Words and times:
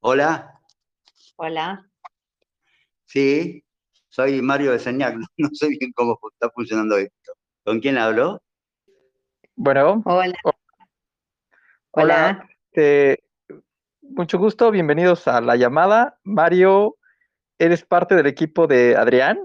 Hola, 0.00 0.58
Hola. 1.36 1.86
sí, 3.06 3.62
soy 4.08 4.40
Mario 4.40 4.72
de 4.72 4.78
Señac, 4.78 5.16
no 5.36 5.48
sé 5.52 5.68
bien 5.68 5.92
cómo 5.94 6.18
está 6.32 6.50
funcionando 6.50 6.96
esto. 6.96 7.32
¿Con 7.64 7.80
quién 7.80 7.98
hablo? 7.98 8.40
Bueno, 9.56 10.02
Hola. 10.06 10.32
Hola. 10.42 10.56
Hola. 11.92 12.48
este, 12.72 13.22
mucho 14.00 14.38
gusto, 14.38 14.70
bienvenidos 14.70 15.28
a 15.28 15.40
la 15.40 15.56
llamada. 15.56 16.18
Mario, 16.24 16.96
¿eres 17.58 17.84
parte 17.84 18.14
del 18.14 18.26
equipo 18.26 18.66
de 18.66 18.96
Adrián? 18.96 19.38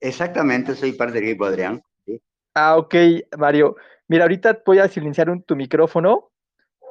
Exactamente, 0.00 0.74
soy 0.74 0.92
parte 0.92 1.14
del 1.14 1.24
equipo 1.30 1.46
de 1.46 1.50
Adrián. 1.52 1.82
¿sí? 2.04 2.20
Ah, 2.54 2.76
ok, 2.76 2.94
Mario. 3.38 3.76
Mira, 4.08 4.24
ahorita 4.24 4.60
voy 4.66 4.80
a 4.80 4.88
silenciar 4.88 5.30
un- 5.30 5.42
tu 5.42 5.56
micrófono 5.56 6.30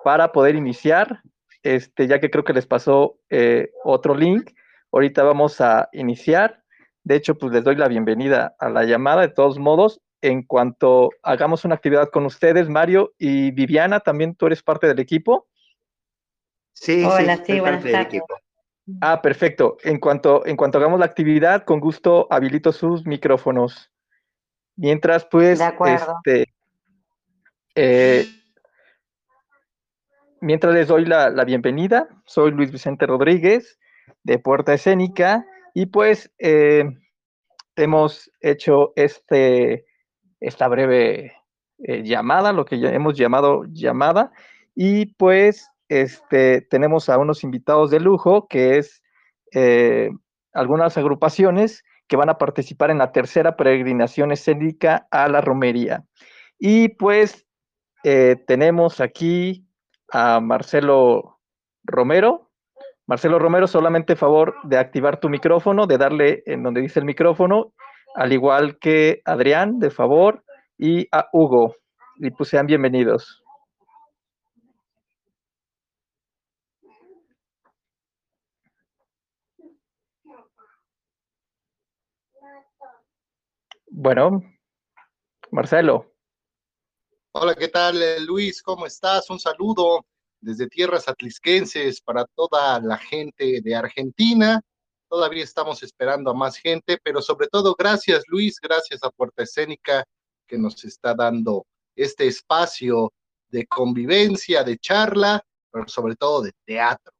para 0.03 0.31
poder 0.31 0.55
iniciar, 0.55 1.21
este, 1.63 2.07
ya 2.07 2.19
que 2.19 2.29
creo 2.29 2.43
que 2.43 2.53
les 2.53 2.65
pasó 2.65 3.19
eh, 3.29 3.71
otro 3.83 4.15
link. 4.15 4.51
Ahorita 4.91 5.23
vamos 5.23 5.61
a 5.61 5.89
iniciar. 5.93 6.63
De 7.03 7.15
hecho, 7.15 7.35
pues 7.37 7.53
les 7.53 7.63
doy 7.63 7.75
la 7.75 7.87
bienvenida 7.87 8.55
a 8.59 8.69
la 8.69 8.83
llamada. 8.83 9.21
De 9.21 9.29
todos 9.29 9.57
modos, 9.57 10.01
en 10.21 10.43
cuanto 10.43 11.09
hagamos 11.23 11.65
una 11.65 11.75
actividad 11.75 12.09
con 12.09 12.25
ustedes, 12.25 12.69
Mario 12.69 13.13
y 13.17 13.51
Viviana, 13.51 13.99
también 14.01 14.35
tú 14.35 14.47
eres 14.47 14.61
parte 14.61 14.87
del 14.87 14.99
equipo. 14.99 15.47
Sí, 16.73 17.03
Hola, 17.03 17.37
sí, 17.37 17.43
sí, 17.45 17.51
soy 17.53 17.59
buenas 17.61 17.81
parte 17.81 17.87
del 17.87 18.03
tardes. 18.05 18.13
equipo. 18.13 18.35
Ah, 19.01 19.21
perfecto. 19.21 19.77
En 19.83 19.99
cuanto, 19.99 20.45
en 20.45 20.57
cuanto 20.57 20.77
hagamos 20.77 20.99
la 20.99 21.05
actividad, 21.05 21.63
con 21.63 21.79
gusto 21.79 22.27
habilito 22.29 22.71
sus 22.71 23.05
micrófonos. 23.05 23.91
Mientras, 24.75 25.25
pues, 25.25 25.59
De 25.59 25.65
acuerdo. 25.65 26.15
este, 26.25 26.53
eh, 27.75 28.25
mientras 30.41 30.73
les 30.73 30.87
doy 30.87 31.05
la, 31.05 31.29
bienvenida, 31.45 32.09
soy 32.25 32.51
Luis 32.51 32.71
Vicente 32.71 33.05
Rodríguez 33.05 33.79
de 34.23 34.39
Puerta 34.39 34.73
Escénica 34.73 35.45
y 35.73 35.85
pues 35.85 36.31
eh, 36.39 36.83
hemos 37.75 38.29
hecho 38.41 38.91
este, 38.95 39.85
esta 40.39 40.67
breve 40.67 41.33
eh, 41.83 42.03
llamada, 42.03 42.51
lo 42.51 42.65
que 42.65 42.79
ya 42.79 42.89
hemos 42.89 43.17
llamado 43.17 43.63
llamada, 43.69 44.31
y 44.75 45.13
pues 45.13 45.69
este, 45.89 46.61
tenemos 46.61 47.07
a 47.09 47.17
unos 47.17 47.43
invitados 47.43 47.91
de 47.91 47.99
lujo, 47.99 48.47
que 48.47 48.77
es 48.77 49.03
eh, 49.53 50.09
algunas 50.53 50.97
agrupaciones 50.97 51.83
que 52.07 52.17
van 52.17 52.29
a 52.29 52.37
participar 52.37 52.89
en 52.89 52.97
la 52.97 53.11
tercera 53.11 53.55
peregrinación 53.55 54.31
escénica 54.31 55.07
a 55.11 55.29
la 55.29 55.39
romería. 55.39 56.03
Y 56.59 56.89
pues 56.89 57.45
tenemos 58.03 58.99
aquí 58.99 59.70
a 60.11 60.39
Marcelo 60.39 61.39
Romero. 61.83 62.49
Marcelo 63.07 63.39
Romero, 63.39 63.67
solamente 63.67 64.15
favor 64.15 64.55
de 64.63 64.77
activar 64.77 65.19
tu 65.19 65.29
micrófono, 65.29 65.87
de 65.87 65.97
darle 65.97 66.43
en 66.45 66.63
donde 66.63 66.81
dice 66.81 66.99
el 66.99 67.05
micrófono, 67.05 67.73
al 68.15 68.31
igual 68.33 68.77
que 68.79 69.21
Adrián, 69.25 69.79
de 69.79 69.89
favor, 69.89 70.43
y 70.77 71.07
a 71.11 71.27
Hugo. 71.33 71.75
Y 72.17 72.31
pues 72.31 72.49
sean 72.49 72.67
bienvenidos. 72.67 73.43
Bueno, 83.91 84.41
Marcelo. 85.51 86.10
Hola, 87.33 87.55
¿qué 87.55 87.69
tal, 87.69 88.03
eh, 88.03 88.19
Luis? 88.19 88.61
¿Cómo 88.61 88.85
estás? 88.85 89.29
Un 89.29 89.39
saludo 89.39 90.05
desde 90.41 90.67
tierras 90.67 91.07
atlisquenses 91.07 92.01
para 92.01 92.25
toda 92.35 92.77
la 92.81 92.97
gente 92.97 93.61
de 93.61 93.73
Argentina. 93.73 94.59
Todavía 95.07 95.41
estamos 95.41 95.81
esperando 95.81 96.29
a 96.31 96.33
más 96.33 96.57
gente, 96.57 96.97
pero 97.01 97.21
sobre 97.21 97.47
todo 97.47 97.73
gracias, 97.79 98.25
Luis, 98.27 98.59
gracias 98.61 99.01
a 99.03 99.09
Puerta 99.11 99.43
Escénica 99.43 100.03
que 100.45 100.57
nos 100.57 100.83
está 100.83 101.13
dando 101.13 101.65
este 101.95 102.27
espacio 102.27 103.13
de 103.47 103.65
convivencia, 103.65 104.65
de 104.65 104.77
charla, 104.77 105.41
pero 105.71 105.87
sobre 105.87 106.17
todo 106.17 106.41
de 106.41 106.51
teatro. 106.65 107.13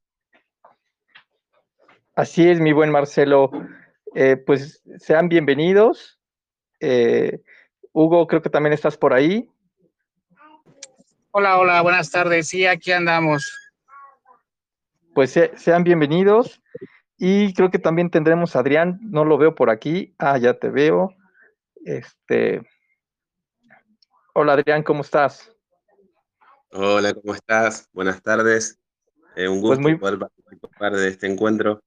Así 2.16 2.50
es, 2.50 2.60
mi 2.60 2.74
buen 2.74 2.92
Marcelo. 2.92 3.50
Eh, 4.14 4.36
pues 4.36 4.84
sean 4.98 5.30
bienvenidos. 5.30 6.20
Eh, 6.82 7.40
Hugo, 7.94 8.28
creo 8.28 8.42
que 8.42 8.50
también 8.50 8.74
estás 8.74 8.98
por 8.98 9.14
ahí. 9.14 9.48
Hola, 11.32 11.58
hola, 11.58 11.82
buenas 11.82 12.10
tardes. 12.12 12.48
Sí, 12.48 12.66
aquí 12.66 12.92
andamos. 12.92 13.72
Pues 15.14 15.32
se- 15.32 15.58
sean 15.58 15.84
bienvenidos. 15.84 16.62
Y 17.18 17.54
creo 17.54 17.70
que 17.70 17.80
también 17.80 18.10
tendremos 18.10 18.56
a 18.56 18.60
Adrián, 18.60 19.00
no 19.02 19.24
lo 19.26 19.38
veo 19.38 19.54
por 19.54 19.70
aquí. 19.70 20.16
Ah, 20.18 20.38
ya 20.38 20.56
te 20.58 20.70
veo. 20.70 21.14
Este. 21.86 22.62
Hola 24.34 24.54
Adrián, 24.54 24.82
¿cómo 24.84 25.02
estás? 25.02 25.52
Hola, 26.72 27.14
¿cómo 27.14 27.36
estás? 27.36 27.90
Buenas 27.94 28.22
tardes. 28.22 28.80
Eh, 29.36 29.48
un 29.48 29.62
Pues 29.62 29.78
gusto 29.78 29.82
muy- 29.82 29.98
poder 29.98 30.20
participar 30.20 30.94
de 30.94 31.08
este 31.10 31.28
encuentro. 31.28 31.82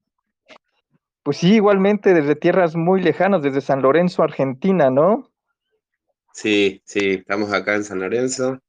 Pues 1.23 1.37
sí, 1.37 1.55
igualmente 1.55 2.13
desde 2.13 2.35
tierras 2.35 2.75
muy 2.75 3.01
lejanas, 3.01 3.41
desde 3.41 3.61
San 3.61 3.81
Lorenzo, 3.81 4.21
Argentina, 4.23 4.89
¿no? 4.91 5.31
Sí, 6.33 6.81
sí, 6.85 7.13
estamos 7.15 7.51
acá 7.51 7.75
en 7.75 7.83
San 7.83 7.99
Lorenzo, 7.99 8.59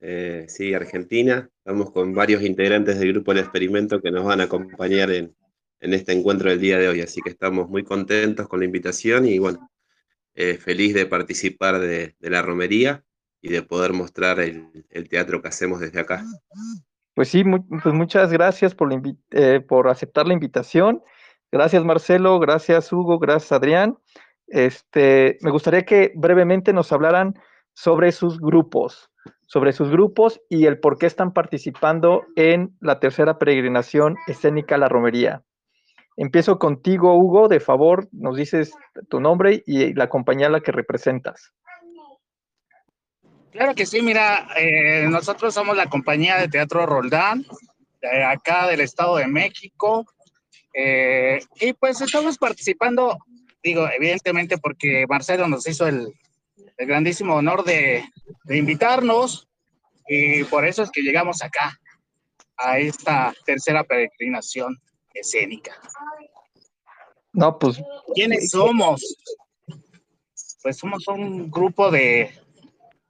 eh, 0.00 0.46
sí, 0.48 0.74
Argentina. 0.74 1.48
Estamos 1.58 1.90
con 1.92 2.14
varios 2.14 2.42
integrantes 2.42 2.98
del 2.98 3.12
grupo 3.12 3.32
El 3.32 3.38
Experimento 3.38 4.00
que 4.00 4.10
nos 4.10 4.24
van 4.24 4.40
a 4.40 4.44
acompañar 4.44 5.10
en, 5.10 5.34
este 5.80 6.12
encuentro 6.12 6.50
del 6.50 6.60
día 6.60 6.78
de 6.78 6.88
hoy. 6.88 7.00
Así 7.00 7.20
que 7.20 7.30
estamos 7.30 7.68
muy 7.68 7.84
contentos 7.84 8.48
con 8.48 8.60
la 8.60 8.66
invitación 8.66 9.26
y 9.26 9.38
bueno, 9.38 9.70
eh, 10.34 10.54
feliz 10.54 10.94
de 10.94 11.06
participar 11.06 11.78
de, 11.78 12.14
la 12.20 12.42
romería 12.42 13.04
y 13.40 13.50
de 13.50 13.62
poder 13.62 13.92
mostrar 13.92 14.40
el, 14.40 15.08
teatro 15.08 15.42
que 15.42 15.48
hacemos 15.48 15.80
desde 15.80 16.00
acá. 16.00 16.24
Pues 17.14 17.28
sí, 17.28 17.44
pues 17.44 17.94
muchas 17.94 18.32
gracias 18.32 18.74
por, 18.74 18.90
eh, 19.30 19.60
por 19.60 19.88
aceptar 19.88 20.26
la 20.26 20.34
invitación. 20.34 21.02
Gracias 21.52 21.84
Marcelo, 21.84 22.40
gracias 22.40 22.92
Hugo, 22.92 23.18
gracias 23.18 23.52
Adrián. 23.52 23.96
Este, 24.48 25.38
me 25.40 25.50
gustaría 25.50 25.84
que 25.84 26.12
brevemente 26.16 26.72
nos 26.72 26.92
hablaran 26.92 27.34
sobre 27.74 28.12
sus 28.12 28.40
grupos, 28.40 29.10
sobre 29.54 29.72
sus 29.72 29.88
grupos 29.88 30.40
y 30.48 30.66
el 30.66 30.80
por 30.80 30.98
qué 30.98 31.06
están 31.06 31.32
participando 31.32 32.26
en 32.34 32.76
la 32.80 32.98
tercera 32.98 33.38
peregrinación 33.38 34.16
escénica 34.26 34.76
la 34.78 34.88
romería. 34.88 35.44
Empiezo 36.16 36.58
contigo, 36.58 37.16
Hugo, 37.16 37.46
de 37.46 37.60
favor, 37.60 38.08
nos 38.10 38.36
dices 38.36 38.72
tu 39.08 39.20
nombre 39.20 39.62
y 39.64 39.94
la 39.94 40.08
compañía 40.08 40.48
a 40.48 40.50
la 40.50 40.60
que 40.60 40.72
representas. 40.72 41.52
Claro 43.52 43.76
que 43.76 43.86
sí, 43.86 44.02
mira, 44.02 44.48
eh, 44.56 45.06
nosotros 45.08 45.54
somos 45.54 45.76
la 45.76 45.86
compañía 45.86 46.36
de 46.38 46.48
teatro 46.48 46.84
Roldán, 46.84 47.46
de 48.02 48.24
acá 48.24 48.66
del 48.66 48.80
Estado 48.80 49.18
de 49.18 49.28
México, 49.28 50.04
eh, 50.74 51.38
y 51.60 51.74
pues 51.74 52.00
estamos 52.00 52.38
participando, 52.38 53.18
digo, 53.62 53.88
evidentemente 53.96 54.58
porque 54.58 55.06
Marcelo 55.08 55.46
nos 55.46 55.64
hizo 55.68 55.86
el, 55.86 56.12
el 56.76 56.86
grandísimo 56.86 57.34
honor 57.34 57.64
de, 57.64 58.04
de 58.44 58.56
invitarnos, 58.56 59.48
y 60.08 60.44
por 60.44 60.66
eso 60.66 60.82
es 60.82 60.90
que 60.90 61.02
llegamos 61.02 61.42
acá, 61.42 61.78
a 62.56 62.78
esta 62.78 63.34
tercera 63.44 63.82
peregrinación 63.84 64.80
escénica. 65.12 65.72
No, 67.32 67.58
pues 67.58 67.82
¿Quiénes 68.14 68.50
somos? 68.50 69.02
Pues 70.62 70.78
somos 70.78 71.06
un 71.08 71.50
grupo 71.50 71.90
de, 71.90 72.32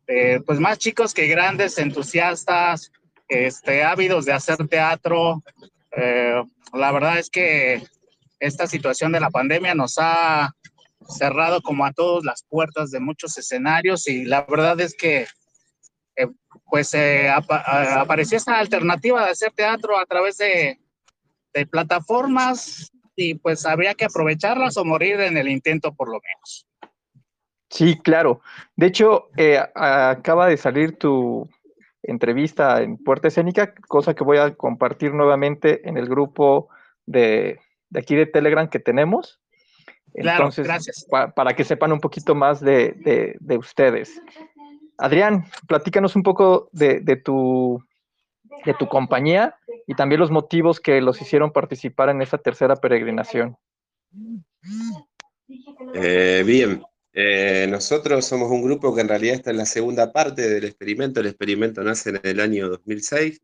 de, 0.06 0.43
pues 0.47 0.59
más 0.59 0.78
chicos 0.78 1.12
que 1.12 1.26
grandes, 1.26 1.78
entusiastas, 1.78 2.91
este, 3.28 3.82
ávidos 3.82 4.25
de 4.25 4.32
hacer 4.32 4.56
teatro. 4.69 5.43
Eh, 5.97 6.43
la 6.73 6.93
verdad 6.93 7.19
es 7.19 7.31
que 7.31 7.87
esta 8.41 8.67
situación 8.67 9.12
de 9.12 9.20
la 9.20 9.31
pandemia 9.31 9.75
nos 9.75 9.96
ha 9.99 10.55
cerrado 11.09 11.61
como 11.62 11.85
a 11.85 11.93
todos 11.93 12.25
las 12.25 12.45
puertas 12.49 12.91
de 12.91 13.01
muchos 13.01 13.37
escenarios 13.39 14.09
y 14.09 14.25
la 14.25 14.43
verdad 14.43 14.81
es 14.81 14.95
que 14.95 15.27
eh, 16.17 16.29
pues 16.71 16.95
eh, 16.95 17.29
apareció 17.29 18.39
esta 18.39 18.59
alternativa 18.59 19.25
de 19.25 19.31
hacer 19.31 19.53
teatro 19.53 19.99
a 19.99 20.06
través 20.06 20.37
de, 20.39 20.79
de 21.53 21.67
plataformas 21.67 22.93
y 23.17 23.35
pues 23.35 23.65
habría 23.67 23.95
que 23.95 24.05
aprovecharlas 24.05 24.77
o 24.77 24.85
morir 24.85 25.21
en 25.21 25.37
el 25.37 25.49
intento 25.49 25.95
por 25.95 26.09
lo 26.09 26.21
menos. 26.21 26.67
Sí, 27.71 27.99
claro. 27.99 28.41
De 28.77 28.87
hecho, 28.87 29.31
eh, 29.37 29.61
acaba 29.75 30.47
de 30.47 30.56
salir 30.56 30.97
tu 30.97 31.49
entrevista 32.03 32.83
en 32.83 32.99
Puerta 32.99 33.29
Escénica, 33.29 33.75
cosa 33.89 34.15
que 34.15 34.25
voy 34.25 34.39
a 34.39 34.55
compartir 34.55 35.12
nuevamente 35.12 35.89
en 35.89 35.97
el 35.97 36.06
grupo 36.06 36.69
de, 37.06 37.59
de 37.89 38.01
aquí 38.01 38.15
de 38.15 38.27
Telegram 38.27 38.69
que 38.69 38.79
tenemos. 38.79 39.41
Claro, 40.14 40.44
Entonces, 40.44 40.64
gracias. 40.66 41.06
pa- 41.11 41.32
para 41.32 41.55
que 41.55 41.64
sepan 41.64 41.93
un 41.93 42.00
poquito 42.00 42.34
más 42.34 42.61
de, 42.61 42.93
de- 43.05 43.37
de 43.40 43.58
ustedes. 43.58 44.20
Adrián, 44.96 45.44
platícanos 45.66 46.14
un 46.14 46.22
poco 46.22 46.69
de, 46.72 47.00
de 47.00 47.16
tu 47.16 47.82
de 48.64 48.72
tu 48.75 48.87
compañía 48.88 49.56
y 49.87 49.94
también 49.94 50.20
los 50.20 50.31
motivos 50.31 50.81
que 50.81 51.00
los 51.02 51.20
hicieron 51.20 51.50
participar 51.52 52.08
en 52.08 52.22
esa 52.22 52.38
tercera 52.38 52.76
peregrinación. 52.76 53.56
Eh, 55.94 56.43
bien, 56.46 56.82
eh, 57.12 57.67
nosotros 57.69 58.25
somos 58.25 58.50
un 58.50 58.62
grupo 58.62 58.94
que 58.94 59.00
en 59.02 59.08
realidad 59.08 59.34
está 59.34 59.50
en 59.50 59.58
la 59.58 59.67
segunda 59.67 60.12
parte 60.12 60.49
del 60.49 60.64
experimento. 60.64 61.20
El 61.20 61.26
experimento 61.26 61.82
nace 61.82 62.10
en 62.10 62.20
el 62.22 62.40
año 62.40 62.69
2006. 62.69 63.43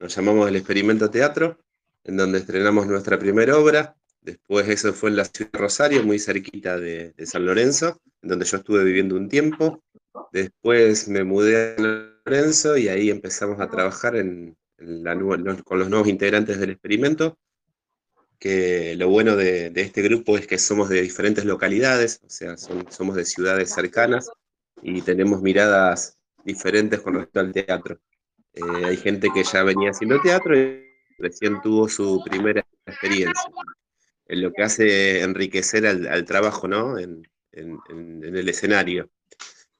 Nos 0.00 0.14
llamamos 0.16 0.48
el 0.48 0.56
experimento 0.56 1.10
teatro, 1.10 1.58
en 2.04 2.16
donde 2.16 2.38
estrenamos 2.38 2.86
nuestra 2.86 3.18
primera 3.18 3.58
obra. 3.58 3.96
Después 4.24 4.68
eso 4.68 4.92
fue 4.92 5.10
en 5.10 5.16
la 5.16 5.24
ciudad 5.24 5.52
de 5.52 5.58
Rosario, 5.58 6.02
muy 6.02 6.18
cerquita 6.18 6.78
de, 6.78 7.12
de 7.12 7.26
San 7.26 7.46
Lorenzo, 7.46 8.00
en 8.22 8.30
donde 8.30 8.46
yo 8.46 8.56
estuve 8.56 8.82
viviendo 8.82 9.14
un 9.14 9.28
tiempo. 9.28 9.84
Después 10.32 11.06
me 11.08 11.22
mudé 11.22 11.56
a 11.56 11.76
San 11.76 12.18
Lorenzo 12.24 12.76
y 12.76 12.88
ahí 12.88 13.10
empezamos 13.10 13.60
a 13.60 13.68
trabajar 13.68 14.16
en, 14.16 14.56
en 14.78 15.04
la, 15.04 15.16
con 15.62 15.78
los 15.78 15.88
nuevos 15.88 16.08
integrantes 16.08 16.58
del 16.58 16.70
experimento 16.70 17.38
que 18.38 18.94
lo 18.96 19.08
bueno 19.08 19.36
de, 19.36 19.70
de, 19.70 19.80
este 19.80 20.02
grupo 20.02 20.36
es 20.36 20.46
que 20.46 20.58
somos 20.58 20.88
de 20.88 21.00
diferentes 21.00 21.44
localidades, 21.44 22.20
o 22.26 22.28
sea, 22.28 22.56
son, 22.56 22.84
somos 22.90 23.16
de 23.16 23.24
ciudades 23.24 23.72
cercanas 23.72 24.30
y 24.82 25.00
tenemos 25.02 25.40
miradas 25.40 26.18
diferentes 26.44 27.00
con 27.00 27.14
respecto 27.14 27.40
al 27.40 27.52
teatro. 27.52 27.98
Eh, 28.52 28.84
hay 28.84 28.96
gente 28.96 29.28
que 29.32 29.44
ya 29.44 29.62
venía 29.62 29.90
haciendo 29.90 30.20
teatro 30.20 30.56
y 30.58 30.84
recién 31.18 31.60
tuvo 31.62 31.88
su 31.88 32.22
primera 32.24 32.64
experiencia, 32.86 33.50
en 34.26 34.42
lo 34.42 34.52
que 34.52 34.62
hace 34.62 35.22
enriquecer 35.22 35.86
al, 35.86 36.06
al 36.06 36.24
trabajo, 36.24 36.68
¿no? 36.68 36.98
En, 36.98 37.22
en, 37.52 37.78
en, 37.88 38.36
el 38.36 38.48
escenario. 38.48 39.10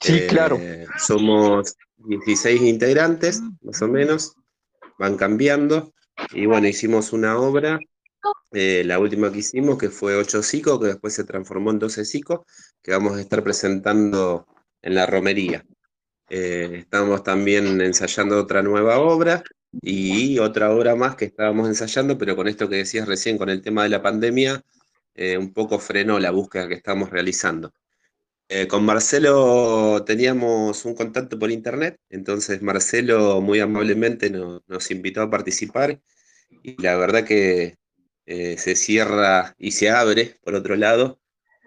Sí, 0.01 0.19
eh, 0.19 0.27
claro. 0.29 0.61
Somos 0.99 1.77
16 1.97 2.63
integrantes, 2.63 3.41
más 3.63 3.81
o 3.83 3.89
menos, 3.89 4.35
van 4.99 5.17
cambiando, 5.17 5.93
y 6.33 6.47
bueno, 6.47 6.69
hicimos 6.69 7.13
una 7.13 7.39
obra 7.39 7.79
eh, 8.53 8.85
la 8.85 8.99
última 8.99 9.33
que 9.33 9.39
hicimos, 9.39 9.79
que 9.79 9.91
fue 9.91 10.17
8 10.17 10.43
Cico, 10.43 10.81
que 10.81 10.87
después 10.87 11.13
se 11.13 11.25
transformó 11.25 11.71
en 11.71 11.79
12 11.79 12.05
Cico, 12.05 12.47
que 12.83 12.93
vamos 12.93 13.17
a 13.17 13.21
estar 13.21 13.43
presentando 13.43 14.47
en 14.81 14.95
la 14.95 15.07
romería. 15.07 15.65
Eh, 16.29 16.71
estamos 16.79 17.23
también 17.23 17.81
ensayando 17.81 18.39
otra 18.41 18.63
nueva 18.63 18.99
obra 18.99 19.43
y 19.83 20.39
otra 20.39 20.71
obra 20.71 20.95
más 20.95 21.17
que 21.17 21.27
estábamos 21.27 21.69
ensayando, 21.69 22.17
pero 22.19 22.37
con 22.37 22.49
esto 22.49 22.69
que 22.69 22.77
decías 22.77 23.07
recién, 23.09 23.39
con 23.39 23.51
el 23.51 23.63
tema 23.63 23.83
de 23.83 23.91
la 23.91 24.03
pandemia, 24.03 24.63
eh, 25.15 25.39
un 25.39 25.53
poco 25.53 25.79
frenó 25.79 26.19
la 26.19 26.31
búsqueda 26.31 26.69
que 26.69 26.75
estamos 26.75 27.11
realizando. 27.11 27.73
Eh, 28.49 28.67
con 28.69 28.85
Marcelo 28.85 30.05
teníamos 30.05 30.85
un 30.85 30.95
contacto 30.95 31.39
por 31.39 31.51
internet, 31.51 31.99
entonces 32.11 32.61
Marcelo 32.63 33.41
muy 33.41 33.61
amablemente 33.61 34.29
no, 34.31 34.63
nos 34.67 34.91
invitó 34.91 35.23
a 35.23 35.31
participar 35.31 36.01
y 36.63 36.81
la 36.83 36.97
verdad 36.97 37.25
que 37.25 37.77
eh, 38.27 38.57
se 38.59 38.77
cierra 38.77 39.55
y 39.59 39.73
se 39.73 39.91
abre, 39.91 40.37
por 40.43 40.55
otro 40.55 40.77
lado, 40.77 41.21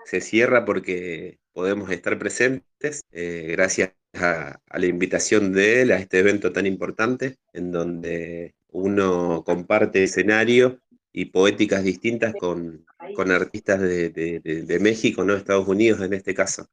se 0.06 0.22
cierra 0.22 0.66
porque 0.66 1.40
podemos 1.58 1.90
estar 1.90 2.20
presentes 2.20 3.02
eh, 3.12 3.48
gracias 3.50 3.92
a, 4.14 4.60
la 4.78 4.86
invitación 4.86 5.54
de 5.54 5.82
él 5.82 5.92
a 5.92 5.98
este 5.98 6.20
evento 6.20 6.54
tan 6.54 6.68
importante, 6.68 7.38
en 7.52 7.72
donde 7.72 8.54
uno 8.68 9.44
comparte 9.44 10.04
escenario 10.04 10.80
y 11.12 11.26
poéticas 11.26 11.84
distintas 11.84 12.36
con, 12.36 12.86
con 13.16 13.32
artistas 13.32 13.82
de, 13.82 14.12
de, 14.12 14.40
de, 14.40 14.62
de, 14.62 14.80
México, 14.80 15.24
no 15.24 15.34
Estados 15.34 15.68
Unidos 15.68 16.00
en 16.02 16.14
este 16.14 16.36
caso. 16.36 16.70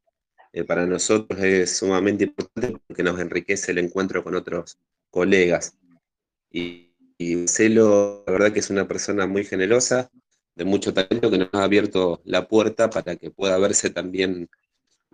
Eh, 0.53 0.65
para 0.65 0.85
nosotros 0.85 1.43
es 1.43 1.79
sumamente 1.79 2.25
importante 2.25 2.77
porque 2.87 3.03
nos 3.03 3.19
enriquece 3.19 3.73
el 3.73 3.79
encuentro 3.79 4.23
con 4.23 4.35
otros 4.35 4.77
colegas. 5.09 5.79
Y, 6.51 6.93
y 7.17 7.37
Marcelo, 7.37 8.23
la 8.27 8.33
verdad 8.35 8.53
que 8.53 8.61
es 8.61 8.69
una 8.69 8.87
persona 8.87 9.27
muy 9.27 9.47
generosa, 9.47 10.11
de 10.55 10.67
mucho 10.67 10.93
talento, 10.93 11.31
que 11.31 11.39
nos 11.39 11.49
ha 11.55 11.65
abierto 11.65 12.21
la 12.27 12.47
puerta 12.49 12.91
para 12.91 13.17
que 13.17 13.31
pueda 13.31 13.57
verse 13.57 13.89
también 13.89 14.51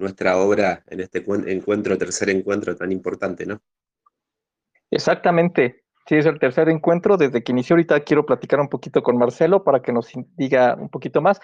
nuestra 0.00 0.36
obra 0.38 0.82
en 0.86 1.00
este 1.00 1.24
encuentro, 1.46 1.98
tercer 1.98 2.30
encuentro 2.30 2.74
tan 2.76 2.92
importante, 2.92 3.46
¿no? 3.46 3.60
Exactamente. 4.90 5.84
Sí, 6.06 6.16
es 6.16 6.26
el 6.26 6.38
tercer 6.38 6.68
encuentro. 6.68 7.16
Desde 7.16 7.42
que 7.42 7.52
inició 7.52 7.74
ahorita 7.74 8.00
quiero 8.00 8.26
platicar 8.26 8.60
un 8.60 8.68
poquito 8.68 9.02
con 9.02 9.16
Marcelo 9.16 9.62
para 9.62 9.80
que 9.80 9.92
nos 9.92 10.08
diga 10.36 10.74
un 10.74 10.88
poquito 10.88 11.20
más. 11.20 11.40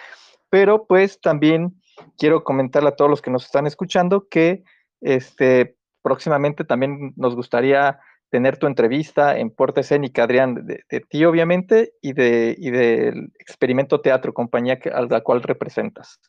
Pero 0.50 0.86
pues 0.86 1.20
también 1.20 1.80
quiero 2.18 2.42
comentarle 2.44 2.88
a 2.88 2.96
todos 2.96 3.10
los 3.10 3.22
que 3.22 3.30
nos 3.30 3.44
están 3.44 3.66
escuchando 3.66 4.28
que 4.28 4.64
este, 5.00 5.76
próximamente 6.02 6.64
también 6.64 7.12
nos 7.16 7.34
gustaría 7.34 8.00
tener 8.30 8.58
tu 8.58 8.66
entrevista 8.66 9.38
en 9.38 9.50
Puerta 9.50 9.80
Escénica, 9.80 10.24
Adrián, 10.24 10.66
de, 10.66 11.00
ti 11.08 11.24
obviamente, 11.24 11.92
y, 12.02 12.12
de, 12.12 12.56
y 12.58 12.70
del 12.70 13.32
Experimento 13.38 14.00
Teatro, 14.00 14.34
compañía 14.34 14.78
que, 14.78 14.90
a 14.90 15.02
la 15.02 15.20
cual 15.20 15.42
representas. 15.42 16.20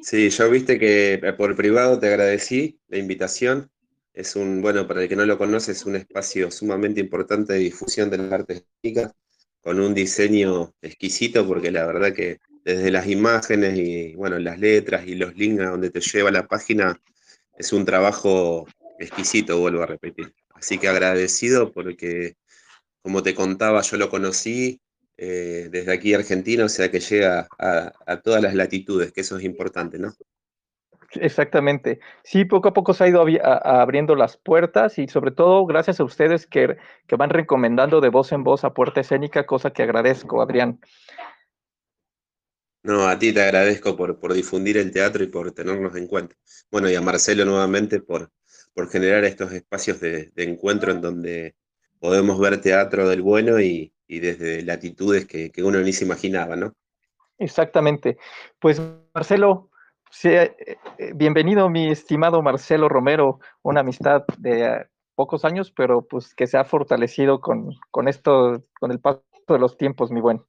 Sí, 0.00 0.30
yo 0.30 0.50
viste 0.50 0.78
que 0.78 1.20
por 1.36 1.56
privado 1.56 1.98
te 1.98 2.06
agradecí 2.08 2.80
la 2.88 2.98
invitación. 2.98 3.70
Es 4.14 4.36
un, 4.36 4.62
bueno, 4.62 4.86
para 4.86 5.02
el 5.02 5.08
que 5.08 5.16
no 5.16 5.26
lo 5.26 5.38
conoce, 5.38 5.72
es 5.72 5.84
un 5.86 5.96
espacio 5.96 6.50
sumamente 6.50 7.00
importante 7.00 7.52
de 7.52 7.58
difusión 7.60 8.10
de 8.10 8.18
las 8.18 8.32
artes 8.32 8.64
con 9.60 9.80
un 9.80 9.94
diseño 9.94 10.74
exquisito, 10.82 11.46
porque 11.46 11.70
la 11.70 11.86
verdad 11.86 12.14
que 12.14 12.38
desde 12.64 12.90
las 12.90 13.06
imágenes 13.06 13.78
y, 13.78 14.14
bueno, 14.14 14.38
las 14.38 14.58
letras 14.58 15.06
y 15.06 15.14
los 15.14 15.34
links 15.36 15.62
a 15.62 15.70
donde 15.70 15.90
te 15.90 16.00
lleva 16.00 16.30
la 16.30 16.46
página, 16.46 17.00
es 17.56 17.72
un 17.72 17.84
trabajo 17.84 18.66
exquisito, 18.98 19.58
vuelvo 19.58 19.82
a 19.82 19.86
repetir. 19.86 20.32
Así 20.54 20.78
que 20.78 20.88
agradecido 20.88 21.72
porque, 21.72 22.36
como 23.02 23.22
te 23.22 23.34
contaba, 23.34 23.82
yo 23.82 23.96
lo 23.96 24.10
conocí 24.10 24.80
eh, 25.20 25.68
desde 25.68 25.92
aquí 25.92 26.14
Argentina, 26.14 26.64
o 26.64 26.68
sea 26.68 26.92
que 26.92 27.00
llega 27.00 27.48
a, 27.58 27.92
a, 28.06 28.20
todas 28.20 28.40
las 28.40 28.54
latitudes, 28.54 29.12
que 29.12 29.22
eso 29.22 29.36
es 29.36 29.42
importante, 29.42 29.98
¿no? 29.98 30.14
Exactamente. 31.14 31.98
Sí, 32.22 32.44
poco 32.44 32.68
a 32.68 32.72
poco 32.72 32.94
se 32.94 33.02
ha 33.02 33.08
ido 33.08 33.26
abriendo 33.42 34.14
las 34.14 34.36
puertas 34.36 34.96
y 34.98 35.08
sobre 35.08 35.32
todo 35.32 35.66
gracias 35.66 35.98
a 35.98 36.04
ustedes 36.04 36.46
que, 36.46 36.76
que 37.08 37.16
van 37.16 37.30
recomendando 37.30 38.00
de 38.00 38.10
voz 38.10 38.30
en 38.30 38.44
voz 38.44 38.62
a 38.62 38.74
Puerta 38.74 39.00
Escénica, 39.00 39.44
cosa 39.44 39.70
que 39.70 39.82
agradezco, 39.82 40.40
Adrián. 40.40 40.78
No, 42.84 43.08
a 43.08 43.18
ti 43.18 43.32
te 43.32 43.42
agradezco 43.42 43.96
por, 43.96 44.20
por 44.20 44.34
difundir 44.34 44.76
el 44.76 44.92
teatro 44.92 45.24
y 45.24 45.26
por 45.26 45.50
tenernos 45.50 45.96
en 45.96 46.06
cuenta. 46.06 46.36
Bueno, 46.70 46.88
y 46.88 46.94
a 46.94 47.00
Marcelo 47.00 47.44
nuevamente 47.44 48.00
por, 48.00 48.30
por 48.72 48.88
generar 48.88 49.24
estos 49.24 49.50
espacios 49.52 49.98
de, 49.98 50.30
de 50.34 50.44
encuentro 50.44 50.92
en 50.92 51.00
donde 51.00 51.56
podemos 51.98 52.38
ver 52.38 52.60
teatro 52.60 53.08
del 53.08 53.22
bueno 53.22 53.58
y, 53.60 53.92
y 54.08 54.20
desde 54.20 54.62
latitudes 54.62 55.26
que, 55.26 55.50
que, 55.50 55.62
uno 55.62 55.78
ni 55.80 55.92
se 55.92 56.04
imaginaba, 56.04 56.56
¿no? 56.56 56.72
Exactamente. 57.38 58.16
Pues 58.58 58.80
Marcelo, 59.14 59.70
sí, 60.10 60.30
eh, 60.30 60.56
bienvenido 61.14 61.68
mi 61.68 61.90
estimado 61.90 62.42
Marcelo 62.42 62.88
Romero, 62.88 63.38
una 63.62 63.80
amistad 63.80 64.24
de 64.38 64.66
uh, 64.66 64.84
pocos 65.14 65.44
años, 65.44 65.70
pero 65.70 66.02
pues 66.02 66.34
que 66.34 66.46
se 66.46 66.56
ha 66.56 66.64
fortalecido 66.64 67.40
con, 67.40 67.70
con 67.90 68.08
esto, 68.08 68.64
con 68.80 68.90
el 68.90 68.98
paso 68.98 69.22
de 69.46 69.58
los 69.58 69.76
tiempos, 69.76 70.10
mi 70.10 70.20
buen. 70.20 70.42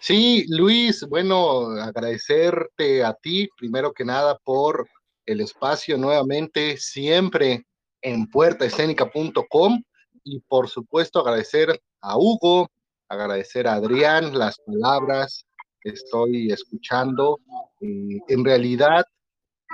Sí, 0.00 0.44
Luis, 0.48 1.06
bueno, 1.08 1.68
agradecerte 1.80 3.04
a 3.04 3.14
ti, 3.14 3.48
primero 3.56 3.92
que 3.92 4.04
nada, 4.04 4.38
por 4.38 4.88
el 5.26 5.40
espacio 5.40 5.96
nuevamente, 5.96 6.76
siempre 6.78 7.66
en 8.02 8.28
puertaescénica.com 8.28 9.82
y 10.24 10.40
por 10.40 10.68
supuesto 10.68 11.20
agradecer 11.20 11.80
a 12.04 12.18
Hugo, 12.18 12.70
agradecer 13.08 13.66
a 13.66 13.74
Adrián 13.74 14.38
las 14.38 14.58
palabras 14.58 15.46
que 15.80 15.90
estoy 15.90 16.52
escuchando. 16.52 17.40
Eh, 17.80 18.20
en 18.28 18.44
realidad, 18.44 19.04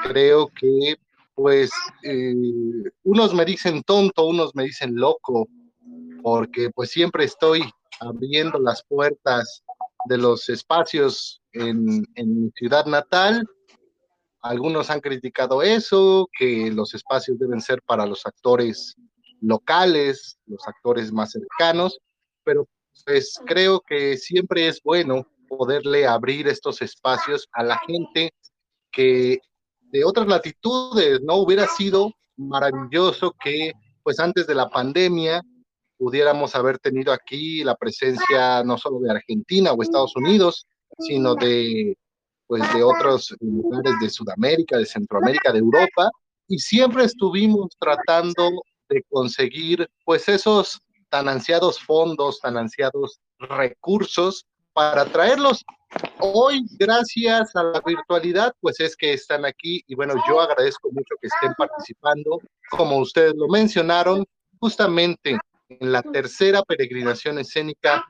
creo 0.04 0.48
que 0.48 0.96
pues 1.34 1.70
eh, 2.02 2.34
unos 3.04 3.34
me 3.34 3.44
dicen 3.44 3.82
tonto, 3.82 4.26
unos 4.26 4.54
me 4.54 4.64
dicen 4.64 4.94
loco, 4.94 5.48
porque 6.22 6.70
pues 6.70 6.90
siempre 6.90 7.24
estoy 7.24 7.62
abriendo 8.00 8.58
las 8.58 8.84
puertas 8.84 9.62
de 10.06 10.18
los 10.18 10.48
espacios 10.48 11.42
en, 11.52 12.06
en 12.14 12.44
mi 12.44 12.50
ciudad 12.52 12.86
natal 12.86 13.46
algunos 14.42 14.90
han 14.90 15.00
criticado 15.00 15.62
eso, 15.62 16.28
que 16.38 16.70
los 16.70 16.94
espacios 16.94 17.38
deben 17.38 17.60
ser 17.60 17.82
para 17.82 18.06
los 18.06 18.24
actores 18.24 18.96
locales, 19.40 20.38
los 20.46 20.66
actores 20.66 21.12
más 21.12 21.32
cercanos, 21.32 22.00
pero 22.50 22.68
pues 23.04 23.38
creo 23.46 23.80
que 23.80 24.16
siempre 24.16 24.66
es 24.66 24.82
bueno 24.82 25.24
poderle 25.48 26.04
abrir 26.04 26.48
estos 26.48 26.82
espacios 26.82 27.48
a 27.52 27.62
la 27.62 27.78
gente 27.86 28.32
que 28.90 29.38
de 29.92 30.04
otras 30.04 30.26
latitudes, 30.26 31.20
¿no? 31.22 31.36
Hubiera 31.36 31.68
sido 31.68 32.12
maravilloso 32.36 33.36
que 33.40 33.70
pues 34.02 34.18
antes 34.18 34.48
de 34.48 34.56
la 34.56 34.68
pandemia 34.68 35.42
pudiéramos 35.96 36.56
haber 36.56 36.80
tenido 36.80 37.12
aquí 37.12 37.62
la 37.62 37.76
presencia 37.76 38.64
no 38.64 38.76
solo 38.76 38.98
de 38.98 39.12
Argentina 39.12 39.72
o 39.72 39.80
Estados 39.80 40.16
Unidos, 40.16 40.66
sino 40.98 41.36
de 41.36 41.96
pues 42.48 42.62
de 42.74 42.82
otros 42.82 43.32
lugares 43.38 43.92
de 44.00 44.10
Sudamérica, 44.10 44.76
de 44.76 44.86
Centroamérica, 44.86 45.52
de 45.52 45.60
Europa, 45.60 46.10
y 46.48 46.58
siempre 46.58 47.04
estuvimos 47.04 47.68
tratando 47.78 48.50
de 48.88 49.04
conseguir 49.08 49.88
pues 50.04 50.28
esos 50.28 50.80
tan 51.10 51.28
ansiados 51.28 51.78
fondos, 51.80 52.40
tan 52.40 52.56
ansiados 52.56 53.20
recursos 53.38 54.46
para 54.72 55.04
traerlos. 55.04 55.64
Hoy, 56.20 56.64
gracias 56.78 57.54
a 57.56 57.64
la 57.64 57.82
virtualidad, 57.84 58.54
pues 58.60 58.78
es 58.80 58.96
que 58.96 59.12
están 59.12 59.44
aquí 59.44 59.82
y 59.86 59.94
bueno, 59.94 60.14
yo 60.28 60.40
agradezco 60.40 60.90
mucho 60.92 61.16
que 61.20 61.26
estén 61.26 61.52
participando, 61.58 62.40
como 62.70 62.98
ustedes 62.98 63.34
lo 63.34 63.48
mencionaron, 63.48 64.24
justamente 64.60 65.38
en 65.68 65.92
la 65.92 66.02
tercera 66.02 66.62
peregrinación 66.62 67.38
escénica 67.38 68.04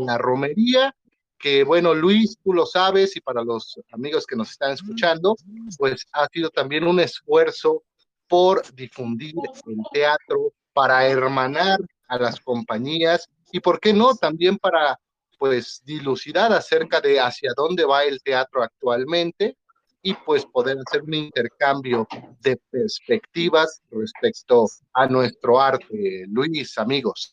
la 0.00 0.18
romería, 0.18 0.94
que 1.38 1.64
bueno, 1.64 1.94
Luis, 1.94 2.36
tú 2.42 2.52
lo 2.52 2.66
sabes 2.66 3.16
y 3.16 3.20
para 3.20 3.42
los 3.42 3.80
amigos 3.92 4.26
que 4.26 4.36
nos 4.36 4.50
están 4.50 4.72
escuchando, 4.72 5.36
pues 5.78 6.06
ha 6.12 6.26
sido 6.26 6.50
también 6.50 6.86
un 6.86 7.00
esfuerzo 7.00 7.84
por 8.28 8.62
difundir 8.74 9.34
el 9.66 9.76
teatro, 9.92 10.52
para 10.72 11.06
hermanar 11.06 11.78
a 12.10 12.18
las 12.18 12.40
compañías 12.40 13.28
y, 13.52 13.60
¿por 13.60 13.80
qué 13.80 13.92
no?, 13.92 14.14
también 14.14 14.58
para 14.58 14.98
pues 15.38 15.80
dilucidar 15.86 16.52
acerca 16.52 17.00
de 17.00 17.18
hacia 17.18 17.52
dónde 17.56 17.86
va 17.86 18.04
el 18.04 18.22
teatro 18.22 18.62
actualmente 18.62 19.56
y 20.02 20.12
pues 20.12 20.44
poder 20.44 20.76
hacer 20.86 21.02
un 21.02 21.14
intercambio 21.14 22.06
de 22.40 22.58
perspectivas 22.70 23.80
respecto 23.90 24.66
a 24.92 25.06
nuestro 25.06 25.58
arte. 25.58 26.26
Luis, 26.28 26.76
amigos. 26.76 27.32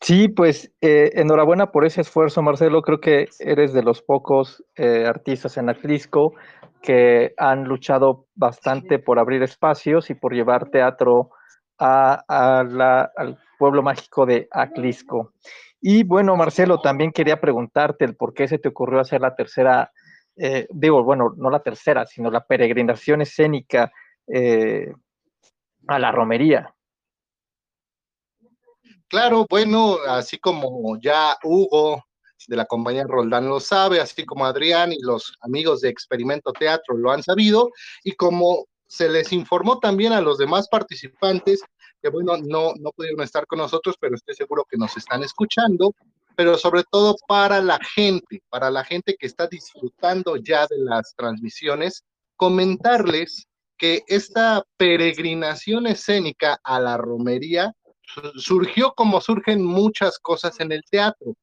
Sí, 0.00 0.28
pues 0.28 0.70
eh, 0.80 1.10
enhorabuena 1.14 1.72
por 1.72 1.84
ese 1.86 2.02
esfuerzo, 2.02 2.42
Marcelo. 2.42 2.82
Creo 2.82 3.00
que 3.00 3.28
eres 3.38 3.72
de 3.72 3.82
los 3.82 4.02
pocos 4.02 4.62
eh, 4.76 5.04
artistas 5.06 5.56
en 5.56 5.70
Atlisco 5.70 6.34
que 6.82 7.32
han 7.38 7.64
luchado 7.64 8.26
bastante 8.34 8.98
por 8.98 9.18
abrir 9.18 9.42
espacios 9.42 10.10
y 10.10 10.14
por 10.14 10.34
llevar 10.34 10.70
teatro 10.70 11.30
a, 11.78 12.22
la, 12.68 13.10
al 13.16 13.38
pueblo 13.64 13.82
mágico 13.82 14.26
de 14.26 14.46
Aclisco. 14.50 15.32
Y 15.80 16.04
bueno, 16.04 16.36
Marcelo, 16.36 16.82
también 16.82 17.12
quería 17.12 17.40
preguntarte 17.40 18.04
el 18.04 18.14
por 18.14 18.34
qué 18.34 18.46
se 18.46 18.58
te 18.58 18.68
ocurrió 18.68 19.00
hacer 19.00 19.22
la 19.22 19.34
tercera, 19.34 19.90
eh, 20.36 20.66
digo, 20.68 21.02
bueno, 21.02 21.32
no 21.34 21.48
la 21.48 21.62
tercera, 21.62 22.04
sino 22.04 22.30
la 22.30 22.44
peregrinación 22.44 23.22
escénica 23.22 23.90
eh, 24.26 24.92
a 25.86 25.98
la 25.98 26.12
romería. 26.12 26.74
Claro, 29.08 29.46
bueno, 29.48 29.96
así 30.08 30.36
como 30.36 30.98
ya 31.00 31.38
Hugo 31.42 32.04
de 32.46 32.56
la 32.56 32.66
compañía 32.66 33.04
Roldán 33.04 33.48
lo 33.48 33.60
sabe, 33.60 33.98
así 33.98 34.26
como 34.26 34.44
Adrián 34.44 34.92
y 34.92 35.00
los 35.00 35.38
amigos 35.40 35.80
de 35.80 35.88
Experimento 35.88 36.52
Teatro 36.52 36.98
lo 36.98 37.12
han 37.12 37.22
sabido, 37.22 37.70
y 38.02 38.12
como 38.12 38.66
se 38.86 39.08
les 39.08 39.32
informó 39.32 39.78
también 39.78 40.12
a 40.12 40.20
los 40.20 40.36
demás 40.36 40.68
participantes 40.68 41.62
que, 42.04 42.10
bueno, 42.10 42.36
no, 42.36 42.74
no 42.78 42.90
pudieron 42.90 43.22
estar 43.22 43.46
con 43.46 43.60
nosotros, 43.60 43.96
pero 43.98 44.14
estoy 44.14 44.34
seguro 44.34 44.66
que 44.70 44.76
nos 44.76 44.94
están 44.94 45.22
escuchando, 45.22 45.94
pero 46.36 46.58
sobre 46.58 46.82
todo 46.90 47.16
para 47.26 47.62
la 47.62 47.78
gente, 47.94 48.42
para 48.50 48.70
la 48.70 48.84
gente 48.84 49.16
que 49.18 49.26
está 49.26 49.46
disfrutando 49.46 50.36
ya 50.36 50.66
de 50.66 50.76
las 50.80 51.14
transmisiones, 51.16 52.04
comentarles 52.36 53.46
que 53.78 54.02
esta 54.06 54.62
peregrinación 54.76 55.86
escénica 55.86 56.58
a 56.62 56.78
la 56.78 56.98
romería 56.98 57.72
surgió 58.36 58.92
como 58.92 59.22
surgen 59.22 59.64
muchas 59.64 60.18
cosas 60.18 60.60
en 60.60 60.72
el 60.72 60.82
teatro, 60.90 61.34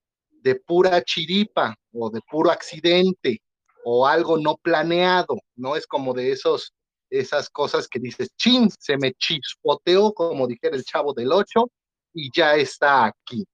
de 0.44 0.56
pura 0.56 1.02
chiripa 1.02 1.76
o 1.92 2.12
de 2.12 2.22
puro 2.30 2.52
accidente 2.52 3.42
o 3.84 4.06
algo 4.06 4.38
no 4.38 4.58
planeado, 4.58 5.38
¿no? 5.56 5.76
Es 5.76 5.88
como 5.88 6.14
de 6.14 6.32
esos 6.32 6.72
esas 7.12 7.50
cosas 7.50 7.88
que 7.88 8.00
dices, 8.00 8.30
chin, 8.38 8.70
se 8.80 8.98
me 8.98 9.14
chispoteó, 9.14 10.14
como 10.14 10.48
dijera 10.48 10.76
el 10.76 10.84
chavo 10.84 11.14
del 11.14 11.32
8, 11.32 11.70
y 12.14 12.30
ya 12.34 12.56
está 12.56 13.06
aquí. 13.06 13.46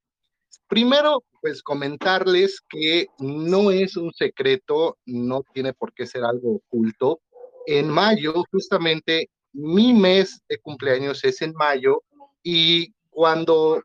Primero, 0.68 1.24
pues 1.42 1.64
comentarles 1.64 2.62
que 2.70 3.08
no 3.20 3.72
es 3.72 3.98
un 3.98 4.14
secreto, 4.14 4.98
no 5.06 5.44
tiene 5.54 5.74
por 5.74 5.94
qué 5.94 6.06
ser 6.06 6.24
algo 6.24 6.56
oculto. 6.56 7.20
En 7.66 7.90
mayo, 7.90 8.44
justamente, 8.52 9.30
mi 9.54 9.94
mes 9.94 10.42
de 10.48 10.60
cumpleaños 10.60 11.24
es 11.24 11.42
en 11.42 11.54
mayo, 11.54 12.04
y 12.44 12.94
cuando 13.10 13.82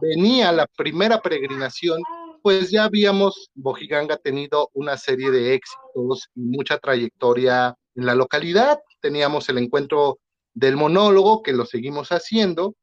venía 0.00 0.52
la 0.52 0.66
primera 0.66 1.20
peregrinación, 1.20 2.00
pues 2.42 2.70
ya 2.70 2.84
habíamos, 2.84 3.50
Bojiganga, 3.54 4.16
tenido 4.18 4.70
una 4.72 4.96
serie 4.96 5.32
de 5.32 5.54
éxitos 5.54 6.28
y 6.34 6.42
mucha 6.42 6.78
trayectoria 6.78 7.74
en 7.96 8.06
la 8.06 8.14
localidad. 8.14 8.78
Teníamos 9.06 9.48
el 9.48 9.58
encuentro 9.58 10.18
del 10.52 10.76
monólogo, 10.76 11.40
que 11.44 11.52
lo 11.52 11.64
seguimos 11.64 12.08
haciendo, 12.08 12.74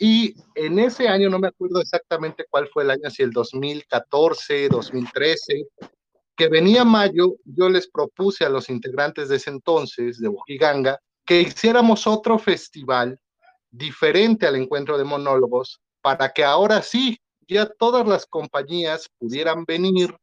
y 0.00 0.34
en 0.56 0.80
ese 0.80 1.06
año, 1.06 1.30
no 1.30 1.38
me 1.38 1.46
acuerdo 1.46 1.80
exactamente 1.80 2.44
cuál 2.50 2.66
fue 2.66 2.82
el 2.82 2.90
año, 2.90 3.08
si 3.08 3.22
el 3.22 3.30
2014, 3.30 4.68
2013, 4.68 5.68
que 6.36 6.48
venía 6.48 6.84
mayo, 6.84 7.36
yo 7.44 7.68
les 7.68 7.88
propuse 7.88 8.44
a 8.44 8.48
los 8.48 8.68
integrantes 8.68 9.28
de 9.28 9.36
ese 9.36 9.50
entonces, 9.50 10.18
de 10.18 10.26
Bojiganga, 10.26 10.98
que 11.24 11.42
hiciéramos 11.42 12.08
otro 12.08 12.36
festival 12.36 13.16
diferente 13.70 14.48
al 14.48 14.56
encuentro 14.56 14.98
de 14.98 15.04
monólogos, 15.04 15.80
para 16.02 16.32
que 16.32 16.42
ahora 16.42 16.82
sí, 16.82 17.16
ya 17.46 17.66
todas 17.78 18.08
las 18.08 18.26
compañías 18.26 19.08
pudieran 19.20 19.64
venir, 19.64 20.16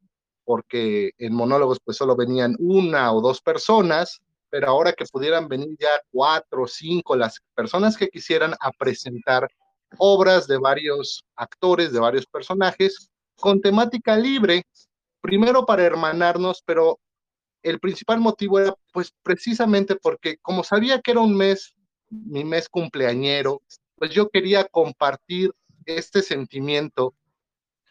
porque 0.44 1.12
en 1.18 1.34
monólogos 1.34 1.80
pues 1.86 1.96
solo 1.96 2.18
venían 2.18 2.58
una 2.60 3.14
o 3.14 3.22
dos 3.22 3.40
personas, 3.40 4.20
pero 4.50 4.68
ahora 4.68 4.94
que 4.94 5.06
pudieran 5.06 5.48
venir 5.48 5.76
ya 5.80 5.90
cuatro 6.12 6.64
o 6.64 6.68
cinco 6.68 7.16
las 7.16 7.40
personas 7.56 7.98
que 7.98 8.10
quisieran 8.10 8.54
a 8.60 8.72
presentar 8.72 9.48
obras 9.98 10.48
de 10.48 10.58
varios 10.58 11.24
actores, 11.36 11.92
de 11.92 12.00
varios 12.00 12.26
personajes, 12.26 13.10
con 13.36 13.62
temática 13.62 14.18
libre, 14.18 14.64
primero 15.22 15.66
para 15.66 15.84
hermanarnos, 15.84 16.62
pero 16.66 17.00
el 17.64 17.80
principal 17.80 18.20
motivo 18.20 18.60
era 18.60 18.76
pues 18.94 19.14
precisamente 19.24 19.96
porque 19.96 20.38
como 20.42 20.64
sabía 20.64 21.02
que 21.02 21.12
era 21.12 21.20
un 21.20 21.36
mes, 21.36 21.76
mi 22.10 22.44
mes 22.44 22.70
cumpleañero, 22.70 23.62
pues 23.96 24.12
yo 24.12 24.30
quería 24.30 24.66
compartir 24.66 25.52
este 25.86 26.22
sentimiento, 26.22 27.14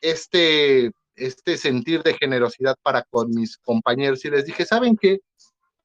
este, 0.01 0.93
este 1.15 1.57
sentir 1.57 2.03
de 2.03 2.15
generosidad 2.15 2.77
para 2.83 3.03
con 3.03 3.31
mis 3.31 3.59
compañeros 3.59 4.25
y 4.25 4.31
les 4.31 4.47
dije, 4.47 4.65
¿saben 4.65 4.97
qué? 4.97 5.21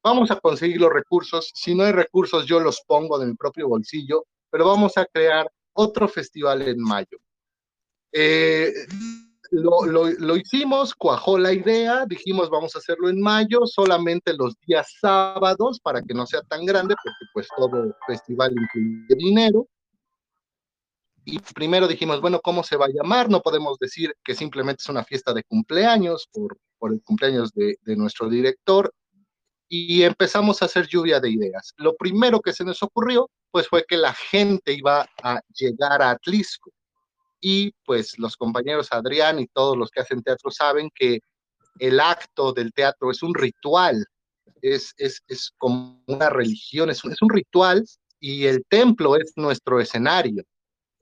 Vamos 0.04 0.32
a 0.32 0.40
conseguir 0.40 0.80
los 0.80 0.92
recursos, 0.92 1.52
si 1.54 1.76
no 1.76 1.84
hay 1.84 1.92
recursos 1.92 2.46
yo 2.46 2.60
los 2.60 2.82
pongo 2.88 3.20
de 3.20 3.28
mi 3.28 3.36
propio 3.36 3.68
bolsillo, 3.68 4.26
pero 4.50 4.68
vamos 4.68 4.98
a 4.98 5.06
crear 5.06 5.50
otro 5.74 6.08
festival 6.08 6.62
en 6.64 6.82
mayo. 6.82 7.18
Eh, 8.12 8.74
lo, 9.52 10.36
hicimos, 10.36 10.96
cuajó 10.96 11.38
la 11.38 11.54
idea, 11.54 12.06
dijimos 12.06 12.50
vamos 12.50 12.76
a 12.76 12.80
hacerlo 12.80 13.10
en 13.10 13.20
mayo, 13.20 13.66
solamente 13.66 14.34
los 14.34 14.56
días 14.66 14.96
sábados 15.00 15.80
para 15.82 16.02
que 16.02 16.14
no 16.14 16.26
sea 16.26 16.42
tan 16.42 16.66
grande, 16.66 16.96
porque 17.04 17.26
pues 17.34 17.48
todo 17.56 17.96
festival 18.08 18.52
incluye 18.52 19.16
dinero. 19.16 19.68
Y 21.24 21.38
primero 21.54 21.88
dijimos, 21.88 22.20
bueno, 22.20 22.40
¿cómo 22.42 22.64
se 22.64 22.78
va 22.78 22.86
a 22.86 22.92
llamar? 22.92 23.30
No 23.30 23.42
podemos 23.42 23.78
decir 23.78 24.16
que 24.24 24.34
simplemente 24.34 24.82
es 24.82 24.90
una 24.90 25.04
fiesta 25.04 25.34
de 25.34 25.44
cumpleaños 25.44 26.28
por, 26.32 26.58
el 26.92 27.02
cumpleaños 27.04 27.52
de 27.54 27.96
nuestro 27.96 28.28
director 28.28 28.92
y 29.74 30.04
empezamos 30.04 30.62
a 30.62 30.66
hacer 30.66 30.86
lluvia 30.86 31.22
de 31.22 31.30
ideas. 31.30 31.74
Lo 31.78 31.96
primero 31.96 32.42
que 32.42 32.52
se 32.52 32.66
nos 32.66 32.84
ocurrió, 32.84 33.30
pues 33.52 33.70
fue 33.70 33.86
que 33.88 33.96
la 33.96 34.14
gente 34.14 34.74
iba 34.74 35.08
a 35.24 35.40
llegar 35.56 36.02
a 36.02 36.10
Atlisco. 36.10 36.74
Y 37.40 37.72
pues 37.86 38.20
los 38.20 38.36
compañeros 38.36 38.90
Adrián 38.92 39.40
y 39.40 39.48
todos 39.48 39.78
los 39.78 39.90
que 39.90 40.02
hacen 40.02 40.24
teatro 40.24 40.52
saben 40.52 40.90
que 40.94 41.20
el 41.80 42.02
acto 42.02 42.52
del 42.52 42.74
teatro 42.74 43.12
es 43.12 43.24
un 43.24 43.34
ritual, 43.34 44.06
es, 44.62 44.94
es, 44.98 45.22
es 45.30 45.54
como 45.58 46.04
una 46.06 46.30
religión, 46.30 46.90
es 46.90 47.06
un, 47.06 47.14
es 47.14 47.22
un 47.22 47.30
ritual 47.30 47.86
y 48.20 48.48
el 48.48 48.66
templo 48.68 49.16
es 49.16 49.32
nuestro 49.38 49.80
escenario. 49.80 50.44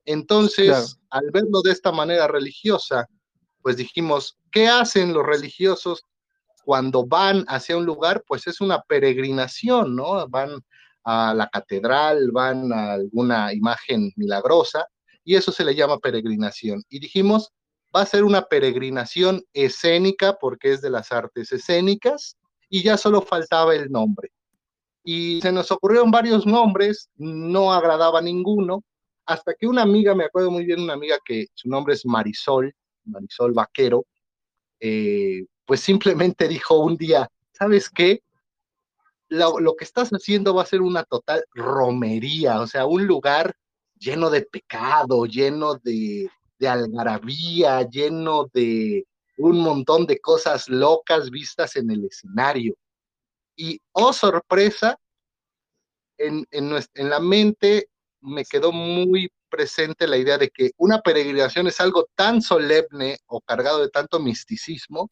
Entonces, 0.05 0.99
al 1.09 1.31
verlo 1.31 1.63
de 1.63 1.71
esta 1.71 1.91
manera 1.91 2.27
religiosa, 2.27 3.07
pues 3.63 3.77
dijimos, 3.77 4.37
¿qué 4.51 4.67
hacen 4.67 5.11
los 5.11 5.25
religiosos 5.25 6.03
cuando 6.69 7.03
van 7.03 7.45
hacia 7.47 7.75
un 7.75 7.83
lugar, 7.83 8.23
pues 8.27 8.45
es 8.45 8.61
una 8.61 8.83
peregrinación, 8.83 9.95
¿no? 9.95 10.27
Van 10.27 10.51
a 11.03 11.33
la 11.33 11.49
catedral, 11.49 12.29
van 12.31 12.71
a 12.71 12.93
alguna 12.93 13.51
imagen 13.51 14.11
milagrosa, 14.15 14.85
y 15.23 15.33
eso 15.35 15.51
se 15.51 15.65
le 15.65 15.73
llama 15.73 15.97
peregrinación. 15.97 16.83
Y 16.87 16.99
dijimos, 16.99 17.51
va 17.95 18.01
a 18.01 18.05
ser 18.05 18.23
una 18.23 18.43
peregrinación 18.43 19.41
escénica 19.51 20.37
porque 20.39 20.73
es 20.73 20.81
de 20.81 20.91
las 20.91 21.11
artes 21.11 21.51
escénicas, 21.51 22.37
y 22.69 22.83
ya 22.83 22.97
solo 22.97 23.23
faltaba 23.23 23.73
el 23.73 23.89
nombre. 23.91 24.29
Y 25.03 25.41
se 25.41 25.51
nos 25.51 25.71
ocurrieron 25.71 26.11
varios 26.11 26.45
nombres, 26.45 27.09
no 27.15 27.73
agradaba 27.73 28.21
ninguno, 28.21 28.83
hasta 29.25 29.55
que 29.55 29.65
una 29.65 29.81
amiga, 29.81 30.13
me 30.13 30.25
acuerdo 30.25 30.51
muy 30.51 30.65
bien, 30.65 30.81
una 30.81 30.93
amiga 30.93 31.17
que 31.25 31.47
su 31.55 31.67
nombre 31.67 31.95
es 31.95 32.05
Marisol, 32.05 32.71
Marisol 33.05 33.53
Vaquero, 33.53 34.05
eh, 34.79 35.47
pues 35.69 35.81
simplemente 35.81 36.47
dijo 36.47 36.79
un 36.79 36.97
día, 36.97 37.29
¿sabes 37.51 37.91
qué? 37.91 38.23
Lo, 39.27 39.75
que 39.75 39.85
estás 39.85 40.09
haciendo 40.09 40.55
va 40.55 40.63
a 40.63 40.65
ser 40.65 40.81
una 40.81 41.03
total 41.03 41.45
romería, 41.53 42.59
o 42.59 42.65
sea, 42.65 42.87
un 42.87 43.05
lugar 43.05 43.55
lleno 43.99 44.31
de 44.31 44.41
pecado, 44.41 45.27
lleno 45.27 45.75
de, 45.75 46.27
de 46.57 46.67
algarabía, 46.67 47.87
lleno 47.87 48.49
de 48.51 49.05
un 49.37 49.59
montón 49.59 50.07
de 50.07 50.19
cosas 50.19 50.67
locas 50.69 51.29
vistas 51.29 51.75
en 51.75 51.91
el 51.91 52.05
escenario. 52.05 52.73
Y, 53.55 53.79
oh 53.91 54.11
sorpresa, 54.11 54.97
en, 56.17 56.47
en, 56.49 56.83
en 56.95 57.09
la 57.11 57.19
mente 57.19 57.89
me 58.21 58.43
quedó 58.43 58.71
muy 58.71 59.31
presente 59.49 60.07
la 60.07 60.17
idea 60.17 60.39
de 60.39 60.49
que 60.49 60.71
una 60.77 60.99
peregrinación 61.01 61.67
es 61.67 61.79
algo 61.79 62.07
tan 62.15 62.41
solemne 62.41 63.19
o 63.27 63.39
cargado 63.39 63.81
de 63.81 63.89
tanto 63.89 64.19
misticismo 64.19 65.11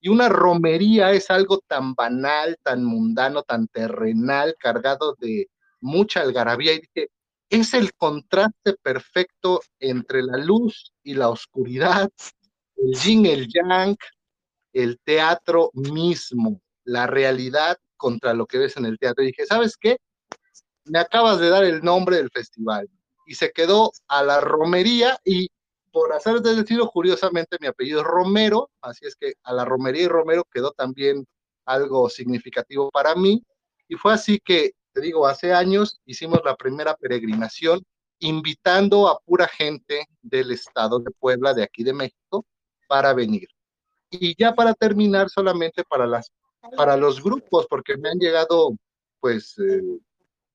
y 0.00 0.08
una 0.08 0.28
romería 0.28 1.12
es 1.12 1.30
algo 1.30 1.60
tan 1.66 1.94
banal, 1.94 2.56
tan 2.62 2.84
mundano, 2.84 3.42
tan 3.42 3.68
terrenal, 3.68 4.56
cargado 4.58 5.14
de 5.18 5.48
mucha 5.80 6.20
algarabía. 6.20 6.74
Y 6.74 6.80
dije, 6.80 7.10
es 7.50 7.74
el 7.74 7.94
contraste 7.94 8.74
perfecto 8.82 9.60
entre 9.78 10.22
la 10.22 10.38
luz 10.38 10.92
y 11.02 11.14
la 11.14 11.28
oscuridad, 11.28 12.10
el 12.76 12.94
yin, 12.98 13.26
el 13.26 13.48
yang, 13.48 13.96
el 14.72 14.98
teatro 15.04 15.70
mismo, 15.72 16.60
la 16.84 17.06
realidad 17.06 17.78
contra 17.96 18.34
lo 18.34 18.46
que 18.46 18.58
ves 18.58 18.76
en 18.76 18.86
el 18.86 18.98
teatro. 18.98 19.22
Y 19.22 19.28
dije, 19.28 19.46
¿sabes 19.46 19.76
qué? 19.76 19.98
Me 20.84 20.98
acabas 20.98 21.38
de 21.40 21.48
dar 21.48 21.64
el 21.64 21.82
nombre 21.82 22.16
del 22.16 22.30
festival. 22.30 22.88
Y 23.26 23.34
se 23.34 23.50
quedó 23.50 23.92
a 24.08 24.22
la 24.22 24.40
romería 24.40 25.18
y 25.24 25.48
por 25.96 26.12
hacer 26.12 26.42
del 26.42 26.56
destino, 26.56 26.90
curiosamente 26.90 27.56
mi 27.58 27.68
apellido 27.68 28.02
es 28.02 28.06
Romero, 28.06 28.68
así 28.82 29.06
es 29.06 29.16
que 29.16 29.32
a 29.42 29.54
la 29.54 29.64
romería 29.64 30.02
y 30.02 30.08
Romero 30.08 30.44
quedó 30.44 30.72
también 30.72 31.26
algo 31.64 32.10
significativo 32.10 32.90
para 32.90 33.14
mí. 33.14 33.42
Y 33.88 33.94
fue 33.94 34.12
así 34.12 34.38
que, 34.38 34.72
te 34.92 35.00
digo, 35.00 35.26
hace 35.26 35.54
años 35.54 35.98
hicimos 36.04 36.42
la 36.44 36.54
primera 36.54 36.94
peregrinación 36.96 37.82
invitando 38.18 39.08
a 39.08 39.18
pura 39.20 39.48
gente 39.48 40.06
del 40.20 40.50
estado 40.50 40.98
de 40.98 41.10
Puebla, 41.12 41.54
de 41.54 41.62
aquí 41.62 41.82
de 41.82 41.94
México, 41.94 42.44
para 42.86 43.14
venir. 43.14 43.48
Y 44.10 44.34
ya 44.38 44.54
para 44.54 44.74
terminar, 44.74 45.30
solamente 45.30 45.82
para, 45.82 46.06
las, 46.06 46.30
para 46.76 46.98
los 46.98 47.22
grupos, 47.22 47.66
porque 47.70 47.96
me 47.96 48.10
han 48.10 48.18
llegado 48.18 48.76
pues 49.20 49.58
eh, 49.60 49.80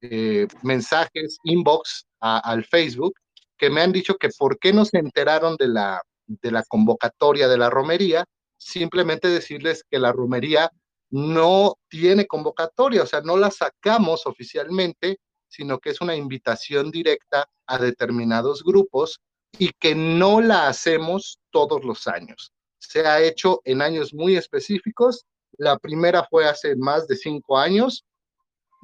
eh, 0.01 0.47
mensajes, 0.61 1.39
inbox 1.45 2.05
a, 2.19 2.37
al 2.47 2.63
Facebook, 2.63 3.15
que 3.61 3.69
me 3.69 3.81
han 3.81 3.91
dicho 3.91 4.15
que 4.15 4.29
por 4.29 4.57
qué 4.57 4.73
no 4.73 4.85
se 4.85 4.97
enteraron 4.97 5.55
de 5.55 5.67
la, 5.67 6.01
de 6.25 6.49
la 6.49 6.63
convocatoria 6.63 7.47
de 7.47 7.59
la 7.59 7.69
romería, 7.69 8.25
simplemente 8.57 9.27
decirles 9.27 9.83
que 9.87 9.99
la 9.99 10.11
romería 10.11 10.71
no 11.11 11.75
tiene 11.87 12.25
convocatoria, 12.25 13.03
o 13.03 13.05
sea, 13.05 13.21
no 13.21 13.37
la 13.37 13.51
sacamos 13.51 14.25
oficialmente, 14.25 15.19
sino 15.47 15.77
que 15.77 15.91
es 15.91 16.01
una 16.01 16.15
invitación 16.15 16.89
directa 16.89 17.47
a 17.67 17.77
determinados 17.77 18.63
grupos 18.63 19.19
y 19.59 19.69
que 19.79 19.93
no 19.93 20.41
la 20.41 20.67
hacemos 20.67 21.37
todos 21.51 21.83
los 21.83 22.07
años. 22.07 22.53
Se 22.79 23.05
ha 23.05 23.21
hecho 23.21 23.61
en 23.63 23.83
años 23.83 24.11
muy 24.11 24.37
específicos. 24.37 25.27
La 25.59 25.77
primera 25.77 26.25
fue 26.27 26.47
hace 26.47 26.75
más 26.77 27.07
de 27.07 27.15
cinco 27.15 27.59
años. 27.59 28.05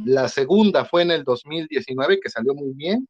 La 0.05 0.29
segunda 0.29 0.85
fue 0.85 1.01
en 1.01 1.09
el 1.09 1.23
2019, 1.23 2.19
que 2.19 2.29
salió 2.29 2.53
muy 2.53 2.73
bien 2.75 3.07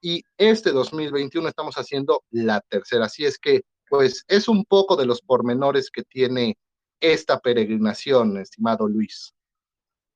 y 0.00 0.22
este 0.38 0.70
2021 0.70 1.48
estamos 1.48 1.76
haciendo 1.76 2.22
la 2.30 2.60
tercera. 2.60 3.06
Así 3.06 3.24
es 3.24 3.38
que, 3.38 3.62
pues, 3.88 4.24
es 4.28 4.48
un 4.48 4.64
poco 4.64 4.96
de 4.96 5.06
los 5.06 5.20
pormenores 5.22 5.90
que 5.90 6.02
tiene 6.02 6.58
esta 7.00 7.38
peregrinación, 7.38 8.38
estimado 8.38 8.88
Luis. 8.88 9.34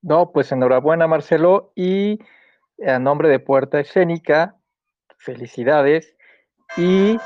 No, 0.03 0.33
pues 0.33 0.53
enhorabuena, 0.53 1.07
Marcelo, 1.07 1.73
y 1.75 2.19
a 2.87 2.99
nombre 2.99 3.29
de 3.29 3.39
Puerta 3.39 3.81
Escénica, 3.81 4.57
felicidades, 5.19 6.15
y 6.77 7.19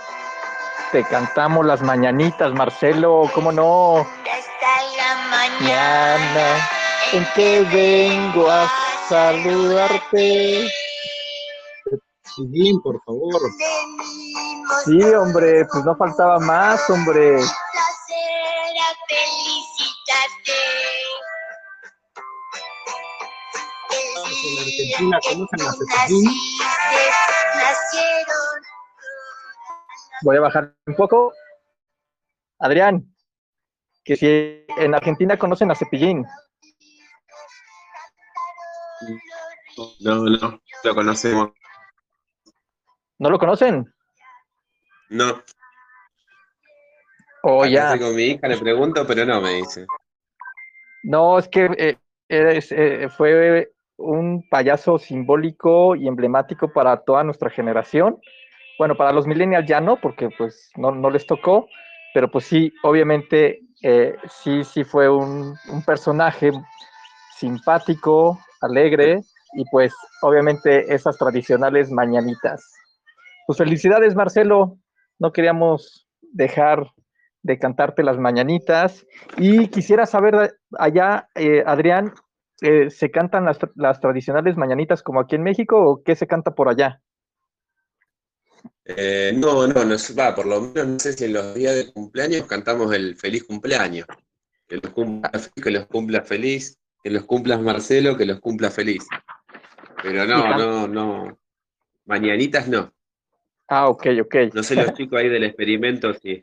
te 0.92 1.02
cantamos 1.04 1.66
las 1.66 1.82
mañanitas, 1.82 2.52
Marcelo, 2.52 3.28
¿cómo 3.34 3.50
no? 3.50 4.06
Está 4.24 4.76
la 4.96 5.28
mañana 5.28 6.68
en 7.12 7.26
que 7.34 7.62
vengo 7.72 8.48
a 8.48 8.70
saludarte. 9.08 10.70
Cepillín, 12.38 12.80
por 12.80 13.02
favor. 13.04 13.40
Sí, 14.84 15.02
hombre, 15.14 15.64
pues 15.70 15.84
no 15.84 15.96
faltaba 15.96 16.38
más, 16.38 16.88
hombre. 16.90 17.36
Placer 17.36 18.76
a 18.78 18.94
felicitarte. 19.08 20.52
En 24.40 25.14
Argentina 25.14 25.18
conocen 25.22 25.60
a 25.60 25.64
nacieron 27.56 28.34
Voy 30.22 30.36
a 30.36 30.40
bajar 30.40 30.74
un 30.86 30.94
poco. 30.94 31.32
Adrián, 32.60 33.14
que 34.04 34.16
si 34.16 34.26
en 34.82 34.94
Argentina 34.94 35.38
conocen 35.38 35.70
a 35.70 35.76
Cepillín. 35.76 36.24
No, 40.00 40.24
no, 40.24 40.60
lo 40.84 40.94
conocemos. 40.94 41.50
¿No 43.18 43.30
lo 43.30 43.38
conocen? 43.38 43.92
No. 45.10 45.42
Oh, 47.42 47.62
Acá 47.62 47.70
ya. 47.70 47.98
con 47.98 48.14
mi 48.14 48.24
hija, 48.24 48.48
le 48.48 48.58
pregunto, 48.58 49.06
pero 49.06 49.24
no 49.24 49.40
me 49.40 49.54
dice. 49.54 49.86
No, 51.02 51.38
es 51.38 51.48
que 51.48 51.66
eh, 51.78 51.96
es, 52.28 52.72
eh, 52.72 53.08
fue 53.16 53.70
un 53.96 54.46
payaso 54.48 54.98
simbólico 54.98 55.96
y 55.96 56.06
emblemático 56.06 56.72
para 56.72 56.96
toda 56.98 57.24
nuestra 57.24 57.50
generación. 57.50 58.18
Bueno, 58.78 58.96
para 58.96 59.12
los 59.12 59.26
millennials 59.26 59.66
ya 59.66 59.80
no, 59.80 60.00
porque 60.00 60.28
pues 60.36 60.70
no, 60.76 60.92
no 60.92 61.10
les 61.10 61.26
tocó, 61.26 61.66
pero 62.14 62.30
pues 62.30 62.44
sí, 62.44 62.72
obviamente 62.82 63.60
eh, 63.82 64.16
sí, 64.28 64.62
sí 64.62 64.84
fue 64.84 65.08
un, 65.08 65.56
un 65.72 65.84
personaje 65.84 66.52
simpático, 67.36 68.38
alegre 68.60 69.22
y 69.54 69.64
pues 69.70 69.92
obviamente 70.22 70.92
esas 70.92 71.16
tradicionales 71.16 71.90
mañanitas. 71.90 72.77
Pues 73.48 73.56
felicidades, 73.56 74.14
Marcelo. 74.14 74.78
No 75.18 75.32
queríamos 75.32 76.06
dejar 76.20 76.92
de 77.40 77.58
cantarte 77.58 78.02
las 78.02 78.18
mañanitas. 78.18 79.06
Y 79.38 79.68
quisiera 79.68 80.04
saber 80.04 80.58
allá, 80.78 81.30
eh, 81.34 81.62
Adrián, 81.64 82.12
eh, 82.60 82.90
¿se 82.90 83.10
cantan 83.10 83.46
las, 83.46 83.58
las, 83.74 84.00
tradicionales 84.00 84.58
mañanitas 84.58 85.02
como 85.02 85.20
aquí 85.20 85.36
en 85.36 85.44
México 85.44 85.80
o 85.82 86.02
qué 86.02 86.14
se 86.14 86.26
canta 86.26 86.54
por 86.54 86.68
allá? 86.68 87.00
Eh, 88.84 89.32
no, 89.34 89.66
no, 89.66 89.82
no 89.82 89.96
va, 90.18 90.34
por 90.34 90.44
lo 90.44 90.60
menos 90.60 90.86
no 90.86 90.98
sé 90.98 91.14
si 91.14 91.24
en 91.24 91.32
los 91.32 91.54
días 91.54 91.74
de 91.74 91.90
cumpleaños 91.90 92.46
cantamos 92.46 92.92
el 92.92 93.16
feliz 93.16 93.44
cumpleaños. 93.44 94.06
Que 94.66 94.76
los 94.76 94.92
cumpla, 94.92 95.30
que 95.54 95.70
los 95.70 95.86
cumpla 95.86 96.20
feliz, 96.20 96.78
que 97.02 97.08
los 97.08 97.24
cumplas 97.24 97.62
Marcelo, 97.62 98.14
que 98.14 98.26
los 98.26 98.40
cumpla 98.40 98.70
feliz. 98.70 99.06
Pero 100.02 100.26
no, 100.26 100.58
no, 100.58 100.86
no. 100.86 101.38
Mañanitas 102.04 102.68
no. 102.68 102.92
Ah, 103.68 103.88
ok, 103.88 104.06
ok. 104.22 104.34
No 104.54 104.62
sé 104.62 104.74
los 104.76 104.92
chicos 104.94 105.18
ahí 105.18 105.28
del 105.28 105.44
experimento 105.44 106.14
si, 106.14 106.42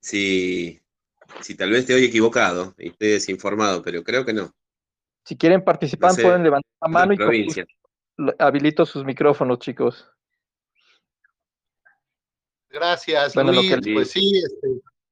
si, 0.00 0.80
si 1.40 1.54
tal 1.56 1.70
vez 1.70 1.80
estoy 1.80 2.04
equivocado 2.04 2.74
y 2.78 2.88
estoy 2.90 3.08
desinformado, 3.08 3.82
pero 3.82 4.02
creo 4.04 4.24
que 4.24 4.32
no. 4.34 4.52
Si 5.24 5.36
quieren 5.36 5.64
participar, 5.64 6.10
No 6.10 6.14
sé, 6.16 6.22
pueden 6.22 6.42
levantar 6.42 6.70
la 6.82 6.88
mano 6.88 7.12
y 7.12 7.16
provincia. 7.16 7.64
habilito 8.38 8.84
sus 8.84 9.04
micrófonos, 9.04 9.58
chicos. 9.60 10.06
Gracias, 12.68 13.34
Bueno, 13.34 13.52
Luis. 13.52 13.68
que- 13.80 13.92
Pues 13.92 14.10
sí, 14.10 14.38
este, 14.44 14.68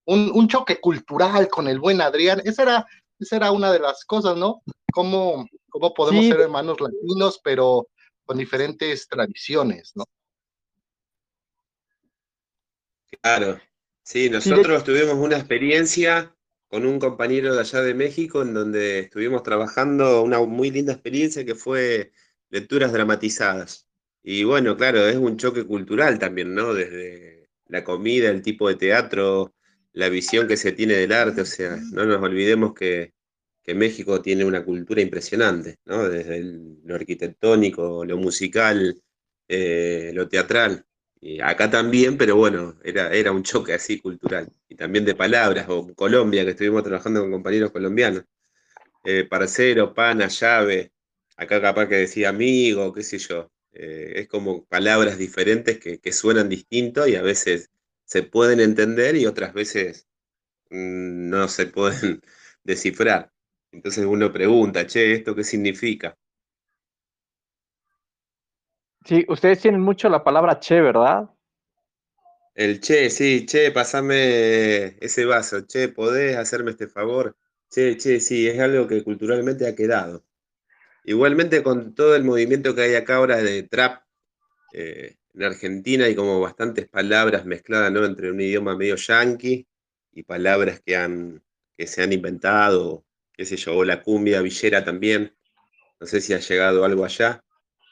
un, 0.07 0.31
un 0.35 0.49
choque 0.49 0.81
cultural 0.81 1.49
con 1.49 1.69
el 1.69 1.79
buen 1.79 2.01
Adrián. 2.01 2.41
Esa 2.45 2.63
era, 2.63 2.87
esa 3.19 3.37
era 3.37 3.53
una 3.53 3.73
de 3.73 3.79
las 3.79 4.05
cosas, 4.05 4.37
¿no? 4.37 4.63
Cómo, 4.93 5.47
cómo 5.69 5.95
podemos 5.95 6.25
Sí. 6.25 6.31
ser 6.31 6.41
hermanos 6.41 6.79
latinos, 6.81 7.41
pero 7.45 7.87
con 8.31 8.39
diferentes 8.39 9.09
tradiciones, 9.09 9.91
¿no? 9.97 10.05
Claro. 13.21 13.59
Sí, 14.05 14.31
nosotros 14.31 14.85
tuvimos 14.85 15.15
una 15.15 15.37
experiencia 15.37 16.33
con 16.69 16.87
un 16.87 17.01
compañero 17.01 17.53
de 17.53 17.59
allá 17.59 17.83
de 17.83 17.93
México 17.93 18.43
en 18.43 18.55
donde 18.55 19.01
estuvimos 19.01 19.43
trabajando 19.43 20.23
una 20.23 20.39
muy 20.39 20.71
linda 20.71 20.93
experiencia 20.93 21.45
que 21.45 21.57
fue 21.57 22.13
lecturas 22.51 22.93
dramatizadas. 22.93 23.89
Y 24.23 24.45
bueno, 24.45 24.77
claro, 24.77 25.09
es 25.09 25.17
un 25.17 25.37
choque 25.37 25.67
cultural 25.67 26.21
también, 26.21 26.55
¿no? 26.55 26.73
Desde 26.73 27.51
la 27.67 27.83
comida, 27.83 28.31
el 28.31 28.43
tipo 28.43 28.69
de 28.69 28.77
teatro, 28.77 29.57
la 29.93 30.09
visión 30.09 30.47
que 30.47 30.57
se 30.57 30.71
tiene 30.71 30.95
del 30.95 31.11
arte, 31.11 31.41
o 31.41 31.47
sea, 31.47 31.77
no 31.91 32.05
nos 32.05 32.23
olvidemos 32.23 32.75
que, 32.75 33.13
México 33.75 34.21
tiene 34.23 34.45
una 34.45 34.65
cultura 34.65 35.01
impresionante, 35.01 35.79
¿no? 35.85 36.09
Desde 36.09 36.43
lo 36.85 36.95
arquitectónico, 36.95 38.05
lo 38.05 38.17
musical, 38.19 39.01
eh, 39.49 40.13
lo 40.15 40.29
teatral. 40.29 40.85
Y 41.21 41.41
acá 41.41 41.71
también, 41.71 42.17
pero 42.17 42.37
bueno, 42.37 42.79
era, 42.85 43.13
era 43.13 43.33
un 43.33 43.43
choque 43.43 43.75
así 43.75 44.01
cultural. 44.01 44.51
Y 44.69 44.77
también 44.77 45.05
de 45.05 45.15
palabras, 45.15 45.67
o 45.69 45.95
Colombia, 45.95 46.45
que 46.45 46.51
estuvimos 46.53 46.83
trabajando 46.83 47.21
con 47.21 47.31
compañeros 47.33 47.71
colombianos. 47.73 48.25
Eh, 49.05 49.25
parcero, 49.25 49.95
pana, 49.95 50.29
llave. 50.29 50.93
Acá 51.37 51.61
capaz 51.61 51.89
que 51.89 51.97
decía 51.97 52.31
amigo, 52.31 52.93
qué 52.93 53.03
sé 53.03 53.19
yo. 53.19 53.51
Eh, 53.73 54.13
es 54.17 54.29
como 54.29 54.65
palabras 54.67 55.19
diferentes 55.19 55.79
que, 55.79 55.99
que, 56.01 56.13
suenan 56.13 56.49
distinto 56.49 57.07
y 57.07 57.15
a 57.15 57.23
veces 57.23 57.71
se 58.05 58.25
pueden 58.25 58.61
entender 58.61 59.17
y 59.17 59.27
otras 59.27 59.55
veces 59.55 60.09
mm, 60.71 61.31
no 61.31 61.49
se 61.49 61.67
pueden 61.67 62.23
descifrar. 62.65 63.33
Entonces 63.73 64.05
uno 64.05 64.33
pregunta, 64.33 64.87
che, 64.87 65.13
¿esto 65.13 65.35
qué 65.35 65.45
significa? 65.45 66.17
Sí, 69.05 69.25
ustedes 69.29 69.61
tienen 69.61 69.81
mucho 69.81 70.09
la 70.09 70.23
palabra 70.23 70.59
che, 70.59 70.81
¿verdad? 70.81 71.31
El 72.55 72.81
che, 72.81 73.11
sí, 73.11 73.47
che, 73.47 73.71
pasame 73.71 74.97
ese 75.01 75.25
vaso, 75.25 75.67
che, 75.67 75.89
¿podés 75.89 76.37
hacerme 76.37 76.73
este 76.73 76.89
favor? 76.89 77.37
Che, 77.71 77.97
che, 77.97 78.21
sí, 78.21 78.49
es 78.49 78.59
algo 78.61 78.87
que 78.87 79.03
culturalmente 79.03 79.67
ha 79.67 79.75
quedado. 79.75 80.25
Igualmente 81.05 81.63
con 81.63 81.95
todo 81.95 82.15
el 82.15 82.25
movimiento 82.25 82.75
que 82.75 82.83
hay 82.83 82.95
acá 82.95 83.17
ahora 83.17 83.39
de 83.39 83.63
trap 83.63 84.03
eh, 84.73 85.17
en 85.35 85.43
Argentina 85.43 86.05
hay 86.05 86.15
como 86.15 86.41
bastantes 86.41 86.89
palabras 86.89 87.45
mezcladas 87.45 87.93
¿no? 87.93 88.05
entre 88.05 88.31
un 88.31 88.41
idioma 88.41 88.77
medio 88.77 88.97
yanqui 88.97 89.67
y 90.13 90.23
palabras 90.25 90.81
que, 90.85 90.97
han, 90.97 91.43
que 91.77 91.87
se 91.87 92.03
han 92.03 92.13
inventado, 92.13 93.05
qué 93.41 93.47
sé 93.47 93.57
yo, 93.57 93.75
o 93.75 93.85
la 93.85 94.03
cumbia 94.03 94.43
villera 94.43 94.85
también. 94.85 95.35
No 95.99 96.07
sé 96.07 96.21
si 96.21 96.35
ha 96.35 96.41
llegado 96.41 96.85
algo 96.85 97.07
allá, 97.07 97.43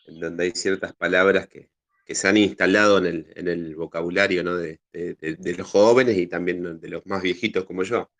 en 0.06 0.20
donde 0.20 0.44
hay 0.44 0.50
ciertas 0.50 0.92
palabras 0.92 1.48
que, 1.48 1.70
que 2.04 2.14
se 2.14 2.28
han 2.28 2.37
instalado 2.37 2.98
en 2.98 3.06
el, 3.06 3.32
en 3.34 3.48
el 3.48 3.74
vocabulario 3.74 4.44
¿no? 4.44 4.56
de, 4.56 4.78
de, 4.92 5.14
de, 5.14 5.54
los 5.54 5.66
jóvenes 5.66 6.18
y 6.18 6.26
también 6.26 6.78
de 6.78 6.88
los 6.90 7.06
más 7.06 7.22
viejitos 7.22 7.64
como 7.64 7.82
yo. 7.82 8.11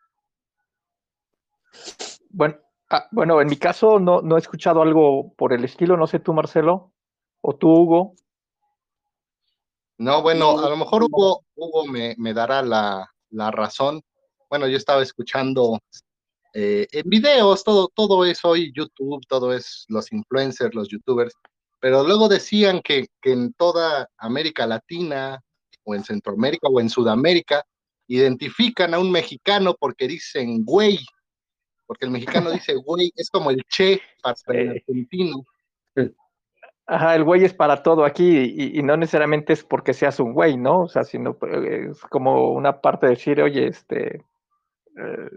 Bueno, 2.31 2.57
ah, 2.89 3.07
bueno 3.11 3.43
en 3.43 3.49
mi 3.49 3.59
caso 3.59 4.01
no, 4.01 4.23
no 4.23 4.37
he 4.37 4.41
escuchado 4.41 4.81
algo 4.81 5.35
por 5.35 5.53
el 5.53 5.67
estilo, 5.67 5.99
no 5.99 6.07
sé 6.07 6.21
tú, 6.21 6.33
Marcelo, 6.33 6.95
o 7.43 7.57
tú, 7.57 7.69
Hugo. 7.69 8.15
No, 9.99 10.23
bueno, 10.23 10.61
a 10.61 10.71
lo 10.71 10.79
mejor 10.79 11.03
Hugo, 11.03 11.45
Hugo 11.57 11.87
me, 11.89 12.15
me 12.17 12.33
dará 12.33 12.63
la, 12.63 13.07
la, 13.29 13.51
razón. 13.51 14.01
Bueno, 14.49 14.67
yo 14.67 14.79
estaba 14.79 15.03
escuchando 15.03 15.79
eh, 16.61 16.89
en 16.91 17.09
videos, 17.09 17.63
todo, 17.63 17.89
todo 17.95 18.25
es 18.25 18.45
hoy 18.45 18.73
YouTube, 18.75 19.25
todo 19.29 19.55
es 19.55 19.85
los 19.87 20.11
influencers, 20.11 20.75
los 20.75 20.89
youtubers, 20.89 21.33
pero 21.79 22.03
luego 22.03 22.29
decían 22.29 22.81
que, 22.83 23.07
que 23.23 23.31
en 23.31 23.53
toda 23.53 24.09
América 24.17 24.67
Latina, 24.67 25.41
o 25.85 25.95
en 25.95 26.03
Centroamérica, 26.03 26.67
o 26.67 26.81
en 26.81 26.91
Sudamérica, 26.91 27.63
identifican 28.09 28.93
a 28.93 28.99
un 28.99 29.13
mexicano 29.13 29.77
porque 29.79 30.09
dicen 30.09 30.65
güey, 30.65 30.99
porque 31.87 32.07
el 32.07 32.11
mexicano 32.11 32.51
dice 32.51 32.75
güey, 32.85 33.13
es 33.15 33.31
como 33.31 33.53
el 33.53 33.63
che 33.69 34.01
para 34.21 34.35
el 34.61 34.71
argentino. 34.71 35.45
Ajá, 36.87 37.15
el 37.15 37.23
güey 37.23 37.45
es 37.45 37.55
para 37.55 37.85
todo 37.85 38.05
aquí 38.05 38.37
y, 38.37 38.81
y, 38.81 38.83
no 38.83 38.97
necesariamente 38.97 39.53
es 39.53 39.63
porque 39.63 39.95
seas 39.95 40.19
un 40.19 40.33
güey, 40.33 40.57
¿no? 40.57 40.81
O 40.81 40.89
sea, 40.89 41.05
sino 41.05 41.39
eh, 41.43 41.91
es 41.93 42.01
como 42.01 42.51
una 42.53 42.81
parte 42.81 43.07
de 43.07 43.11
decir, 43.11 43.41
oye, 43.43 43.69
este, 43.69 44.25
eh, 44.97 45.31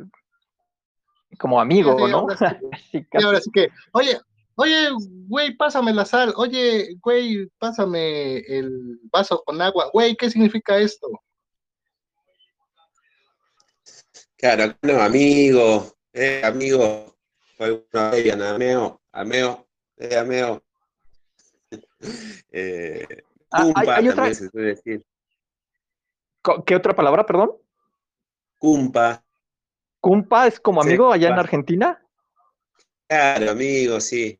como 1.38 1.60
amigo, 1.62 1.96
sí, 1.98 2.06
sí, 2.06 2.12
¿no? 2.12 2.18
Ahora 2.20 2.38
sí, 2.38 2.46
sí, 2.92 3.24
ahora 3.24 3.42
sí 3.42 3.52
que, 3.52 3.70
oye, 3.94 4.20
oye, 4.56 4.90
güey, 5.28 5.56
pásame 5.56 5.94
la 5.94 6.06
sal, 6.06 6.34
oye, 6.36 6.96
güey, 7.02 7.48
pásame 7.60 8.38
el 8.40 9.00
vaso 9.12 9.42
con 9.46 9.62
agua, 9.62 9.90
güey, 9.94 10.16
¿qué 10.16 10.30
significa 10.30 10.78
esto? 10.78 11.08
Claro, 14.38 14.76
no, 14.82 15.00
amigo, 15.02 15.96
eh, 16.14 16.42
amigo, 16.44 17.16
fue 17.56 17.86
una 17.94 18.10
bella, 18.12 18.56
ameo, 18.56 19.02
ameo, 19.12 19.68
eh, 19.98 20.18
ameo. 20.18 20.64
Eh, 22.52 23.08
Ah, 23.54 23.62
hay- 23.64 23.66
cumpa 23.74 23.96
hay 23.96 24.04
otra- 24.08 24.16
también 24.16 24.36
se 24.36 24.50
suele 24.50 24.68
decir. 24.70 25.06
Co- 26.42 26.64
¿Qué 26.66 26.76
otra 26.76 26.96
palabra, 26.96 27.26
perdón? 27.26 27.52
Cumpa, 28.58 29.24
¿Cumpa 30.02 30.48
es 30.48 30.60
como 30.60 30.82
Sí, 30.82 30.90
amigo 30.90 31.12
allá 31.14 31.28
en. 31.30 31.40
Argentina? 31.40 32.02
claro, 33.08 33.52
amigo, 33.52 34.00
sí. 34.00 34.40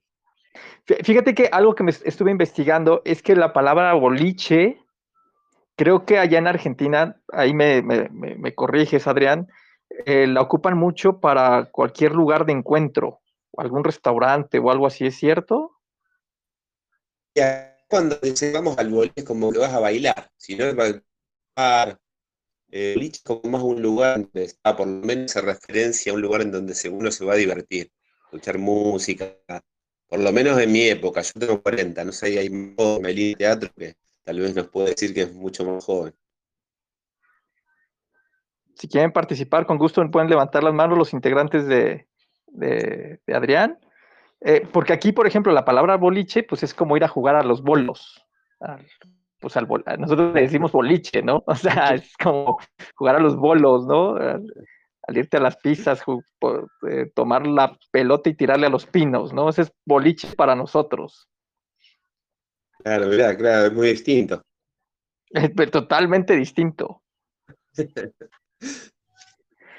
Fí- 0.86 1.04
Fíjate 1.04 1.34
que 1.36 1.50
algo 1.52 1.76
que 1.76 1.84
me 1.84 1.92
est- 1.92 2.06
estuve 2.06 2.32
investigando 2.32 3.02
es 3.06 3.22
que 3.22 3.36
la 3.36 3.54
palabra 3.54 3.94
boliche, 3.94 4.78
creo 5.76 6.06
que 6.06 6.18
allá 6.18 6.40
en 6.40 6.48
Argentina, 6.48 7.22
ahí 7.32 7.54
me, 7.54 7.82
me- 7.82 8.10
me- 8.10 8.36
me 8.36 8.56
corriges, 8.56 9.08
Adrián, 9.08 9.48
eh, 10.06 10.28
la 10.28 10.42
ocupan 10.42 10.78
mucho 10.78 11.20
para 11.20 11.66
cualquier 11.72 12.14
lugar 12.14 12.46
de 12.46 12.54
encuentro, 12.54 13.20
algún 13.58 13.84
restaurante 13.84 14.60
o 14.60 14.72
algo 14.72 14.88
así, 14.88 15.06
¿es 15.06 15.16
cierto? 15.18 15.78
Y 17.36 17.42
acá 17.42 17.78
cuando 17.90 18.16
dice 18.18 18.52
vamos 18.54 18.78
al 18.78 18.90
boliche 18.90 19.24
como 19.24 19.52
que 19.52 19.60
vas 19.60 19.74
a 19.74 19.80
bailar, 19.80 20.32
si 20.38 20.56
no 20.56 20.74
bailar. 20.76 22.01
Eh, 22.72 22.94
boliche 22.96 23.18
es 23.18 23.24
como 23.24 23.42
más 23.52 23.62
un 23.64 23.82
lugar 23.82 24.22
donde 24.22 24.44
está, 24.46 24.76
por 24.78 24.88
lo 24.88 25.06
menos 25.06 25.32
se 25.32 25.42
referencia 25.42 26.12
a 26.12 26.16
un 26.16 26.22
lugar 26.22 26.42
en 26.42 26.52
donde 26.52 26.74
uno 26.92 27.12
se 27.12 27.26
va 27.26 27.34
a 27.34 27.38
divertir, 27.38 27.92
escuchar 28.26 28.58
música, 28.58 29.36
por 30.08 30.20
lo 30.20 30.32
menos 30.32 30.60
en 30.62 30.72
mi 30.72 30.84
época, 30.88 31.22
yo 31.22 31.32
tengo 31.40 31.62
40, 31.62 32.06
no 32.06 32.12
sé, 32.12 32.40
hay 32.40 32.50
Melín 32.50 33.36
Teatro 33.38 33.72
que 33.78 33.96
tal 34.24 34.40
vez 34.40 34.56
nos 34.56 34.70
puede 34.70 34.92
decir 34.92 35.14
que 35.14 35.24
es 35.24 35.34
mucho 35.34 35.66
más 35.66 35.84
joven. 35.86 36.14
Si 38.76 38.88
quieren 38.88 39.12
participar, 39.12 39.66
con 39.66 39.78
gusto 39.78 40.10
pueden 40.10 40.30
levantar 40.30 40.64
las 40.64 40.74
manos 40.74 40.98
los 40.98 41.14
integrantes 41.14 41.68
de, 41.68 42.08
de- 42.48 43.20
Adrián. 43.34 43.80
Eh, 44.42 44.68
porque 44.72 44.94
aquí, 44.94 45.12
por 45.14 45.28
ejemplo, 45.28 45.54
la 45.54 45.66
palabra 45.66 45.98
boliche, 45.98 46.44
pues 46.44 46.64
es 46.64 46.74
como 46.74 46.98
ir 46.98 47.04
a 47.04 47.10
jugar 47.10 47.36
a 47.36 47.44
los 47.44 47.64
bolos. 47.64 48.26
Pues 49.42 49.58
al 49.58 49.66
nosotros 49.98 50.34
le 50.34 50.42
decimos 50.42 50.72
boliche, 50.72 51.22
¿no? 51.22 51.44
O 51.48 51.56
sea, 51.56 51.94
es 51.96 52.16
como 52.18 52.58
jugar 52.96 53.16
a 53.18 53.20
los 53.20 53.36
bolos, 53.36 53.86
¿no? 53.88 54.16
Al, 54.16 54.46
irte 55.18 55.38
a 55.38 55.42
las 55.42 55.58
po- 56.40 56.68
eh, 56.90 57.12
tomar 57.14 57.46
la 57.46 57.78
pelota 57.92 58.30
y 58.30 58.36
tirarle 58.36 58.68
a 58.68 58.70
los 58.70 58.86
pinos, 58.86 59.34
¿no? 59.34 59.50
Ese 59.50 59.64
es 59.64 59.74
boliche 59.86 60.30
para 60.38 60.56
nosotros. 60.56 61.28
Claro, 62.84 63.08
mirá, 63.08 63.36
claro, 63.36 63.68
es 63.68 63.74
muy 63.74 63.88
distinto. 63.90 64.42
Es 65.34 65.72
totalmente 65.72 66.36
distinto. 66.36 67.02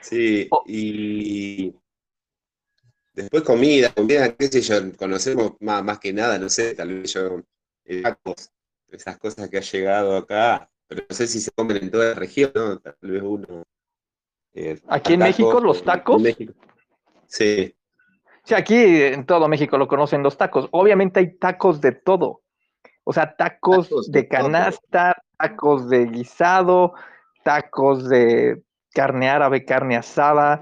Sí, 0.01 0.49
Oh. 0.51 0.65
y 0.67 1.73
después 3.15 3.43
comida, 3.45 3.93
comida, 3.95 4.35
qué 4.35 4.49
sé 4.49 4.61
yo, 4.61 4.75
conocemos 4.97 5.53
más, 5.61 5.85
más 5.85 5.99
que 6.01 6.13
nada, 6.13 6.39
no 6.39 6.49
sé, 6.49 6.75
tal 6.75 6.89
vez 7.03 7.13
yo, 7.15 7.41
eh, 7.85 8.03
tacos, 8.03 8.51
esas 8.97 9.19
cosas 9.19 9.49
que 9.49 9.59
ha 9.59 9.61
llegado 9.63 10.17
acá, 10.17 10.69
pero 10.87 11.05
no 11.09 11.15
sé 11.15 11.27
si 11.27 11.41
se 11.41 11.51
comen 11.53 11.79
en 11.79 11.91
toda 11.91 12.07
la 12.11 12.15
región, 12.15 12.53
¿no? 12.55 12.79
Tal 12.79 12.95
vez 13.01 13.23
uno. 13.23 13.63
eh, 14.55 14.81
Aquí 14.89 15.15
en 15.15 15.21
México, 15.21 15.61
los 15.61 15.79
en 15.81 15.85
tacos. 15.85 16.23
México. 16.23 16.53
Sí, 17.27 17.75
Sí, 18.45 18.55
aquí 18.55 18.75
en 18.77 19.25
todo 19.25 19.47
México 19.49 19.79
lo 19.79 19.87
conocen 19.87 20.23
los 20.25 20.37
tacos. 20.37 20.69
Obviamente 20.73 21.21
hay 21.21 21.37
tacos 21.39 21.81
de 21.81 21.93
todo. 21.93 22.43
O 23.05 23.13
sea, 23.13 23.37
tacos, 23.37 23.89
Tacos 23.89 24.11
de, 24.11 24.23
de 24.23 24.27
todo. 24.29 24.39
canasta, 24.39 25.23
tacos 25.39 25.89
de 25.89 26.07
guisado, 26.07 26.93
tacos 27.45 28.09
de 28.09 28.63
carne 28.93 29.29
árabe, 29.29 29.65
carne 29.65 29.97
asada. 29.97 30.61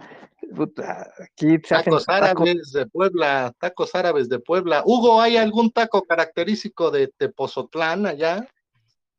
Puta, 0.55 1.13
Aquí 1.19 1.59
se 1.65 1.75
hacen 1.75 1.93
Tacos 1.93 2.09
árabes 2.09 2.73
de 2.73 2.87
Puebla, 2.87 3.55
tacos 3.59 3.95
árabes 3.95 4.29
de 4.29 4.41
Puebla. 4.41 4.83
Hugo, 4.85 5.21
¿hay 5.21 5.37
algún 5.37 5.71
taco 5.71 6.03
característico 6.03 6.91
de 6.91 7.09
Tepozotlán 7.09 8.07
allá? 8.07 8.47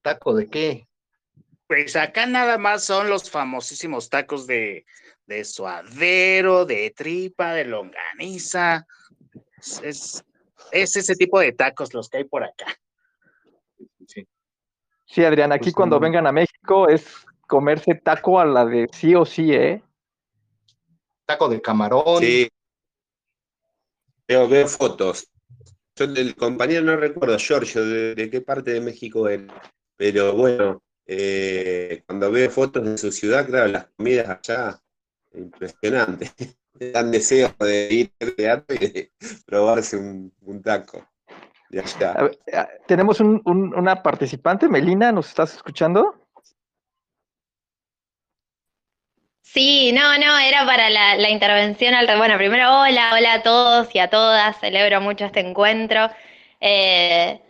¿Taco 0.01 0.33
de 0.33 0.47
qué? 0.47 0.87
Pues 1.67 1.95
acá 1.95 2.25
nada 2.25 2.57
más 2.57 2.83
son 2.83 3.09
los 3.09 3.29
famosísimos 3.29 4.09
tacos 4.09 4.45
de, 4.45 4.85
de 5.25 5.45
suadero, 5.45 6.65
de 6.65 6.91
tripa, 6.95 7.53
de 7.53 7.65
longaniza. 7.65 8.85
Es, 9.57 9.81
es, 9.83 10.25
es 10.71 10.95
ese 10.97 11.15
tipo 11.15 11.39
de 11.39 11.53
tacos 11.53 11.93
los 11.93 12.09
que 12.09 12.17
hay 12.17 12.23
por 12.25 12.43
acá. 12.43 12.65
Sí. 14.05 14.27
Sí, 15.05 15.23
Adrián, 15.23 15.51
aquí 15.51 15.65
Pues, 15.65 15.75
cuando 15.75 15.95
no. 15.95 16.01
vengan 16.01 16.27
a 16.27 16.31
México 16.31 16.89
es 16.89 17.05
comerse 17.47 17.95
taco 17.95 18.39
a 18.39 18.45
la 18.45 18.65
de 18.65 18.87
sí 18.91 19.15
o 19.15 19.25
sí, 19.25 19.53
¿eh? 19.53 19.81
Taco 21.31 21.49
de 21.49 21.61
camarón. 21.61 22.23
sí. 22.23 22.49
Veo, 24.27 24.47
veo 24.47 24.67
fotos. 24.67 25.27
Yo, 25.95 26.05
el 26.05 26.35
compañero 26.35 26.83
no 26.83 26.95
recuerdo, 26.95 27.37
Giorgio, 27.37 27.85
de, 27.85 28.15
de 28.15 28.29
qué 28.29 28.41
parte 28.41 28.71
de 28.71 28.81
México 28.81 29.27
era, 29.29 29.61
pero 29.97 30.33
bueno, 30.33 30.83
eh, 31.05 32.03
cuando 32.07 32.31
veo 32.31 32.49
fotos 32.49 32.83
de 32.85 32.97
su 32.97 33.11
ciudad, 33.11 33.45
claro, 33.45 33.67
las 33.67 33.87
comidas 33.97 34.29
allá, 34.29 34.81
impresionante. 35.33 36.31
Dan 36.73 37.11
deseo 37.11 37.53
de 37.59 37.89
ir 37.93 38.13
al 38.21 38.35
teatro 38.35 38.75
y 38.75 38.87
de 38.87 39.11
probarse 39.45 39.97
un, 39.97 40.33
un 40.41 40.61
taco 40.61 41.05
de 41.69 41.79
A 41.79 41.83
allá. 41.85 42.13
ver, 42.23 42.39
ah, 42.53 42.67
Tenemos 42.87 43.19
un- 43.19 43.41
un- 43.45 43.73
una 43.75 44.01
participante, 44.03 44.67
Melina, 44.69 45.11
¿nos 45.11 45.27
estás 45.29 45.55
escuchando? 45.55 46.20
Sí, 49.53 49.91
no, 49.91 50.17
no, 50.17 50.37
era 50.39 50.65
para 50.65 50.89
la, 50.89 51.15
la 51.17 51.29
intervención 51.29 51.93
al... 51.93 52.05
Bueno, 52.17 52.37
primero, 52.37 52.81
hola, 52.81 53.11
hola 53.13 53.33
a 53.35 53.43
todos 53.43 53.93
y 53.93 53.99
a 53.99 54.09
todas, 54.09 54.57
celebro 54.59 55.01
mucho 55.01 55.25
este 55.25 55.41
encuentro. 55.41 56.09
Eh, 56.61 57.41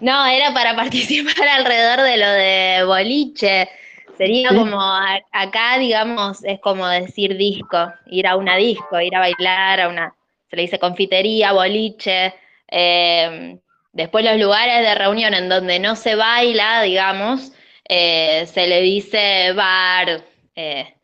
No, 0.00 0.26
era 0.26 0.52
para 0.54 0.76
participar 0.76 1.48
alrededor 1.48 2.02
de 2.02 2.16
lo 2.16 2.30
de 2.30 2.84
boliche. 2.86 3.68
Sería 4.16 4.54
como 4.54 4.80
a- 4.80 5.20
acá, 5.32 5.78
digamos, 5.78 6.44
es 6.44 6.60
como 6.60 6.86
decir 6.88 7.36
disco, 7.36 7.92
ir 8.06 8.26
a 8.28 8.36
una 8.36 8.56
disco, 8.56 9.00
ir 9.00 9.14
a 9.16 9.20
bailar, 9.20 9.80
a 9.80 9.88
una, 9.88 10.14
se 10.50 10.56
le 10.56 10.62
dice 10.62 10.78
confitería, 10.78 11.52
boliche. 11.52 12.34
eh, 12.70 13.58
después 13.92 14.24
los 14.24 14.38
lugares 14.38 14.82
de 14.86 14.94
reunión 14.94 15.34
en 15.34 15.48
donde 15.48 15.78
no 15.80 15.96
se 15.96 16.14
baila, 16.14 16.82
digamos, 16.82 17.52
eh, 17.88 18.46
se 18.46 18.66
le 18.68 18.80
dice 18.82 19.52
bar, 19.54 20.24
eh, 20.56 20.94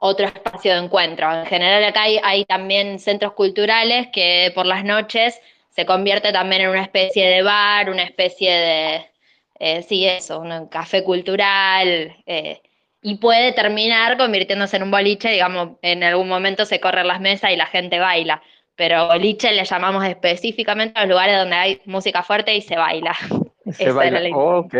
otro 0.00 0.26
espacio 0.26 0.72
de 0.72 0.84
encuentro. 0.84 1.32
En 1.32 1.46
general 1.46 1.84
acá 1.84 2.02
hay, 2.02 2.20
hay 2.22 2.44
también 2.44 2.98
centros 2.98 3.32
culturales 3.32 4.08
que 4.12 4.52
por 4.54 4.66
las 4.66 4.84
noches 4.84 5.40
se 5.70 5.86
convierte 5.86 6.32
también 6.32 6.62
en 6.62 6.70
una 6.70 6.82
especie 6.82 7.28
de 7.28 7.42
bar, 7.42 7.90
una 7.90 8.02
especie 8.02 8.52
de, 8.52 9.06
eh, 9.60 9.82
sí, 9.82 10.06
eso, 10.06 10.40
un 10.40 10.66
café 10.68 11.04
cultural, 11.04 12.16
eh, 12.26 12.60
y 13.00 13.16
puede 13.16 13.52
terminar 13.52 14.16
convirtiéndose 14.18 14.76
en 14.76 14.82
un 14.84 14.90
boliche, 14.90 15.30
digamos, 15.30 15.78
en 15.82 16.02
algún 16.02 16.28
momento 16.28 16.64
se 16.64 16.80
corren 16.80 17.06
las 17.06 17.20
mesas 17.20 17.52
y 17.52 17.56
la 17.56 17.66
gente 17.66 17.98
baila, 17.98 18.42
pero 18.74 19.06
boliche 19.06 19.52
le 19.52 19.64
llamamos 19.64 20.04
específicamente 20.04 20.98
a 20.98 21.02
los 21.02 21.10
lugares 21.10 21.38
donde 21.38 21.56
hay 21.56 21.80
música 21.86 22.22
fuerte 22.22 22.54
y 22.54 22.60
se 22.60 22.76
baila. 22.76 23.14
Se 23.72 23.84
Esa 23.84 23.92
baila. 23.92 24.20
Oh, 24.34 24.58
ok. 24.58 24.74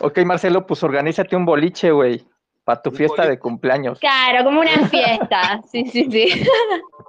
Ok, 0.00 0.18
Marcelo, 0.18 0.66
pues 0.66 0.82
organízate 0.82 1.36
un 1.36 1.46
boliche, 1.46 1.90
güey, 1.90 2.22
para 2.66 2.82
tu 2.82 2.90
fiesta 2.90 3.26
de 3.28 3.38
cumpleaños. 3.38 4.00
Claro, 4.00 4.44
como 4.44 4.60
una 4.60 4.88
fiesta, 4.90 5.62
sí, 5.70 5.86
sí, 5.86 6.08
sí. 6.10 6.42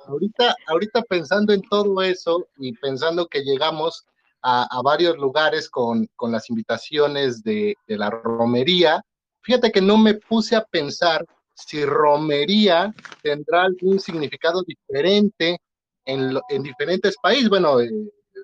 Ahorita, 0.07 0.55
ahorita 0.67 1.01
pensando 1.01 1.51
en 1.51 1.61
todo 1.63 2.01
eso 2.03 2.47
y 2.57 2.73
pensando 2.73 3.25
que 3.27 3.41
llegamos 3.41 4.05
a, 4.43 4.67
a 4.69 4.81
varios 4.83 5.17
lugares 5.17 5.67
con, 5.69 6.07
con 6.15 6.31
las 6.31 6.49
invitaciones 6.51 7.43
de, 7.43 7.75
de 7.87 7.97
la 7.97 8.11
romería, 8.11 9.01
fíjate 9.41 9.71
que 9.71 9.81
no 9.81 9.97
me 9.97 10.13
puse 10.13 10.55
a 10.55 10.63
pensar 10.63 11.25
si 11.55 11.83
romería 11.83 12.93
tendrá 13.23 13.63
algún 13.63 13.99
significado 13.99 14.61
diferente 14.61 15.57
en, 16.05 16.35
lo- 16.35 16.43
en 16.49 16.61
diferentes 16.61 17.15
países. 17.21 17.49
Bueno, 17.49 17.81
eh, 17.81 17.89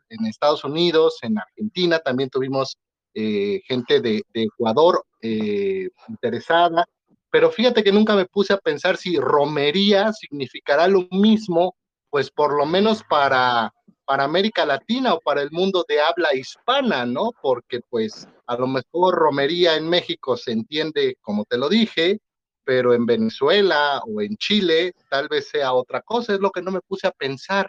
en 0.10 0.26
Estados 0.26 0.64
Unidos, 0.64 1.20
en 1.22 1.38
Argentina 1.38 2.00
también 2.00 2.30
tuvimos 2.32 2.76
eh, 3.14 3.62
gente 3.68 4.02
de, 4.02 4.24
de 4.34 4.44
Ecuador 4.44 5.06
eh, 5.22 5.90
interesada, 6.10 6.86
pero 7.34 7.50
fíjate 7.50 7.84
que 7.84 7.92
nunca 7.92 8.16
me 8.16 8.26
puse 8.28 8.54
a 8.54 8.60
pensar 8.60 8.96
si 8.96 9.18
romería 9.18 10.14
significará 10.14 10.88
lo 10.88 11.08
mismo, 11.10 11.76
pues 12.12 12.30
por 12.30 12.56
lo 12.56 12.64
menos 12.68 13.04
para, 13.10 13.74
para 14.06 14.24
América 14.26 14.68
Latina 14.68 15.16
o 15.16 15.20
para 15.20 15.42
el 15.42 15.50
mundo 15.50 15.84
de 15.88 16.00
habla 16.00 16.36
hispana, 16.36 17.08
¿no? 17.08 17.32
Porque 17.42 17.80
pues 17.90 18.28
a 18.46 18.56
lo 18.56 18.68
mejor 18.68 19.16
romería 19.16 19.76
en 19.78 19.90
México 19.90 20.38
se 20.38 20.52
entiende 20.52 21.18
como 21.24 21.44
te 21.46 21.58
lo 21.58 21.70
dije, 21.70 22.20
pero 22.64 22.94
en 22.94 23.08
Venezuela 23.08 24.04
o 24.06 24.22
en 24.22 24.38
Chile 24.38 24.94
tal 25.10 25.28
vez 25.28 25.50
sea 25.50 25.74
otra 25.74 26.04
cosa, 26.04 26.36
es 26.36 26.40
lo 26.40 26.52
que 26.52 26.62
no 26.62 26.70
me 26.70 26.82
puse 26.82 27.08
a 27.08 27.12
pensar. 27.12 27.68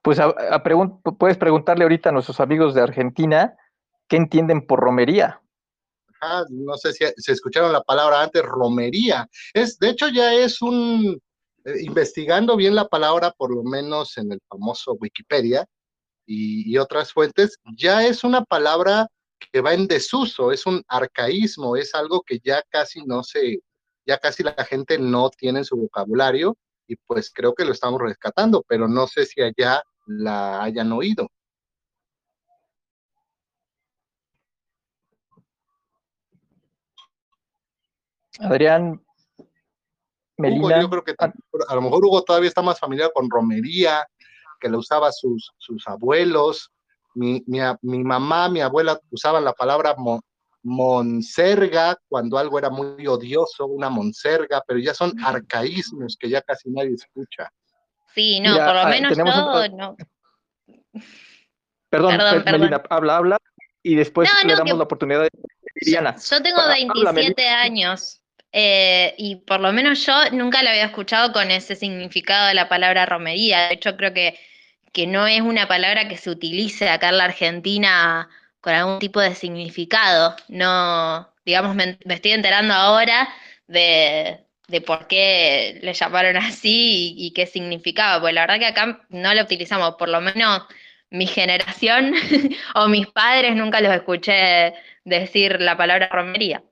Pues 0.00 0.18
a- 0.18 0.34
puedes 1.18 1.36
preguntarle 1.36 1.84
ahorita 1.84 2.08
a 2.08 2.12
nuestros 2.12 2.40
amigos 2.40 2.72
de 2.74 2.80
Argentina 2.80 3.54
qué 4.08 4.16
entienden 4.16 4.66
por 4.66 4.80
romería. 4.80 5.42
Ah, 6.20 6.44
no 6.48 6.76
sé 6.76 6.92
si 6.92 7.04
se 7.16 7.32
escucharon 7.32 7.72
la 7.72 7.82
palabra 7.82 8.22
antes, 8.22 8.42
romería. 8.42 9.28
Es, 9.52 9.78
de 9.78 9.90
hecho, 9.90 10.08
ya 10.08 10.34
es 10.34 10.62
un, 10.62 11.20
eh, 11.64 11.82
investigando 11.82 12.56
bien 12.56 12.74
la 12.74 12.88
palabra, 12.88 13.32
por 13.36 13.54
lo 13.54 13.62
menos 13.62 14.16
en 14.18 14.32
el 14.32 14.40
famoso 14.48 14.94
Wikipedia 15.00 15.66
y, 16.26 16.72
y 16.72 16.78
otras 16.78 17.12
fuentes, 17.12 17.58
ya 17.76 18.06
es 18.06 18.24
una 18.24 18.44
palabra 18.44 19.08
que 19.52 19.60
va 19.60 19.74
en 19.74 19.86
desuso, 19.86 20.52
es 20.52 20.66
un 20.66 20.82
arcaísmo, 20.88 21.76
es 21.76 21.94
algo 21.94 22.22
que 22.22 22.38
ya 22.42 22.62
casi 22.70 23.04
no 23.04 23.22
se, 23.22 23.60
ya 24.06 24.18
casi 24.18 24.42
la 24.42 24.54
gente 24.64 24.98
no 24.98 25.30
tiene 25.30 25.60
en 25.60 25.64
su 25.64 25.76
vocabulario 25.76 26.56
y 26.86 26.96
pues 26.96 27.30
creo 27.32 27.54
que 27.54 27.64
lo 27.64 27.72
estamos 27.72 28.00
rescatando, 28.00 28.64
pero 28.68 28.88
no 28.88 29.06
sé 29.06 29.26
si 29.26 29.42
allá 29.42 29.82
la 30.06 30.62
hayan 30.62 30.92
oído. 30.92 31.28
Adrián, 38.40 39.00
Hugo, 40.38 40.68
Melina, 40.68 40.80
yo 40.80 40.90
creo 40.90 41.04
que 41.04 41.14
a 41.18 41.74
lo 41.74 41.80
mejor 41.82 42.04
Hugo 42.04 42.22
todavía 42.22 42.48
está 42.48 42.62
más 42.62 42.78
familiar 42.78 43.10
con 43.14 43.30
romería, 43.30 44.06
que 44.60 44.68
la 44.68 44.78
usaba 44.78 45.10
sus, 45.12 45.52
sus 45.58 45.86
abuelos. 45.88 46.70
Mi, 47.14 47.42
mi, 47.46 47.58
mi 47.82 48.04
mamá, 48.04 48.48
mi 48.50 48.60
abuela 48.60 49.00
usaban 49.10 49.44
la 49.44 49.54
palabra 49.54 49.94
mo- 49.96 50.20
monserga 50.62 51.96
cuando 52.08 52.36
algo 52.36 52.58
era 52.58 52.68
muy 52.68 53.06
odioso, 53.06 53.66
una 53.66 53.88
monserga, 53.88 54.62
pero 54.66 54.78
ya 54.78 54.92
son 54.92 55.14
arcaísmos 55.24 56.16
que 56.18 56.28
ya 56.28 56.42
casi 56.42 56.70
nadie 56.70 56.94
escucha. 56.94 57.50
Sí, 58.14 58.40
no, 58.40 58.54
por 58.56 58.74
lo 58.74 58.80
ah, 58.80 58.86
menos 58.88 59.16
yo 59.16 59.24
no. 59.24 59.96
perdón, 61.88 62.16
perdón, 62.18 62.44
Melina, 62.60 62.82
habla, 62.90 63.16
habla, 63.16 63.38
y 63.82 63.94
después 63.94 64.28
No, 64.28 64.48
le 64.48 64.52
no, 64.52 64.58
damos 64.58 64.72
que- 64.72 64.78
la 64.78 64.84
oportunidad 64.84 65.22
de 65.22 65.30
Liliana. 65.80 66.16
Yo 66.16 66.42
tengo 66.42 66.60
Habla, 66.60 66.74
Melina. 66.74 67.12
27 67.12 67.48
años 67.48 68.22
eh, 68.52 69.14
y 69.18 69.36
por 69.36 69.60
lo 69.60 69.72
menos 69.72 70.04
yo 70.06 70.14
nunca 70.32 70.62
la 70.62 70.70
había 70.70 70.86
escuchado 70.86 71.32
con 71.32 71.50
ese 71.50 71.76
significado 71.76 72.48
de 72.48 72.54
la 72.54 72.68
palabra 72.68 73.06
romería. 73.06 73.68
De 73.68 73.74
hecho, 73.74 73.96
creo 73.96 74.14
que, 74.14 74.38
que 74.92 75.06
no 75.06 75.26
es 75.26 75.40
una 75.42 75.68
palabra 75.68 76.08
que 76.08 76.16
se 76.16 76.30
utilice 76.30 76.88
acá 76.88 77.10
en 77.10 77.18
la 77.18 77.24
Argentina 77.24 78.28
con 78.60 78.74
algún 78.74 78.98
tipo 78.98 79.20
de 79.20 79.34
significado. 79.34 80.36
No, 80.48 81.32
digamos, 81.44 81.74
me, 81.74 81.98
estoy 82.06 82.32
enterando 82.32 82.74
ahora 82.74 83.28
de, 83.66 84.44
de 84.68 84.80
por 84.80 85.06
qué 85.06 85.78
le 85.82 85.92
llamaron 85.94 86.36
así 86.38 87.14
y, 87.16 87.26
y 87.26 87.32
qué 87.32 87.46
significaba. 87.46 88.20
Pues 88.20 88.34
la 88.34 88.42
verdad 88.42 88.58
que 88.58 88.66
acá 88.66 89.00
no 89.10 89.34
la 89.34 89.42
utilizamos, 89.42 89.96
por 89.96 90.08
lo 90.08 90.20
menos 90.20 90.62
mi 91.10 91.26
generación 91.26 92.14
o 92.74 92.88
mis 92.88 93.06
padres 93.08 93.54
nunca 93.56 93.80
los 93.80 93.92
escuché 93.94 94.74
decir 95.04 95.60
la 95.60 95.76
palabra 95.76 96.08
romería. 96.10 96.62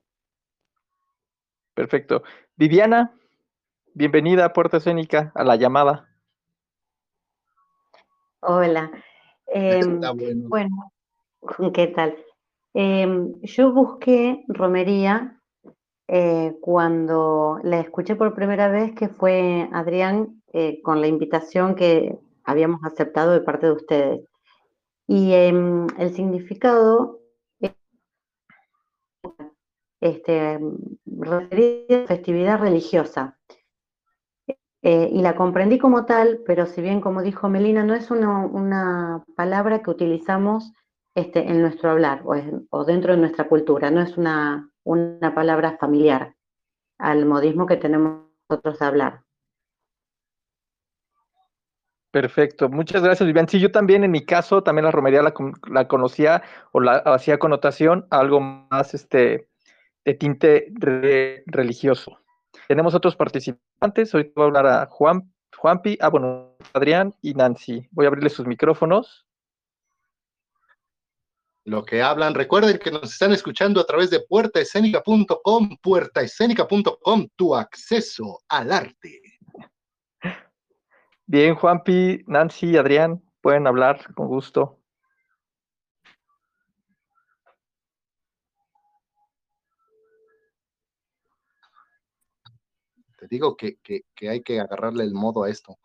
Perfecto. 1.75 2.23
Viviana, 2.57 3.13
bienvenida 3.95 4.45
a 4.45 4.53
Puerta 4.53 4.77
Escénica, 4.77 5.33
a 5.35 5.43
la 5.43 5.57
llamada. 5.57 6.09
Hola. 8.41 8.93
Está 9.47 10.13
bueno. 10.13 10.49
bueno, 10.49 10.93
¿qué 11.75 11.89
tal? 11.89 12.17
Em, 12.75 13.33
yo 13.43 13.73
busqué 13.73 14.45
romería 14.49 15.41
eh, 16.07 16.55
cuando 16.61 17.59
la 17.63 17.81
escuché 17.81 18.15
por 18.15 18.35
primera 18.35 18.69
vez, 18.69 18.95
que 18.95 19.09
fue 19.09 19.69
Adrián 19.73 20.43
eh, 20.53 20.81
con 20.83 21.01
la 21.01 21.09
invitación 21.09 21.75
que 21.75 22.19
habíamos 22.45 22.85
aceptado 22.85 23.33
de 23.33 23.41
parte 23.41 23.67
de 23.67 23.73
ustedes. 23.73 24.21
Y 25.09 25.33
em, 25.33 25.87
el 25.99 26.15
significado 26.15 27.19
este, 30.05 30.61
festividad 32.07 32.61
religiosa. 32.61 33.39
Eh, 34.83 35.09
y 35.11 35.23
la 35.23 35.35
comprendí 35.35 35.79
como 35.79 36.05
tal, 36.05 36.41
pero 36.47 36.67
si 36.67 36.83
bien, 36.83 37.01
como 37.01 37.23
dijo 37.23 37.49
Melina, 37.49 37.85
no 37.85 37.95
es 37.95 38.11
una, 38.11 38.45
una 38.45 39.25
palabra 39.35 39.83
que 39.83 39.91
utilizamos 39.91 40.73
este, 41.15 41.49
en 41.51 41.63
nuestro 41.63 41.91
hablar 41.91 42.21
o, 42.27 42.35
en- 42.35 42.67
o 42.71 42.85
dentro 42.85 43.13
de 43.15 43.19
nuestra 43.19 43.49
cultura, 43.49 43.91
no 43.91 44.03
es 44.03 44.19
una, 44.19 44.71
una 44.85 45.35
palabra 45.35 45.79
familiar 45.79 46.35
al 46.99 47.25
modismo 47.25 47.65
que 47.65 47.77
tenemos 47.79 48.27
nosotros 48.51 48.79
de 48.79 48.85
hablar. 48.85 49.23
Perfecto, 52.11 52.69
muchas 52.69 53.03
gracias, 53.03 53.27
Vivian. 53.27 53.49
Sí, 53.49 53.59
yo 53.59 53.73
también 53.73 54.05
en 54.05 54.11
mi 54.11 54.25
caso, 54.27 54.63
también 54.63 54.85
la 54.85 54.91
romería 54.91 55.23
la, 55.23 55.33
la 55.69 55.89
conocía 55.89 56.43
o 56.73 56.81
la 56.81 56.97
hacía 56.99 57.39
connotación 57.39 58.07
algo 58.11 58.41
más 58.41 58.93
este, 58.93 59.49
de 60.05 60.15
tinte 60.15 60.69
re- 60.75 61.43
religioso. 61.47 62.19
Tenemos 62.69 62.95
otros 62.95 63.17
participantes, 63.17 64.15
hoy 64.15 64.33
voy 64.35 64.45
a 64.45 64.47
hablar 64.47 64.67
a 64.67 64.87
Juan, 64.87 65.33
Juanpi, 65.57 65.99
ah, 66.01 66.09
bueno, 66.09 66.57
Adrián 66.73 67.15
y 67.23 67.35
Nancy. 67.35 67.87
Voy 67.91 68.07
a 68.07 68.09
abrirles 68.09 68.33
sus 68.35 68.47
micrófonos. 68.47 69.27
Lo 71.67 71.85
que 71.85 72.03
hablan, 72.03 72.35
recuerden 72.35 72.79
que 72.79 72.91
nos 72.91 73.11
están 73.13 73.33
escuchando 73.33 73.81
a 73.81 73.87
través 73.87 74.11
de 74.11 74.21
puertaescénica.com, 74.21 75.79
puertaescénica.com, 75.81 77.29
tu 77.37 77.55
acceso 77.57 78.41
al 78.49 78.71
arte. 78.71 79.23
Bien, 81.27 81.55
Juanpi, 81.55 82.23
Nancy, 82.27 82.77
Adrián, 82.77 83.23
pueden 83.41 83.67
hablar 83.67 84.13
con 84.15 84.29
gusto. 84.29 84.79
Te 93.25 93.29
digo 93.37 93.57
que, 93.57 93.77
que, 93.83 94.03
que 94.15 94.29
hay 94.29 94.43
que 94.43 94.61
agarrarle 94.61 95.03
el 95.03 95.15
modo 95.15 95.45
a 95.45 95.49
esto. 95.49 95.79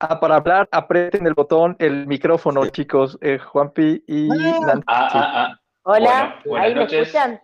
Ah, 0.00 0.18
para 0.18 0.36
hablar, 0.36 0.66
aprieten 0.72 1.26
el 1.26 1.34
botón, 1.34 1.76
el 1.78 2.06
micrófono, 2.06 2.66
chicos, 2.68 3.18
eh, 3.20 3.36
Juanpi 3.38 4.02
y 4.06 4.30
Ah. 4.30 4.60
Nancy. 4.66 4.84
Ah, 4.86 5.08
ah, 5.12 5.32
ah. 5.52 5.60
Hola, 5.82 6.06
Bueno, 6.08 6.34
buenas 6.46 6.66
¿ahí 6.68 6.74
me 6.74 6.80
noches. 6.80 7.08
escuchan? 7.08 7.40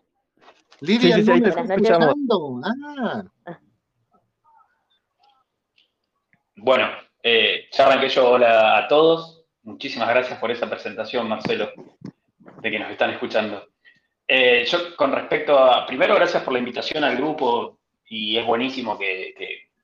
Lidia 0.80 1.16
Sí, 1.16 1.20
sí, 1.20 1.24
sí, 1.26 1.30
ahí 1.32 1.40
te 1.42 1.48
escuchamos. 1.50 2.08
escuchando. 2.08 2.60
Ah, 2.64 3.24
Bueno, 6.56 6.88
eh, 7.22 7.66
ya 7.72 7.86
arranqué 7.86 8.08
yo. 8.08 8.30
Hola 8.30 8.78
a 8.78 8.88
todos. 8.88 9.44
Muchísimas 9.64 10.08
gracias 10.08 10.38
por 10.38 10.50
esa 10.50 10.68
presentación, 10.70 11.28
Marcelo, 11.28 11.70
de 12.62 12.70
que 12.70 12.78
nos 12.78 12.90
están 12.90 13.10
escuchando. 13.10 13.66
Eh, 14.26 14.64
yo, 14.66 14.96
con 14.96 15.12
respecto 15.12 15.58
a. 15.58 15.84
Primero, 15.86 16.14
gracias 16.14 16.42
por 16.42 16.52
la 16.54 16.58
invitación 16.60 17.04
al 17.04 17.16
grupo 17.16 17.80
y 18.08 18.36
es 18.36 18.46
buenísimo 18.46 18.98
que, 18.98 19.34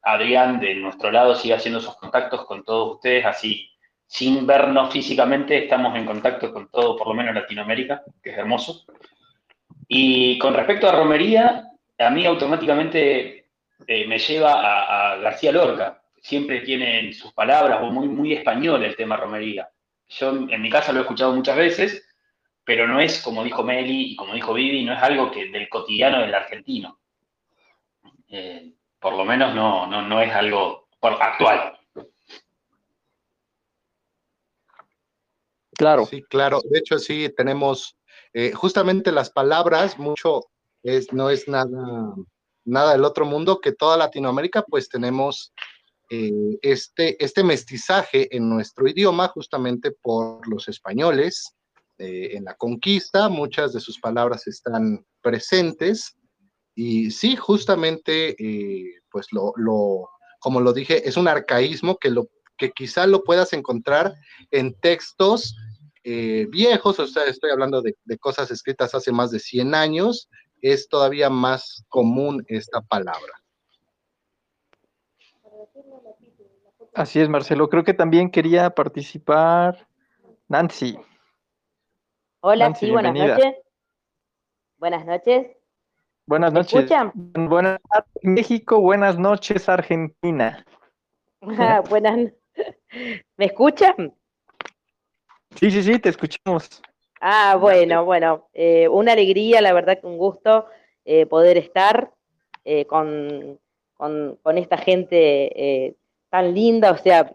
Adrián, 0.02 0.60
de 0.60 0.74
nuestro 0.74 1.10
lado, 1.10 1.34
siga 1.34 1.56
haciendo 1.56 1.80
esos 1.80 1.96
contactos 1.96 2.44
con 2.46 2.64
todos 2.64 2.96
ustedes. 2.96 3.26
Así, 3.26 3.70
sin 4.06 4.46
vernos 4.46 4.92
físicamente, 4.92 5.64
estamos 5.64 5.96
en 5.96 6.06
contacto 6.06 6.52
con 6.52 6.68
todo, 6.68 6.96
por 6.96 7.08
lo 7.08 7.14
menos 7.14 7.34
Latinoamérica, 7.34 8.02
que 8.22 8.30
es 8.30 8.38
hermoso. 8.38 8.84
Y 9.88 10.38
con 10.38 10.54
respecto 10.54 10.88
a 10.88 10.92
romería, 10.92 11.68
a 11.98 12.10
mí 12.10 12.24
automáticamente 12.24 13.46
eh, 13.86 14.06
me 14.06 14.18
lleva 14.18 15.12
a, 15.12 15.16
García 15.16 15.52
Lorca. 15.52 16.02
Siempre 16.20 16.60
tiene 16.60 17.00
en 17.00 17.14
sus 17.14 17.32
palabras, 17.32 17.80
o 17.82 17.86
muy, 17.86 18.08
muy 18.08 18.32
español 18.34 18.84
el 18.84 18.96
tema 18.96 19.16
romería. 19.16 19.68
Yo 20.08 20.30
en 20.48 20.62
mi 20.62 20.70
casa 20.70 20.92
lo 20.92 20.98
he 20.98 21.02
escuchado 21.02 21.32
muchas 21.32 21.56
veces, 21.56 22.06
pero 22.64 22.86
no 22.86 23.00
es, 23.00 23.20
como 23.22 23.42
dijo 23.42 23.62
Meli 23.62 24.12
y 24.12 24.16
como 24.16 24.34
dijo 24.34 24.54
Vivi, 24.54 24.84
no 24.84 24.92
es 24.92 25.02
algo 25.02 25.30
que 25.30 25.46
del 25.46 25.68
cotidiano 25.68 26.20
del 26.20 26.34
argentino. 26.34 26.99
Eh, 28.30 28.72
por 29.00 29.14
lo 29.14 29.24
menos 29.24 29.54
no, 29.54 29.86
no, 29.86 30.02
no 30.02 30.20
es 30.20 30.32
algo 30.32 30.88
por- 31.00 31.20
actual. 31.22 31.76
Claro, 35.72 36.04
Sí, 36.04 36.22
claro. 36.24 36.60
De 36.68 36.78
hecho, 36.78 36.98
sí, 36.98 37.32
tenemos 37.34 37.96
eh, 38.34 38.52
justamente 38.52 39.12
las 39.12 39.30
palabras, 39.30 39.98
mucho 39.98 40.42
es, 40.82 41.12
no 41.12 41.30
es 41.30 41.48
nada, 41.48 42.14
nada 42.64 42.92
del 42.92 43.04
otro 43.04 43.24
mundo, 43.24 43.60
que 43.60 43.72
toda 43.72 43.96
Latinoamérica, 43.96 44.62
pues 44.62 44.88
tenemos 44.90 45.52
eh, 46.10 46.58
este, 46.60 47.22
este 47.24 47.42
mestizaje 47.42 48.34
en 48.36 48.48
nuestro 48.50 48.88
idioma, 48.88 49.28
justamente 49.28 49.90
por 49.92 50.46
los 50.48 50.68
españoles. 50.68 51.54
eh, 51.98 52.36
en 52.36 52.44
la 52.44 52.54
conquista, 52.54 53.28
muchas 53.28 53.72
de 53.74 53.80
sus 53.80 53.98
palabras 54.00 54.46
están 54.46 55.04
presentes. 55.22 56.16
Y 56.82 57.10
sí, 57.10 57.36
justamente, 57.36 58.34
eh, 58.42 59.02
pues 59.10 59.26
lo, 59.32 59.52
lo, 59.56 60.08
como 60.38 60.62
lo 60.62 60.72
dije, 60.72 61.06
es 61.06 61.18
un 61.18 61.28
arcaísmo 61.28 61.98
que, 61.98 62.08
lo, 62.08 62.28
que 62.56 62.70
quizá 62.70 63.06
lo 63.06 63.22
puedas 63.22 63.52
encontrar 63.52 64.14
en 64.50 64.72
textos 64.80 65.54
eh, 66.04 66.46
viejos, 66.48 66.98
o 66.98 67.06
sea, 67.06 67.24
estoy 67.24 67.50
hablando 67.50 67.82
de, 67.82 67.98
de 68.06 68.16
cosas 68.16 68.50
escritas 68.50 68.94
hace 68.94 69.12
más 69.12 69.30
de 69.30 69.40
100 69.40 69.74
años, 69.74 70.30
es 70.62 70.88
todavía 70.88 71.28
más 71.28 71.84
común 71.90 72.46
esta 72.48 72.80
palabra. 72.80 73.34
así 76.94 77.20
es, 77.20 77.28
Marcelo. 77.28 77.68
Creo 77.68 77.84
que 77.84 77.92
también 77.92 78.30
quería 78.30 78.70
participar 78.70 79.86
Nancy. 80.48 80.98
Hola, 82.40 82.68
Nancy, 82.70 82.86
sí, 82.86 82.92
buenas 82.92 83.12
bienvenida. 83.12 83.36
noches. 83.36 83.62
Buenas 84.78 85.04
noches. 85.04 85.59
Buenas 86.30 86.52
¿Me 86.52 86.60
noches. 86.60 86.74
escuchan? 86.84 87.10
Buenas 87.14 87.80
tardes, 87.90 88.22
México. 88.22 88.80
Buenas 88.80 89.18
noches, 89.18 89.68
Argentina. 89.68 90.64
Ah, 91.58 91.80
buenas. 91.80 92.32
¿Me 93.36 93.46
escuchan? 93.46 94.14
Sí, 95.56 95.72
sí, 95.72 95.82
sí, 95.82 95.98
te 95.98 96.10
escuchamos. 96.10 96.68
Ah, 97.20 97.56
bueno, 97.60 98.04
bueno, 98.04 98.48
eh, 98.52 98.86
una 98.86 99.14
alegría, 99.14 99.60
la 99.60 99.72
verdad 99.72 99.98
que 100.00 100.06
un 100.06 100.18
gusto 100.18 100.66
eh, 101.04 101.26
poder 101.26 101.56
estar 101.56 102.12
eh, 102.64 102.84
con, 102.84 103.58
con- 103.94 104.38
con 104.40 104.56
esta 104.56 104.76
gente 104.78 105.96
tan 106.28 106.54
linda, 106.54 106.92
o 106.92 106.96
sea, 106.98 107.34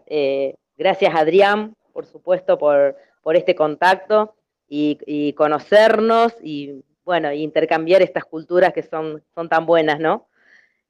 gracias 0.78 1.14
Adrián, 1.14 1.74
por 1.92 2.06
supuesto, 2.06 2.56
por, 2.58 2.96
por 3.22 3.36
este 3.36 3.54
contacto 3.54 4.36
y, 4.68 4.98
y 5.04 5.34
conocernos 5.34 6.32
y, 6.42 6.82
bueno, 7.06 7.32
intercambiar 7.32 8.02
estas 8.02 8.26
culturas 8.26 8.74
que 8.74 8.84
son, 8.84 9.24
son 9.34 9.48
tan 9.50 9.66
buenas, 9.66 10.00
¿no? 10.00 10.28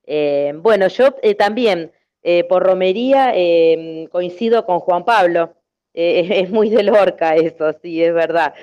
Eh, 0.07 0.53
bueno, 0.57 0.89
yo 0.89 1.17
eh, 1.23 1.35
también, 1.35 1.93
eh, 2.23 2.45
por 2.45 2.63
romería, 2.65 3.33
eh, 3.35 4.09
coincido 4.13 4.67
con 4.67 4.81
Juan 4.81 5.05
Pablo. 5.05 5.55
Es, 5.95 6.51
muy 6.51 6.71
de 6.71 6.83
Lorca 6.85 7.37
eso, 7.37 7.73
sí, 7.83 8.05
es 8.05 8.15
verdad. 8.15 8.55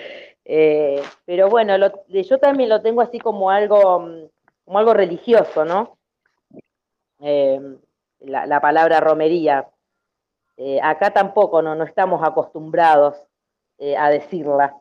Pero 1.25 1.49
bueno, 1.49 1.77
lo- 1.77 2.05
yo 2.07 2.37
también 2.39 2.69
lo 2.69 2.81
tengo 2.81 3.01
así 3.01 3.19
como 3.19 3.49
algo, 3.51 4.29
como 4.65 4.79
algo 4.79 4.93
religioso, 4.93 5.65
¿no? 5.65 5.97
Eh, 7.21 7.59
la, 8.19 8.45
la 8.45 8.61
palabra 8.61 8.99
romería. 8.99 9.67
Acá 10.81 11.13
tampoco 11.13 11.61
no, 11.61 11.75
no 11.75 11.83
estamos 11.83 12.21
acostumbrados 12.23 13.15
a 13.97 14.09
decirla. 14.09 14.75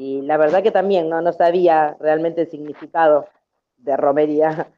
Y 0.00 0.22
la 0.22 0.38
verdad 0.38 0.62
que 0.62 0.70
también 0.70 1.10
no, 1.10 1.20
no 1.20 1.30
sabía 1.30 1.94
realmente 2.00 2.40
el 2.40 2.50
significado 2.50 3.26
de 3.76 3.98
romería. 3.98 4.68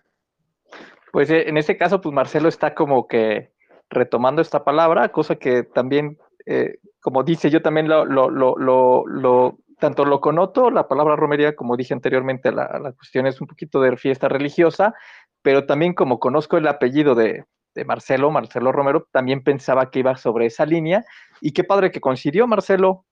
Pues 1.13 1.31
eh, 1.31 1.49
en 1.49 1.59
este 1.59 1.77
caso, 1.77 2.01
pues 2.01 2.13
Marcelo 2.13 2.49
está 2.49 2.75
como 2.75 3.07
que 3.07 3.53
retomando 3.89 4.43
esta 4.43 4.65
palabra, 4.65 5.11
cosa 5.11 5.37
que 5.37 5.63
también, 5.63 6.19
eh, 6.45 6.79
como 7.01 7.23
dice, 7.23 7.51
yo 7.51 7.63
también 7.63 7.87
lo, 7.87 8.05
lo, 8.05 8.31
lo, 8.31 9.07
lo, 9.07 9.59
tanto 9.79 10.05
lo 10.05 10.21
connoto, 10.21 10.73
la 10.73 10.89
palabra 10.89 11.15
romería, 11.15 11.55
como 11.55 11.77
dije 11.77 11.95
anteriormente, 11.95 12.51
la, 12.51 12.81
la 12.83 12.91
cuestión 12.91 13.29
es 13.29 13.41
un 13.41 13.47
poquito 13.47 13.81
de 13.81 13.97
fiesta 13.97 14.29
religiosa, 14.29 14.93
pero 15.41 15.67
también 15.67 15.95
como 15.95 16.19
conozco 16.19 16.57
el 16.57 16.67
apellido 16.67 17.15
de, 17.15 17.45
de 17.77 17.85
Marcelo, 17.85 18.33
Marcelo 18.33 18.73
Romero, 18.73 19.07
también 19.13 19.45
pensaba 19.45 19.89
que 19.89 20.01
iba 20.01 20.17
sobre 20.17 20.47
esa 20.47 20.67
línea, 20.67 21.05
y 21.41 21.53
qué 21.53 21.63
padre 21.63 21.93
que 21.93 22.01
coincidió, 22.01 22.49
Marcelo. 22.49 23.05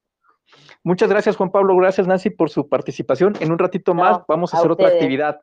Muchas 0.85 1.09
gracias, 1.11 1.37
Juan 1.37 1.51
Pablo, 1.51 1.77
gracias, 1.77 2.07
Nancy, 2.07 2.31
por 2.31 2.51
su 2.51 2.69
participación. 2.69 3.35
En 3.40 3.53
un 3.53 3.59
ratito 3.59 3.93
No, 3.95 4.03
más 4.03 4.21
vamos 4.27 4.53
a, 4.55 4.57
a 4.57 4.61
hacer 4.61 4.71
otra 4.71 4.88
actividad 4.88 5.40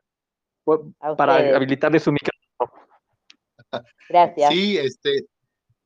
para 1.16 1.36
habilitarle 1.56 2.00
su 2.00 2.12
micrófono. 2.12 2.86
Gracias. 4.08 4.50
Sí, 4.52 4.76
este, 4.78 5.26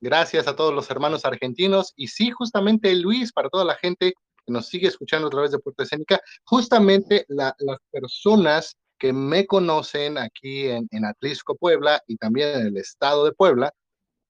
gracias 0.01 0.47
a 0.49 0.55
todos 0.57 0.73
los 0.73 0.89
hermanos 0.91 1.25
argentinos 1.25 1.93
y 1.97 2.09
sí, 2.09 2.31
justamente 2.31 2.95
Luis, 2.95 3.33
para 3.33 3.49
toda 3.49 3.65
la 3.65 3.75
gente 3.75 4.13
que 4.47 4.53
nos 4.53 4.67
sigue 4.69 4.89
escuchando 4.89 5.27
a 5.27 5.31
través 5.31 5.51
de 5.53 5.59
Puerta 5.59 5.83
Escénica, 5.83 6.21
justamente 6.45 7.25
la- 7.29 7.55
las 7.59 7.79
personas 7.91 8.77
que 8.99 9.13
me 9.13 9.47
conocen 9.47 10.17
aquí 10.19 10.69
en, 10.69 10.87
en 10.93 11.05
Atlisco, 11.05 11.57
Puebla 11.57 12.01
y 12.07 12.17
también 12.17 12.61
en 12.61 12.67
el 12.69 12.77
estado 12.77 13.25
de 13.25 13.33
Puebla, 13.33 13.73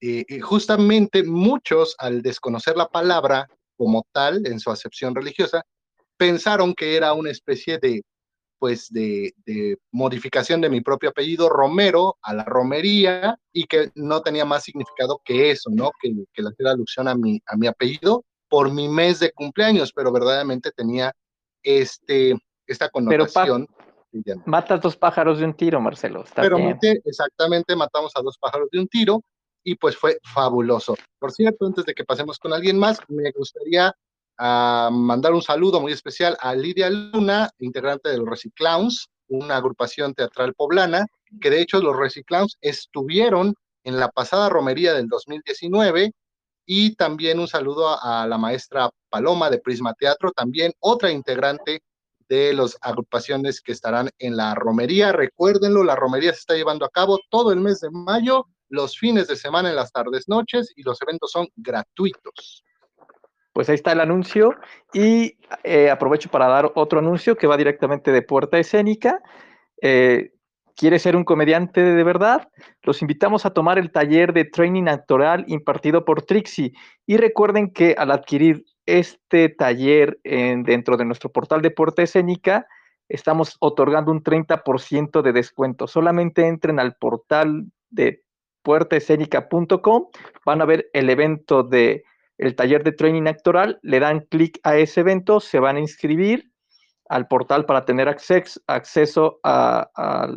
eh, 0.01 0.25
eh, 0.29 0.41
justamente 0.41 1.23
muchos 1.25 1.95
al 1.99 2.23
desconocer 2.23 2.77
la 2.77 2.89
palabra 2.89 3.49
como 3.77 4.07
tal 4.13 4.47
en 4.47 4.61
su 4.61 4.71
acepción 4.71 5.15
religiosa, 5.15 5.63
pensaron 6.17 6.75
que 6.75 6.97
era 6.97 7.13
una 7.13 7.31
especie 7.31 7.79
de 7.79 8.03
pues 8.59 8.87
de, 8.91 9.35
de 9.45 9.77
modificación 9.91 10.61
de 10.61 10.71
mi 10.71 10.83
propio 10.83 11.11
apellido 11.11 11.49
Romero 11.49 12.17
a 12.23 12.33
la 12.33 12.45
romería 12.45 13.37
y 13.53 13.65
que 13.65 13.91
no 13.97 14.23
tenía 14.23 14.45
más 14.45 14.63
significado 14.63 15.21
que 15.25 15.51
eso, 15.51 15.69
¿no? 15.73 15.91
Que, 16.01 16.15
que 16.33 16.43
le 16.43 16.51
hacía 16.51 16.71
alusión 16.71 17.09
a 17.09 17.17
mi, 17.17 17.43
a 17.47 17.57
mi 17.57 17.67
apellido 17.67 18.25
por 18.49 18.73
mi 18.73 18.89
mes 18.89 19.19
de 19.19 19.33
cumpleaños, 19.33 19.93
pero 19.93 20.13
verdaderamente 20.13 20.71
tenía 20.71 21.13
este, 21.65 22.37
esta 22.65 22.89
Pero 22.89 23.27
connotación. 23.27 23.67
no. 24.13 24.43
Matas 24.47 24.81
dos 24.81 24.97
pájaros 24.97 25.41
de 25.41 25.47
un 25.47 25.55
tiro, 25.55 25.81
Marcelo. 25.81 26.23
Está 26.23 26.43
Pero 26.43 26.59
bien. 26.59 26.71
mate, 26.71 27.01
exactamente 27.05 27.75
matamos 27.75 28.13
a 28.15 28.23
dos 28.23 28.39
pájaros 28.39 28.69
de 28.71 28.79
un 28.79 28.87
tiro 28.87 29.25
y 29.65 29.77
pues 29.77 29.97
fue 29.97 30.19
fabuloso. 30.23 30.97
Por 31.19 31.33
cierto, 31.33 31.67
antes 31.67 31.85
de 31.85 31.95
que 31.95 32.05
pasemos 32.05 32.39
con 32.39 32.53
alguien 32.53 32.79
más, 32.79 32.99
me 33.09 33.31
gustaría 33.33 33.93
ah, 34.39 34.91
mandar 34.93 35.33
un 35.33 35.43
saludo 35.43 35.81
muy 35.81 35.93
especial 35.93 36.37
a 36.41 36.55
Lidia 36.55 36.91
Luna, 36.91 37.51
integrante 37.59 38.11
de 38.11 38.19
los 38.19 38.29
Reciclowns, 38.29 39.09
una 39.29 39.57
agrupación 39.57 40.15
teatral 40.15 40.55
poblana, 40.55 41.07
que 41.41 41.51
de 41.51 41.61
hecho 41.61 41.81
los 41.81 41.97
Reciclowns 41.97 42.59
estuvieron 42.61 43.55
en 43.85 43.99
la 43.99 44.09
pasada 44.09 44.49
romería 44.49 44.95
del 44.95 45.09
2019 45.09 46.13
y 46.67 46.95
también 46.95 47.41
un 47.41 47.49
saludo 47.49 47.99
a 48.01 48.27
la 48.27 48.39
maestra 48.39 48.91
Paloma 49.09 49.51
de 49.51 49.59
Prisma 49.59 49.95
Teatro, 49.95 50.33
también 50.33 50.73
otra 50.79 51.11
integrante 51.11 51.83
de 52.29 52.55
las 52.55 52.79
agrupaciones 52.81 53.61
que 53.61 53.73
estarán 53.73 54.11
en 54.19 54.37
la 54.37 54.55
romería. 54.55 55.13
Recuérdenlo, 55.13 55.83
la 55.85 55.97
romería 55.97 56.33
se 56.33 56.41
está 56.41 56.55
llevando 56.55 56.85
a 56.85 56.91
cabo 56.91 57.19
todo 57.29 57.53
el 57.53 57.61
mes 57.61 57.81
de 57.81 57.91
mayo, 57.91 58.47
los 58.73 58.99
fines 58.99 59.29
de 59.29 59.37
semana 59.37 59.69
en 59.69 59.77
las 59.77 59.93
tardes, 59.93 60.29
noches 60.29 60.73
y 60.75 60.83
los 60.83 61.01
eventos 61.03 61.31
son 61.31 61.47
gratuitos. 61.57 62.65
Pues 63.53 63.69
ahí 63.69 63.75
está 63.75 63.93
el 63.93 64.01
anuncio 64.01 64.57
y 64.95 65.37
eh, 65.63 65.91
aprovecho 65.91 66.31
para 66.31 66.49
dar 66.49 66.73
otro 66.75 67.01
anuncio 67.01 67.37
que 67.37 67.47
va 67.47 67.59
directamente 67.59 68.13
de 68.13 68.23
Puerta 68.23 68.59
Escénica. 68.59 69.21
Eh, 69.83 70.33
quiere 70.75 70.99
ser 70.99 71.17
un 71.17 71.25
comediante 71.25 71.83
de 71.83 72.03
verdad, 72.03 72.49
los 72.83 73.03
invitamos 73.03 73.45
a 73.45 73.51
tomar 73.51 73.79
el 73.79 73.93
taller 73.93 74.33
de 74.33 74.47
training 74.47 74.89
actoral 74.89 75.45
impartido 75.49 76.07
por 76.07 76.23
Trixie. 76.23 76.73
Y 77.07 77.19
recuerden 77.19 77.75
que 77.75 77.95
al 77.99 78.11
adquirir 78.11 78.65
este 78.87 79.51
taller 79.51 80.19
en, 80.25 80.63
dentro 80.63 80.97
de 80.97 81.05
nuestro 81.05 81.31
portal 81.31 81.61
de 81.61 81.71
Puerta 81.73 82.03
Escénica, 82.03 82.67
estamos 83.07 83.59
otorgando 83.61 84.11
un 84.11 84.23
30% 84.23 85.21
de 85.21 85.33
descuento. 85.35 85.87
Solamente 85.87 86.47
entren 86.49 86.81
al 86.81 86.95
portal 86.95 87.67
de 87.91 88.23
puertaescénica.com, 88.63 90.07
van 90.45 90.63
a 90.63 90.65
ver 90.65 90.89
el 90.93 91.11
evento 91.11 91.63
de 91.63 92.05
taller 92.57 92.83
de 92.83 92.93
training 92.93 93.27
actoral, 93.27 93.79
le 93.83 94.01
dan 94.01 94.21
clic 94.21 94.59
a 94.65 94.77
ese 94.77 95.01
evento, 95.01 95.41
se 95.41 95.61
van 95.61 95.77
a 95.77 95.81
inscribir 95.81 96.51
al 97.09 97.29
portal 97.29 97.67
para 97.67 97.85
tener 97.85 98.09
acceso 98.09 99.41
a, 99.45 100.31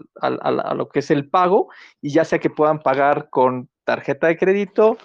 lo 0.76 0.89
que 0.89 0.99
es 0.99 1.09
el 1.09 1.30
pago 1.30 1.69
y 2.01 2.11
ya 2.11 2.26
sea 2.26 2.39
que 2.39 2.49
puedan 2.49 2.80
pagar 2.80 3.30
con 3.30 3.69
tarjeta 3.86 4.28
de 4.28 4.38
crédito, 4.38 4.97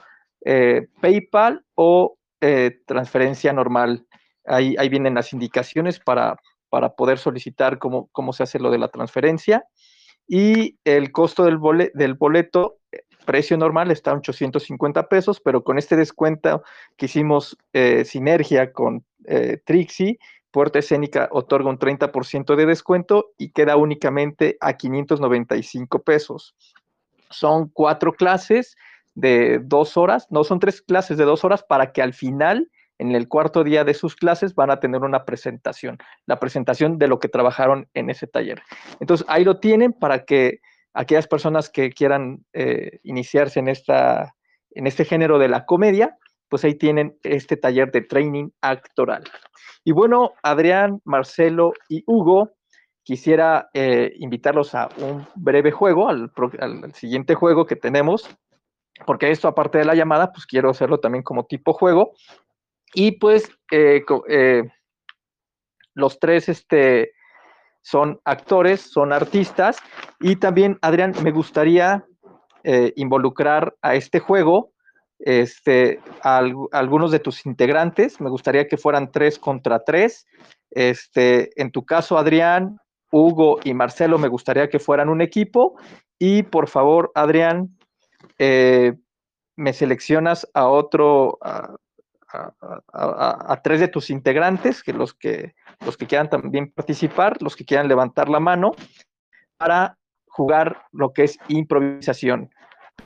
eh, 0.44 0.88
PayPal 1.00 1.64
o 1.74 2.18
eh, 2.40 2.80
transferencia 2.86 3.52
normal. 3.52 4.06
Ahí, 4.46 4.74
ahí, 4.78 4.88
vienen 4.88 5.14
las 5.14 5.32
indicaciones 5.32 6.00
para, 6.00 6.36
para 6.70 6.94
poder 6.96 7.18
solicitar 7.18 7.78
cómo, 7.78 8.08
cómo, 8.10 8.32
se 8.32 8.42
hace 8.42 8.58
lo 8.58 8.70
de 8.70 8.78
la 8.78 8.88
transferencia. 8.88 9.64
Y 10.26 10.78
el 10.84 11.12
costo 11.12 11.44
del, 11.44 11.60
del 11.94 12.14
boleto, 12.14 12.78
precio 13.30 13.56
normal, 13.56 13.92
está 13.92 14.10
a 14.10 14.14
850 14.14 15.08
pesos, 15.08 15.38
pero 15.38 15.62
con 15.62 15.78
este 15.78 15.94
descuento 15.94 16.64
que 16.96 17.06
hicimos 17.06 17.56
sinergia 18.04 18.72
con 18.72 19.04
Trixie, 19.64 20.18
Puerta 20.50 20.80
Escénica 20.80 21.28
otorga 21.30 21.70
un 21.70 21.78
30% 21.78 22.56
de 22.56 22.66
descuento 22.66 23.30
y 23.38 23.50
queda 23.50 23.76
únicamente 23.76 24.56
a 24.60 24.72
595 24.72 26.02
pesos. 26.02 26.56
Son 27.30 27.68
cuatro 27.68 28.14
clases 28.14 28.76
de 29.14 29.60
dos 29.62 29.96
horas, 29.96 30.26
no 30.30 30.42
son 30.42 30.58
tres 30.58 30.82
clases 30.82 31.16
de 31.16 31.24
dos 31.24 31.44
horas 31.44 31.62
para 31.62 31.92
que 31.92 32.02
al 32.02 32.14
final, 32.14 32.68
en 32.98 33.14
el 33.14 33.28
cuarto 33.28 33.62
día 33.62 33.84
de 33.84 33.94
sus 33.94 34.16
clases, 34.16 34.56
van 34.56 34.72
a 34.72 34.80
tener 34.80 35.02
una 35.02 35.24
presentación, 35.24 35.98
la 36.26 36.40
presentación 36.40 36.98
de 36.98 37.06
lo 37.06 37.20
que 37.20 37.28
trabajaron 37.28 37.86
en 37.94 38.10
ese 38.10 38.26
taller. 38.26 38.60
Entonces, 38.98 39.24
ahí 39.28 39.44
lo 39.44 39.60
tienen 39.60 39.92
para 39.92 40.24
que 40.24 40.58
aquellas 40.94 41.26
personas 41.26 41.70
que 41.70 41.90
quieran 41.90 42.44
eh, 42.52 43.00
iniciarse 43.02 43.60
en, 43.60 43.68
esta, 43.68 44.34
en 44.70 44.86
este 44.86 45.04
género 45.04 45.38
de 45.38 45.48
la 45.48 45.66
comedia, 45.66 46.16
pues 46.48 46.64
ahí 46.64 46.74
tienen 46.74 47.16
este 47.22 47.56
taller 47.56 47.92
de 47.92 48.02
training 48.02 48.50
actoral. 48.60 49.24
Y 49.84 49.92
bueno, 49.92 50.32
Adrián, 50.42 51.00
Marcelo 51.04 51.72
y 51.88 52.02
Hugo, 52.06 52.52
quisiera 53.02 53.70
eh, 53.72 54.12
invitarlos 54.18 54.74
a 54.74 54.88
un 54.98 55.26
breve 55.36 55.70
juego, 55.70 56.08
al, 56.08 56.30
siguiente 56.94 57.34
juego 57.34 57.66
que 57.66 57.76
tenemos, 57.76 58.28
porque 59.06 59.30
esto 59.30 59.48
aparte 59.48 59.78
de 59.78 59.84
la 59.84 59.94
llamada, 59.94 60.32
pues 60.32 60.44
quiero 60.46 60.70
hacerlo 60.70 60.98
también 60.98 61.22
como 61.22 61.46
tipo 61.46 61.72
juego. 61.72 62.12
Y 62.92 63.12
pues 63.12 63.50
eh, 63.70 64.02
los 65.94 66.18
tres 66.18 66.48
este, 66.48 67.12
son 67.82 68.20
actores, 68.24 68.80
son 68.80 69.12
artistas, 69.12 69.78
y 70.20 70.36
también, 70.36 70.78
Adrián, 70.82 71.14
me 71.22 71.30
gustaría 71.30 72.04
involucrar 72.94 73.74
a 73.80 73.94
este 73.94 74.20
juego 74.20 74.72
este, 75.20 76.00
algunos 76.22 77.10
de 77.10 77.20
tus 77.20 77.44
integrantes. 77.46 78.20
Me 78.20 78.30
gustaría 78.30 78.66
que 78.68 78.76
fueran 78.76 79.12
tres 79.12 79.38
contra 79.38 79.84
tres. 79.84 80.26
Este, 80.70 81.50
en 81.60 81.70
tu 81.70 81.84
caso, 81.84 82.18
Adrián, 82.18 82.78
Hugo 83.12 83.58
y 83.62 83.74
Marcelo, 83.74 84.18
me 84.18 84.28
gustaría 84.28 84.68
que 84.68 84.78
fueran 84.78 85.08
un 85.08 85.20
equipo. 85.20 85.76
Y 86.18 86.42
por 86.42 86.68
favor, 86.68 87.12
Adrián, 87.14 87.78
eh, 88.38 88.94
me 89.56 89.72
seleccionas 89.72 90.48
a 90.54 90.68
otro, 90.68 91.38
a, 91.42 91.76
tres 93.62 93.80
de 93.80 93.88
tus 93.88 94.08
integrantes, 94.08 94.82
que 94.82 94.92
los 94.92 95.12
que 95.14 95.54
los 95.84 95.96
que 95.96 96.06
quieran 96.06 96.28
también 96.28 96.72
participar, 96.72 97.40
los 97.42 97.56
que 97.56 97.64
quieran 97.64 97.88
levantar 97.88 98.28
la 98.28 98.40
mano, 98.40 98.72
para 99.56 99.98
jugar 100.26 100.84
lo 100.92 101.12
que 101.12 101.24
es 101.24 101.38
improvisación. 101.48 102.50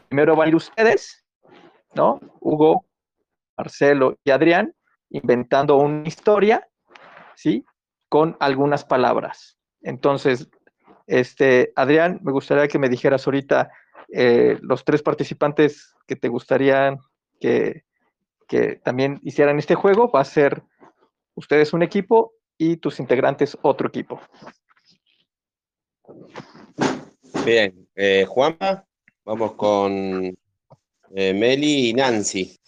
Primero 0.08 0.36
van 0.36 0.46
a 0.46 0.48
ir 0.50 0.56
ustedes, 0.56 1.24
¿no? 1.94 2.20
Hugo, 2.40 2.84
Marcelo 3.56 4.16
y 4.24 4.30
Adrián 4.30 4.74
inventando 5.10 5.76
una 5.76 6.06
historia, 6.06 6.68
¿sí? 7.34 7.64
Con 8.08 8.36
algunas 8.40 8.84
palabras. 8.84 9.56
Entonces, 9.82 10.48
este, 11.06 11.72
Adrián, 11.76 12.20
me 12.22 12.32
gustaría 12.32 12.68
que 12.68 12.78
me 12.78 12.88
dijeras 12.88 13.26
ahorita 13.26 13.70
eh, 14.12 14.58
los 14.60 14.84
tres 14.84 15.02
participantes 15.02 15.94
que 16.06 16.16
te 16.16 16.28
gustaría 16.28 16.96
que, 17.40 17.84
que 18.48 18.76
también 18.76 19.20
hicieran 19.22 19.58
este 19.58 19.74
juego. 19.74 20.10
Va 20.10 20.20
a 20.20 20.24
ser 20.24 20.62
ustedes 21.34 21.72
un 21.72 21.82
equipo 21.82 22.33
y 22.58 22.76
tus 22.76 23.00
integrantes 23.00 23.56
otro 23.62 23.88
equipo. 23.88 24.20
Bien, 27.44 27.88
eh, 27.94 28.24
Juanpa, 28.26 28.86
vamos 29.24 29.52
con 29.52 30.36
eh, 31.14 31.34
Meli 31.34 31.90
y 31.90 31.94
Nancy. 31.94 32.58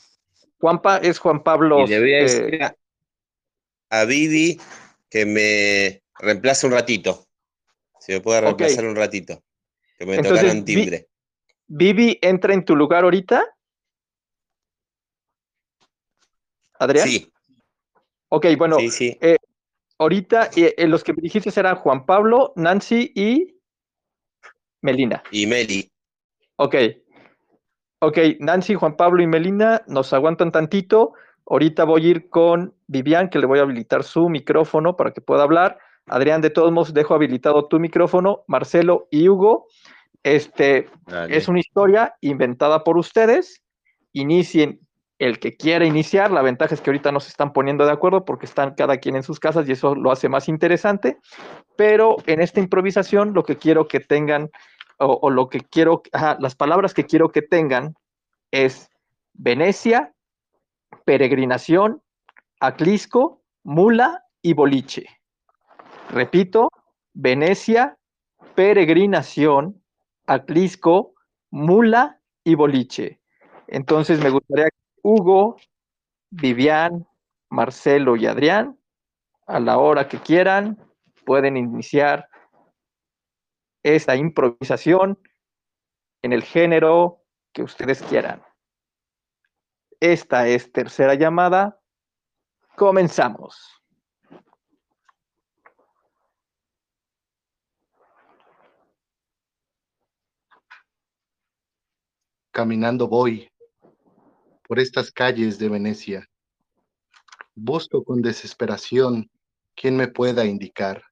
Juanpa 0.59 0.99
es 0.99 1.19
Juan 1.19 1.43
Pablo. 1.43 1.81
Y 1.81 1.89
le 1.89 2.01
voy 2.01 2.15
a 2.15 2.19
decir 2.19 2.55
eh, 2.55 2.77
a, 3.91 4.05
Vivi 4.05 4.61
que 5.09 5.27
me 5.27 6.03
reemplace 6.19 6.67
un 6.67 6.73
ratito. 6.73 7.27
Si 8.01 8.13
me 8.13 8.21
puede 8.21 8.43
reemplazar 8.43 8.85
un 8.85 8.97
ratito. 8.97 9.43
Que 9.99 10.07
me 10.07 10.19
tocaron 10.23 10.65
timbre. 10.65 11.09
¿Vivi 11.67 12.19
entra 12.23 12.55
en 12.55 12.65
tu 12.65 12.77
lugar 12.77 13.05
ahorita? 13.05 13.45
¿Adrián? 16.79 17.09
Sí. 17.09 17.33
Ok, 18.29 18.47
bueno. 18.59 18.79
Sí, 18.79 18.91
sí. 18.91 19.19
Eh, 19.21 19.37
ahorita 19.99 20.51
los 20.87 21.05
que 21.05 21.13
me 21.13 21.23
dijiste 21.23 21.51
eran 21.59 21.77
Juan 21.77 22.07
Pablo, 22.07 22.53
Nancy 22.57 23.13
y 23.15 23.57
Melina. 24.83 25.23
Y 25.31 25.47
Meli. 25.47 25.91
Ok. 26.57 26.75
Ok, 28.01 28.19
Nancy, 28.41 28.75
Juan 28.75 28.97
Pablo 28.97 29.23
y 29.23 29.27
Melina 29.27 29.83
nos 29.87 30.13
aguantan 30.13 30.53
tantito. 30.53 31.15
Ahorita 31.47 31.85
voy 31.85 32.07
a 32.07 32.09
ir 32.09 32.29
con 32.29 32.75
Vivian, 32.87 33.31
que 33.31 33.39
le 33.39 33.47
voy 33.47 33.59
a 33.59 33.63
habilitar 33.63 34.05
su 34.05 34.29
micrófono 34.29 34.97
para 34.97 35.13
que 35.13 35.21
pueda 35.21 35.43
hablar. 35.43 35.79
Adrián, 36.07 36.41
de 36.41 36.51
todos 36.51 36.71
modos, 36.73 36.95
dejo 36.95 37.15
habilitado 37.15 37.67
tu 37.67 37.81
micrófono. 37.81 38.45
Marcelo 38.47 39.09
y 39.11 39.29
Hugo, 39.29 39.67
este 40.23 40.89
es 41.29 41.49
una 41.49 41.61
historia 41.61 42.15
inventada 42.21 42.85
por 42.85 42.99
ustedes. 42.99 43.63
Inicien 44.13 44.86
el 45.19 45.39
que 45.39 45.57
quiera 45.57 45.85
iniciar. 45.85 46.31
La 46.31 46.43
ventaja 46.43 46.75
es 46.75 46.81
que 46.81 46.91
ahorita 46.91 47.13
no 47.13 47.21
se 47.21 47.29
están 47.29 47.53
poniendo 47.53 47.85
de 47.87 47.93
acuerdo 47.93 48.25
porque 48.25 48.47
están 48.47 48.75
cada 48.75 48.99
quien 48.99 49.17
en 49.17 49.23
sus 49.23 49.41
casas 49.41 49.69
y 49.69 49.73
eso 49.73 49.95
lo 49.95 50.11
hace 50.11 50.29
más 50.29 50.49
interesante. 50.49 51.19
Pero 51.77 52.17
en 52.27 52.41
esta 52.41 52.61
improvisación, 52.61 53.33
lo 53.35 53.45
que 53.45 53.57
quiero 53.57 53.89
que 53.89 54.01
tengan 54.01 54.51
o, 54.99 55.29
lo 55.31 55.49
que 55.49 55.61
quiero, 55.61 56.03
las 56.39 56.55
palabras 56.55 56.95
que 56.95 57.05
quiero 57.05 57.31
que 57.31 57.43
tengan 57.43 57.95
es 58.51 58.91
Venecia, 59.35 60.15
peregrinación, 61.05 62.03
aclisco, 62.61 63.43
mula 63.63 64.25
y 64.41 64.55
boliche. 64.55 65.07
Repito, 66.11 66.71
Venecia, 67.13 67.99
peregrinación, 68.55 69.83
aclisco, 70.27 71.15
mula 71.51 72.21
y 72.45 72.55
boliche. 72.55 73.21
Entonces 73.69 74.23
me 74.23 74.31
gustaría 74.31 74.67
que 74.67 74.86
Hugo, 75.09 75.57
Vivian, 76.31 77.07
Marcelo 77.49 78.17
y 78.17 78.27
Adrián, 78.27 78.77
a 79.47 79.61
la 79.61 79.79
hora 79.79 80.09
que 80.09 80.19
quieran, 80.19 80.77
pueden 81.25 81.57
iniciar 81.57 82.29
esta 83.85 84.17
improvisación 84.17 85.17
en 86.23 86.33
el 86.33 86.43
género 86.43 87.23
que 87.53 87.63
ustedes 87.63 88.03
quieran. 88.03 88.43
Esta 90.01 90.49
es 90.49 90.73
tercera 90.73 91.15
llamada. 91.15 91.81
Comenzamos. 92.75 93.81
Caminando 102.51 103.07
voy 103.07 103.49
por 104.67 104.79
estas 104.79 105.11
calles 105.11 105.59
de 105.59 105.69
Venecia. 105.69 106.29
Busco 107.55 108.05
con 108.05 108.23
desesperación 108.23 109.31
quien 109.75 109.97
me 109.97 110.09
pueda 110.09 110.45
indicar 110.45 111.03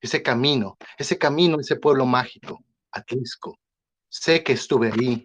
ese 0.00 0.22
camino, 0.22 0.76
ese 0.98 1.16
camino, 1.16 1.58
ese 1.60 1.76
pueblo 1.76 2.04
mágico, 2.06 2.62
Atlisco. 2.90 3.58
Sé 4.08 4.42
que 4.42 4.52
estuve 4.52 4.92
ahí. 4.92 5.24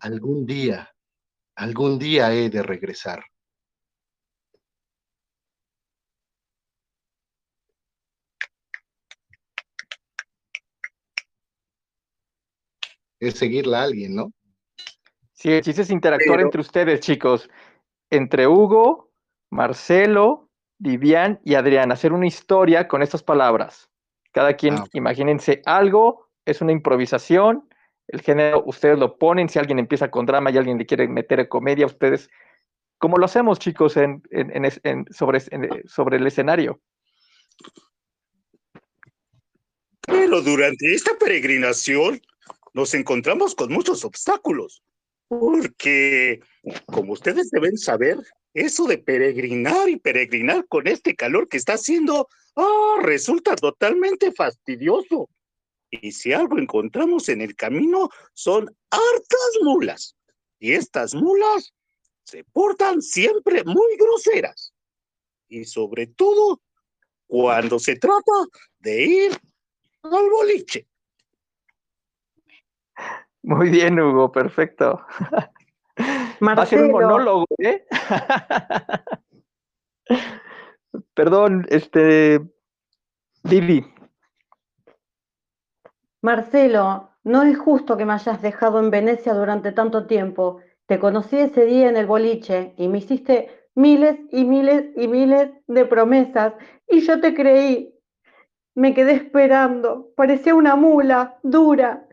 Algún 0.00 0.44
día, 0.44 0.90
algún 1.54 1.98
día 1.98 2.32
he 2.34 2.50
de 2.50 2.62
regresar. 2.62 3.24
es 13.20 13.34
seguirla 13.38 13.80
a 13.80 13.84
alguien, 13.84 14.14
¿no? 14.14 14.32
Sí, 15.38 15.52
el 15.52 15.62
chiste 15.62 15.82
es 15.82 15.90
interactuar 15.90 16.40
entre 16.40 16.60
ustedes, 16.60 16.98
chicos. 16.98 17.48
Entre 18.10 18.48
Hugo, 18.48 19.12
Marcelo, 19.50 20.50
Vivian 20.78 21.40
y 21.44 21.54
Adrián. 21.54 21.92
Hacer 21.92 22.12
una 22.12 22.26
historia 22.26 22.88
con 22.88 23.02
estas 23.02 23.22
palabras. 23.22 23.88
Cada 24.32 24.54
quien, 24.56 24.74
Ah. 24.74 24.84
imagínense 24.94 25.62
algo, 25.64 26.28
es 26.44 26.60
una 26.60 26.72
improvisación. 26.72 27.68
El 28.08 28.20
género, 28.20 28.64
ustedes 28.66 28.98
lo 28.98 29.16
ponen. 29.16 29.48
Si 29.48 29.60
alguien 29.60 29.78
empieza 29.78 30.10
con 30.10 30.26
drama 30.26 30.50
y 30.50 30.56
alguien 30.58 30.76
le 30.76 30.86
quiere 30.86 31.06
meter 31.06 31.46
comedia, 31.48 31.86
ustedes. 31.86 32.28
Como 32.98 33.16
lo 33.16 33.26
hacemos, 33.26 33.60
chicos, 33.60 33.96
en, 33.96 34.20
en- 34.32 34.50
en 34.56 34.64
es- 34.64 34.80
en- 34.82 35.06
sobre, 35.12 35.38
en- 35.52 35.86
sobre 35.88 36.16
el 36.16 36.26
escenario. 36.26 36.80
Pero 40.04 40.40
durante 40.42 40.92
esta 40.92 41.16
peregrinación 41.16 42.20
nos 42.74 42.92
encontramos 42.94 43.54
con 43.54 43.72
muchos 43.72 44.04
obstáculos, 44.04 44.82
porque, 45.28 46.40
como 46.86 47.12
ustedes 47.12 47.50
deben 47.50 47.76
saber, 47.76 48.18
eso 48.54 48.86
de 48.86 48.98
peregrinar 48.98 49.88
y 49.88 49.96
peregrinar 49.96 50.66
con 50.66 50.86
este 50.88 51.14
calor 51.14 51.48
que 51.48 51.58
está 51.58 51.74
haciendo, 51.74 52.28
ah, 52.56 52.96
resulta 53.02 53.54
totalmente 53.54 54.32
fastidioso. 54.32 55.28
Y 55.90 56.12
si 56.12 56.32
algo 56.32 56.58
encontramos 56.58 57.28
en 57.28 57.42
el 57.42 57.54
camino, 57.54 58.08
son 58.34 58.74
hartas 58.90 59.50
mulas. 59.62 60.16
Y 60.58 60.72
estas 60.72 61.14
mulas 61.14 61.74
se 62.24 62.44
portan 62.44 63.00
siempre 63.00 63.62
muy 63.64 63.96
groseras. 63.96 64.74
Y 65.48 65.64
sobre 65.64 66.08
todo, 66.08 66.60
cuando 67.26 67.78
se 67.78 67.96
trata 67.96 68.32
de 68.78 69.04
ir 69.04 69.32
al 70.02 70.30
boliche. 70.30 70.86
Muy 73.48 73.70
bien, 73.70 73.98
Hugo, 73.98 74.30
perfecto. 74.30 75.00
Va 76.46 76.62
a 76.62 76.66
ser 76.66 76.82
un 76.82 76.92
Marcelo. 76.92 76.92
monólogo, 76.92 77.46
¿eh? 77.58 77.86
Perdón, 81.14 81.64
este. 81.70 82.42
Vivi. 83.44 83.86
Marcelo, 86.20 87.08
no 87.24 87.42
es 87.42 87.56
justo 87.58 87.96
que 87.96 88.04
me 88.04 88.12
hayas 88.12 88.42
dejado 88.42 88.80
en 88.80 88.90
Venecia 88.90 89.32
durante 89.32 89.72
tanto 89.72 90.06
tiempo. 90.06 90.60
Te 90.84 90.98
conocí 90.98 91.38
ese 91.38 91.64
día 91.64 91.88
en 91.88 91.96
el 91.96 92.04
boliche 92.06 92.74
y 92.76 92.88
me 92.88 92.98
hiciste 92.98 93.70
miles 93.74 94.18
y 94.30 94.44
miles 94.44 94.90
y 94.94 95.08
miles 95.08 95.52
de 95.66 95.86
promesas 95.86 96.52
y 96.86 97.00
yo 97.00 97.18
te 97.18 97.32
creí. 97.32 97.94
Me 98.74 98.92
quedé 98.92 99.12
esperando, 99.12 100.12
parecía 100.16 100.54
una 100.54 100.76
mula 100.76 101.38
dura. 101.42 102.07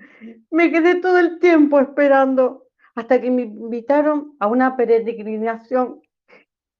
Me 0.51 0.71
quedé 0.71 0.95
todo 0.95 1.19
el 1.19 1.39
tiempo 1.39 1.79
esperando 1.79 2.67
hasta 2.95 3.19
que 3.21 3.29
me 3.29 3.43
invitaron 3.43 4.35
a 4.39 4.47
una 4.47 4.75
peregrinación 4.77 6.01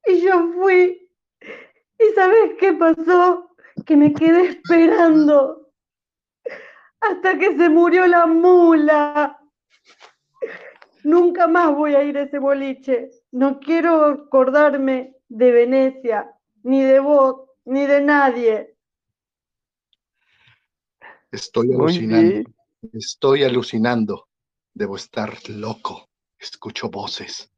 y 0.05 0.21
yo 0.21 0.51
fui. 0.53 1.09
¿Y 1.99 2.13
sabes 2.13 2.55
qué 2.59 2.73
pasó? 2.73 3.55
Que 3.85 3.95
me 3.97 4.13
quedé 4.13 4.49
esperando 4.49 5.71
hasta 7.01 7.37
que 7.37 7.55
se 7.57 7.69
murió 7.69 8.07
la 8.07 8.25
mula. 8.25 9.39
Nunca 11.03 11.47
más 11.47 11.73
voy 11.75 11.95
a 11.95 12.03
ir 12.03 12.17
a 12.17 12.23
ese 12.23 12.39
boliche. 12.39 13.09
No 13.31 13.59
quiero 13.59 14.05
acordarme 14.05 15.15
de 15.29 15.51
Venecia, 15.51 16.31
ni 16.63 16.83
de 16.83 16.99
vos, 16.99 17.49
ni 17.65 17.85
de 17.85 18.01
nadie. 18.01 18.75
Estoy 21.31 21.67
Muy 21.67 21.75
alucinando. 21.75 22.54
Estoy 22.93 23.43
alucinando. 23.43 24.27
Debo 24.73 24.95
estar 24.95 25.37
loco. 25.49 26.09
Escucho 26.37 26.89
voces. 26.89 27.49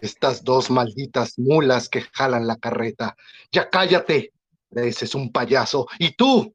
Estas 0.00 0.44
dos 0.44 0.70
malditas 0.70 1.38
mulas 1.38 1.88
que 1.88 2.02
jalan 2.02 2.46
la 2.46 2.56
carreta. 2.56 3.16
Ya 3.50 3.70
cállate. 3.70 4.32
Ese 4.70 5.04
es 5.06 5.14
un 5.14 5.32
payaso. 5.32 5.86
Y 5.98 6.16
tú, 6.16 6.54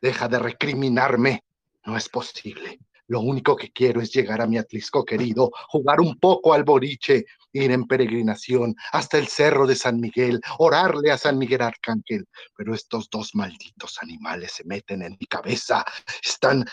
deja 0.00 0.28
de 0.28 0.38
recriminarme. 0.38 1.44
No 1.84 1.96
es 1.96 2.08
posible. 2.08 2.78
Lo 3.08 3.20
único 3.20 3.54
que 3.56 3.70
quiero 3.70 4.00
es 4.00 4.12
llegar 4.12 4.40
a 4.40 4.46
mi 4.46 4.58
Atlisco 4.58 5.04
querido, 5.04 5.50
jugar 5.68 6.00
un 6.00 6.18
poco 6.18 6.52
al 6.52 6.64
boliche, 6.64 7.24
ir 7.52 7.70
en 7.70 7.86
peregrinación 7.86 8.74
hasta 8.92 9.18
el 9.18 9.28
cerro 9.28 9.66
de 9.66 9.76
San 9.76 10.00
Miguel, 10.00 10.40
orarle 10.58 11.12
a 11.12 11.18
San 11.18 11.38
Miguel 11.38 11.62
Arcángel. 11.62 12.26
Pero 12.56 12.74
estos 12.74 13.08
dos 13.08 13.34
malditos 13.34 13.98
animales 14.02 14.52
se 14.52 14.64
meten 14.64 15.02
en 15.02 15.16
mi 15.20 15.26
cabeza. 15.26 15.84
Están 16.22 16.64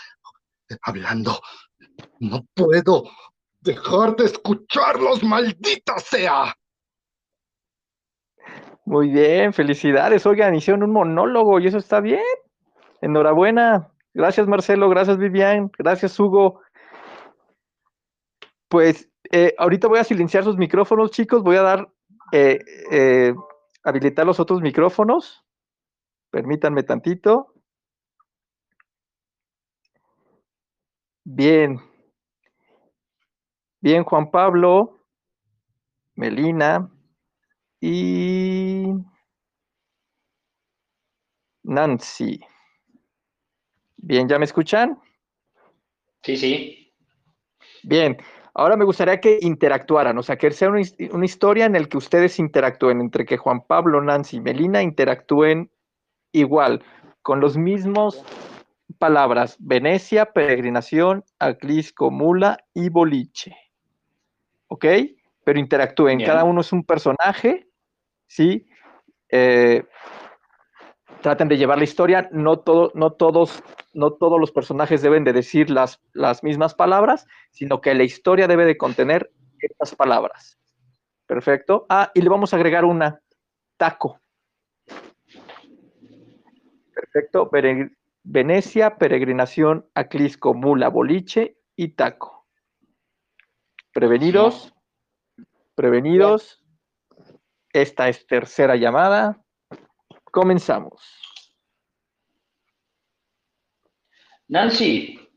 hablando. 0.82 1.40
No 2.20 2.44
puedo 2.54 3.04
dejar 3.60 4.16
de 4.16 4.26
escucharlos, 4.26 5.22
maldita 5.22 5.98
sea. 5.98 6.54
Muy 8.84 9.08
bien, 9.08 9.52
felicidades. 9.54 10.26
Oigan, 10.26 10.54
hicieron 10.54 10.82
un 10.82 10.92
monólogo 10.92 11.58
y 11.58 11.66
eso 11.66 11.78
está 11.78 12.00
bien. 12.00 12.22
Enhorabuena. 13.00 13.88
Gracias, 14.12 14.46
Marcelo. 14.46 14.88
Gracias, 14.90 15.16
Vivian. 15.16 15.70
Gracias, 15.78 16.18
Hugo. 16.20 16.60
Pues 18.68 19.08
eh, 19.32 19.54
ahorita 19.58 19.88
voy 19.88 19.98
a 19.98 20.04
silenciar 20.04 20.44
sus 20.44 20.58
micrófonos, 20.58 21.10
chicos. 21.10 21.42
Voy 21.42 21.56
a 21.56 21.62
dar, 21.62 21.88
eh, 22.32 22.58
eh, 22.90 23.34
habilitar 23.82 24.26
los 24.26 24.38
otros 24.38 24.60
micrófonos. 24.60 25.44
Permítanme 26.30 26.82
tantito. 26.82 27.53
Bien. 31.24 31.80
Bien, 33.80 34.04
Juan 34.04 34.30
Pablo, 34.30 34.98
Melina 36.16 36.90
y 37.80 38.86
Nancy. 41.62 42.40
Bien, 43.96 44.28
¿ya 44.28 44.38
me 44.38 44.44
escuchan? 44.44 44.98
Sí, 46.22 46.36
sí. 46.36 46.92
Bien, 47.82 48.16
ahora 48.54 48.76
me 48.76 48.84
gustaría 48.84 49.20
que 49.20 49.38
interactuaran, 49.40 50.16
o 50.18 50.22
sea, 50.22 50.36
que 50.36 50.50
sea 50.50 50.68
una, 50.70 50.80
una 51.10 51.24
historia 51.24 51.66
en 51.66 51.74
la 51.74 51.84
que 51.84 51.96
ustedes 51.96 52.38
interactúen, 52.38 53.00
entre 53.00 53.24
que 53.24 53.36
Juan 53.36 53.62
Pablo, 53.66 54.00
Nancy 54.00 54.38
y 54.38 54.40
Melina 54.40 54.82
interactúen 54.82 55.70
igual, 56.32 56.82
con 57.22 57.40
los 57.40 57.56
mismos 57.56 58.22
palabras, 59.04 59.56
Venecia, 59.58 60.32
peregrinación, 60.32 61.24
Aclisco, 61.38 62.10
mula 62.10 62.56
y 62.72 62.88
boliche. 62.88 63.54
¿Ok? 64.68 64.86
Pero 65.44 65.58
interactúen, 65.58 66.16
Bien. 66.16 66.30
cada 66.30 66.42
uno 66.44 66.62
es 66.62 66.72
un 66.72 66.84
personaje, 66.84 67.68
¿sí? 68.26 68.66
Eh, 69.28 69.84
traten 71.20 71.48
de 71.48 71.58
llevar 71.58 71.76
la 71.76 71.84
historia, 71.84 72.30
no, 72.32 72.60
todo, 72.60 72.92
no, 72.94 73.12
todos, 73.12 73.62
no 73.92 74.14
todos 74.14 74.40
los 74.40 74.50
personajes 74.50 75.02
deben 75.02 75.22
de 75.24 75.34
decir 75.34 75.68
las, 75.68 76.00
las 76.14 76.42
mismas 76.42 76.74
palabras, 76.74 77.26
sino 77.50 77.82
que 77.82 77.92
la 77.92 78.04
historia 78.04 78.48
debe 78.48 78.64
de 78.64 78.78
contener 78.78 79.30
estas 79.58 79.94
palabras. 79.94 80.58
Perfecto. 81.26 81.84
Ah, 81.90 82.10
y 82.14 82.22
le 82.22 82.30
vamos 82.30 82.54
a 82.54 82.56
agregar 82.56 82.86
una, 82.86 83.20
taco. 83.76 84.18
Perfecto. 86.94 87.50
Pere- 87.50 87.90
Venecia, 88.24 88.96
peregrinación, 88.96 89.88
Aclisco, 89.94 90.54
mula, 90.54 90.88
boliche 90.88 91.58
y 91.76 91.88
taco. 91.88 92.46
Prevenidos, 93.92 94.72
prevenidos. 95.74 96.62
Esta 97.72 98.08
es 98.08 98.26
tercera 98.26 98.76
llamada. 98.76 99.42
Comenzamos. 100.24 101.02
Nancy. 104.48 104.78
Sí, 105.18 105.28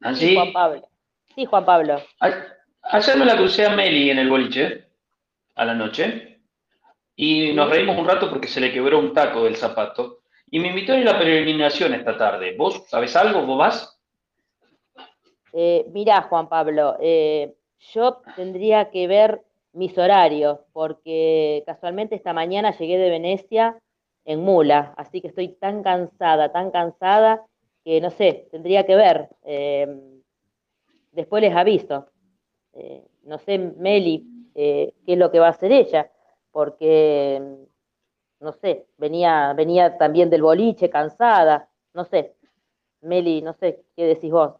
Nancy. 0.00 0.34
Juan 0.34 0.52
Pablo. 0.52 0.88
Sí, 1.34 1.44
Juan 1.46 1.64
Pablo. 1.64 2.02
a- 2.20 2.44
Ayer 2.90 3.18
me 3.18 3.24
la 3.26 3.36
crucé 3.36 3.66
a 3.66 3.74
Meli 3.76 4.10
en 4.10 4.18
el 4.18 4.30
boliche, 4.30 4.88
a 5.56 5.64
la 5.66 5.74
noche, 5.74 6.40
y 7.16 7.52
nos 7.52 7.68
reímos 7.68 7.98
un 7.98 8.06
rato 8.06 8.30
porque 8.30 8.48
se 8.48 8.60
le 8.60 8.72
quebró 8.72 8.98
un 8.98 9.12
taco 9.12 9.44
del 9.44 9.56
zapato, 9.56 10.17
y 10.50 10.60
me 10.60 10.68
invitó 10.68 10.92
a 10.92 10.98
la 10.98 11.18
peregrinación 11.18 11.94
esta 11.94 12.16
tarde. 12.16 12.56
¿Vos 12.56 12.84
sabés 12.88 13.14
algo? 13.16 13.44
¿Vos 13.44 13.58
vas? 13.58 14.00
Eh, 15.52 15.86
mirá, 15.92 16.22
Juan 16.22 16.48
Pablo, 16.48 16.96
eh, 17.00 17.54
yo 17.92 18.22
tendría 18.36 18.90
que 18.90 19.06
ver 19.06 19.42
mis 19.72 19.96
horarios, 19.96 20.58
porque 20.72 21.62
casualmente 21.66 22.14
esta 22.14 22.32
mañana 22.32 22.76
llegué 22.76 22.98
de 22.98 23.10
Venecia 23.10 23.78
en 24.24 24.40
mula, 24.40 24.94
así 24.96 25.20
que 25.20 25.28
estoy 25.28 25.48
tan 25.48 25.82
cansada, 25.82 26.52
tan 26.52 26.70
cansada, 26.70 27.46
que 27.84 28.00
no 28.00 28.10
sé, 28.10 28.48
tendría 28.50 28.84
que 28.84 28.96
ver. 28.96 29.28
eh, 29.44 29.86
después 31.12 31.42
les 31.42 31.54
aviso. 31.54 32.06
No 33.24 33.38
sé, 33.38 33.58
Meli, 33.58 34.24
qué 34.54 34.94
es 35.04 35.18
lo 35.18 35.32
que 35.32 35.40
va 35.40 35.48
a 35.48 35.50
hacer 35.50 35.72
ella, 35.72 36.12
porque, 36.52 37.42
no 38.40 38.52
sé, 38.52 38.86
venía, 38.96 39.52
venía 39.54 39.98
también 39.98 40.30
del 40.30 40.42
boliche, 40.42 40.90
cansada, 40.90 41.68
no 41.94 42.04
sé. 42.04 42.34
Meli, 43.00 43.42
no 43.42 43.52
sé, 43.52 43.84
¿qué 43.96 44.04
decís 44.04 44.30
vos? 44.30 44.54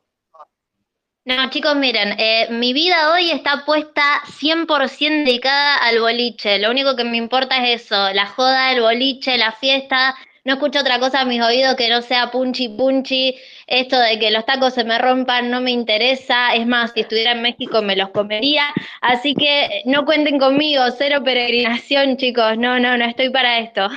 No, 1.24 1.50
chicos, 1.50 1.76
miren, 1.76 2.18
eh, 2.18 2.48
mi 2.50 2.72
vida 2.72 3.12
hoy 3.12 3.30
está 3.30 3.64
puesta 3.66 4.22
100% 4.40 5.26
dedicada 5.26 5.76
al 5.76 6.00
boliche. 6.00 6.58
Lo 6.58 6.70
único 6.70 6.96
que 6.96 7.04
me 7.04 7.18
importa 7.18 7.62
es 7.62 7.82
eso, 7.82 8.12
la 8.14 8.26
joda, 8.26 8.72
el 8.72 8.80
boliche, 8.80 9.36
la 9.36 9.52
fiesta. 9.52 10.14
No 10.48 10.54
escucho 10.54 10.80
otra 10.80 10.98
cosa 10.98 11.20
a 11.20 11.24
mis 11.26 11.42
oídos 11.42 11.76
que 11.76 11.90
no 11.90 12.00
sea 12.00 12.30
punchi 12.30 12.70
punchi. 12.70 13.36
Esto 13.66 13.98
de 13.98 14.18
que 14.18 14.30
los 14.30 14.46
tacos 14.46 14.72
se 14.72 14.82
me 14.82 14.96
rompan 14.96 15.50
no 15.50 15.60
me 15.60 15.72
interesa. 15.72 16.54
Es 16.54 16.66
más, 16.66 16.92
si 16.92 17.00
estuviera 17.00 17.32
en 17.32 17.42
México 17.42 17.82
me 17.82 17.94
los 17.94 18.08
comería. 18.08 18.62
Así 19.02 19.34
que 19.34 19.66
eh, 19.66 19.82
no 19.84 20.06
cuenten 20.06 20.38
conmigo, 20.38 20.82
cero 20.96 21.22
peregrinación, 21.22 22.16
chicos. 22.16 22.56
No, 22.56 22.80
no, 22.80 22.96
no 22.96 23.04
estoy 23.04 23.28
para 23.28 23.58
esto. 23.58 23.90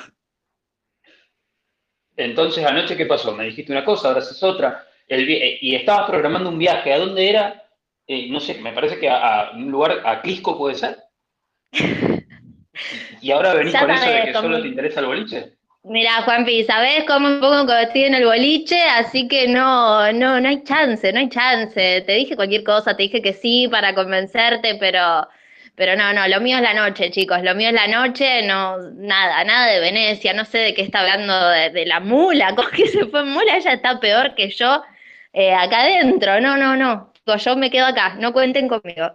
Entonces, 2.17 2.65
anoche, 2.65 2.97
¿qué 2.97 3.05
pasó? 3.05 3.33
Me 3.33 3.45
dijiste 3.45 3.71
una 3.71 3.85
cosa, 3.85 4.09
ahora 4.09 4.19
haces 4.19 4.43
otra. 4.43 4.85
El 5.07 5.29
eh, 5.29 5.57
y 5.61 5.73
estabas 5.75 6.09
programando 6.09 6.49
un 6.49 6.59
viaje. 6.59 6.91
¿A 6.91 6.99
dónde 6.99 7.29
era? 7.29 7.63
Eh, 8.05 8.27
no 8.29 8.41
sé, 8.41 8.55
me 8.55 8.73
parece 8.73 8.99
que 8.99 9.09
a, 9.09 9.39
a 9.39 9.51
un 9.51 9.71
lugar, 9.71 10.01
a 10.03 10.21
Clisco 10.21 10.57
puede 10.57 10.75
ser. 10.75 10.97
Y 13.21 13.31
ahora 13.31 13.53
venís 13.53 13.73
Ya 13.73 13.81
con 13.81 13.91
eso 13.91 14.09
de 14.09 14.23
que 14.23 14.33
solo 14.33 14.61
te 14.61 14.67
interesa 14.67 15.01
el 15.01 15.05
boliche. 15.05 15.60
Mira, 15.83 16.21
Juanpi, 16.23 16.63
¿sabés 16.63 17.05
cómo 17.07 17.27
me 17.27 17.39
pongo 17.39 17.65
cuando 17.65 17.79
estoy 17.79 18.03
en 18.03 18.13
el 18.13 18.25
boliche? 18.25 18.79
Así 18.83 19.27
que 19.27 19.47
no, 19.47 20.11
no, 20.13 20.39
no 20.39 20.47
hay 20.47 20.63
chance, 20.63 21.11
no 21.11 21.19
hay 21.19 21.29
chance. 21.29 22.01
Te 22.01 22.11
dije 22.13 22.35
cualquier 22.35 22.63
cosa, 22.63 22.95
te 22.95 23.03
dije 23.03 23.21
que 23.21 23.33
sí 23.33 23.67
para 23.67 23.95
convencerte, 23.95 24.75
pero, 24.75 25.27
pero 25.75 25.95
no, 25.95 26.13
no, 26.13 26.27
lo 26.27 26.39
mío 26.39 26.57
es 26.57 26.63
la 26.63 26.75
noche, 26.75 27.09
chicos, 27.09 27.41
lo 27.41 27.55
mío 27.55 27.69
es 27.69 27.73
la 27.73 27.87
noche, 27.87 28.43
no, 28.45 28.77
nada, 28.93 29.43
nada 29.43 29.71
de 29.71 29.79
Venecia, 29.79 30.33
no 30.33 30.45
sé 30.45 30.59
de 30.59 30.73
qué 30.75 30.83
está 30.83 30.99
hablando 31.01 31.33
de, 31.49 31.85
la 31.87 31.99
mula, 31.99 32.53
con 32.55 32.69
que 32.69 32.87
se 32.87 33.07
fue 33.07 33.23
mula, 33.23 33.57
ella 33.57 33.73
está 33.73 33.99
peor 33.99 34.35
que 34.35 34.49
yo 34.49 34.83
eh, 35.33 35.53
acá 35.53 35.81
adentro, 35.81 36.39
no, 36.41 36.57
no, 36.57 36.75
no, 36.77 37.11
yo 37.37 37.55
me 37.55 37.71
quedo 37.71 37.87
acá, 37.87 38.15
no 38.19 38.33
cuenten 38.33 38.67
conmigo. 38.67 39.13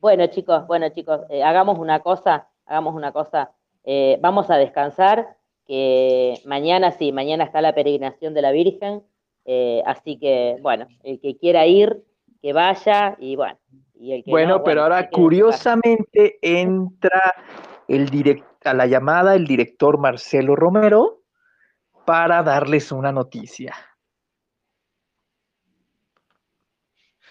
Bueno, 0.00 0.26
chicos, 0.26 0.66
bueno, 0.66 0.88
chicos, 0.88 1.20
eh, 1.30 1.42
hagamos 1.44 1.78
una 1.78 2.00
cosa, 2.00 2.48
hagamos 2.66 2.94
una 2.94 3.12
cosa. 3.12 3.52
Eh, 3.84 4.18
vamos 4.20 4.50
a 4.50 4.56
descansar, 4.56 5.35
que 5.66 6.40
mañana 6.44 6.92
sí, 6.92 7.12
mañana 7.12 7.44
está 7.44 7.60
la 7.60 7.74
peregrinación 7.74 8.34
de 8.34 8.42
la 8.42 8.52
Virgen, 8.52 9.02
eh, 9.44 9.82
así 9.86 10.18
que, 10.18 10.56
bueno, 10.60 10.86
el 11.02 11.20
que 11.20 11.36
quiera 11.36 11.66
ir, 11.66 12.04
que 12.40 12.52
vaya, 12.52 13.16
y 13.18 13.36
bueno. 13.36 13.58
Y 13.94 14.12
el 14.12 14.24
que 14.24 14.30
Bueno, 14.30 14.58
no, 14.58 14.64
pero 14.64 14.82
ahora 14.82 15.08
curiosamente 15.10 16.38
entra 16.42 17.34
el 17.88 18.10
direct- 18.10 18.44
a 18.64 18.74
la 18.74 18.86
llamada 18.86 19.34
el 19.34 19.46
director 19.46 19.98
Marcelo 19.98 20.56
Romero 20.56 21.22
para 22.04 22.42
darles 22.42 22.92
una 22.92 23.12
noticia. 23.12 23.74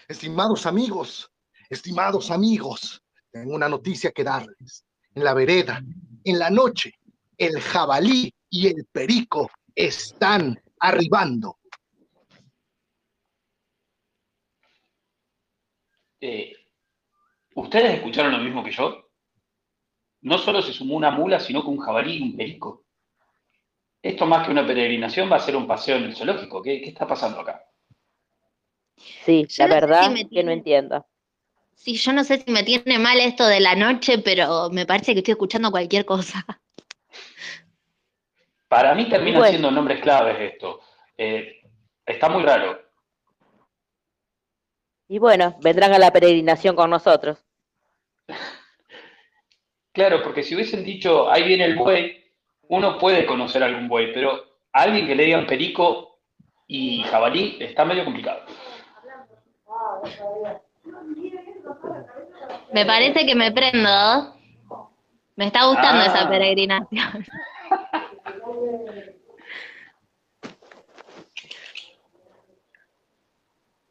Estimados 0.08 0.66
amigos, 0.66 1.32
estimados 1.68 2.30
amigos, 2.30 3.02
tengo 3.30 3.54
una 3.54 3.68
noticia 3.68 4.12
que 4.12 4.24
darles. 4.24 4.84
En 5.14 5.24
la 5.24 5.34
vereda, 5.34 5.82
en 6.24 6.38
la 6.38 6.50
noche, 6.50 6.92
el 7.38 7.60
jabalí 7.60 8.32
y 8.50 8.68
el 8.68 8.86
perico 8.90 9.50
están 9.74 10.60
arribando. 10.80 11.58
Eh, 16.20 16.52
¿Ustedes 17.54 17.94
escucharon 17.94 18.32
lo 18.32 18.38
mismo 18.38 18.64
que 18.64 18.72
yo? 18.72 19.10
No 20.22 20.38
solo 20.38 20.62
se 20.62 20.72
sumó 20.72 20.96
una 20.96 21.10
mula, 21.10 21.38
sino 21.40 21.62
que 21.62 21.68
un 21.68 21.78
jabalí 21.78 22.16
y 22.16 22.22
un 22.22 22.36
perico. 22.36 22.84
Esto 24.02 24.26
más 24.26 24.44
que 24.46 24.52
una 24.52 24.66
peregrinación 24.66 25.30
va 25.30 25.36
a 25.36 25.40
ser 25.40 25.56
un 25.56 25.66
paseo 25.66 25.96
en 25.96 26.04
el 26.04 26.16
zoológico. 26.16 26.62
¿Qué, 26.62 26.80
qué 26.80 26.88
está 26.90 27.06
pasando 27.06 27.40
acá? 27.40 27.64
Sí, 29.24 29.46
Yo 29.48 29.66
la 29.66 29.68
no 29.68 29.74
si 29.74 29.80
verdad 29.80 30.10
me 30.10 30.28
que 30.28 30.42
no 30.42 30.52
entiendo. 30.52 31.06
Sí, 31.74 31.96
yo 31.96 32.12
no 32.12 32.24
sé 32.24 32.42
si 32.42 32.50
me 32.50 32.62
tiene 32.62 32.98
mal 32.98 33.20
esto 33.20 33.46
de 33.46 33.60
la 33.60 33.74
noche, 33.74 34.18
pero 34.18 34.70
me 34.70 34.86
parece 34.86 35.12
que 35.12 35.18
estoy 35.18 35.32
escuchando 35.32 35.70
cualquier 35.70 36.04
cosa. 36.06 36.44
Para 38.68 38.94
mí 38.94 39.08
terminan 39.08 39.38
Bueno. 39.40 39.50
siendo 39.50 39.70
nombres 39.70 40.00
claves 40.00 40.36
esto. 40.52 40.80
Eh, 41.16 41.60
está 42.04 42.28
muy 42.28 42.42
raro. 42.42 42.80
Y 45.08 45.18
bueno, 45.18 45.56
vendrán 45.62 45.92
a 45.92 45.98
la 45.98 46.10
peregrinación 46.10 46.74
con 46.76 46.90
nosotros. 46.90 47.38
Claro, 49.92 50.22
porque 50.22 50.42
si 50.42 50.54
hubiesen 50.54 50.84
dicho, 50.84 51.30
ahí 51.30 51.44
viene 51.44 51.64
el 51.64 51.74
buey, 51.76 52.22
uno 52.68 52.98
puede 52.98 53.24
conocer 53.24 53.62
algún 53.62 53.88
buey, 53.88 54.12
pero 54.12 54.30
a 54.74 54.82
alguien 54.82 55.06
que 55.06 55.14
le 55.14 55.24
digan 55.24 55.46
perico 55.46 56.18
y 56.66 57.02
jabalí 57.04 57.56
está 57.60 57.86
medio 57.86 58.04
complicado. 58.04 58.42
Me 62.74 62.84
parece 62.84 63.24
que 63.24 63.34
me 63.34 63.52
prendo. 63.52 64.34
Me 65.36 65.46
está 65.46 65.64
gustando 65.66 66.02
Ah. 66.02 66.06
esa 66.14 66.28
peregrinación. 66.28 67.24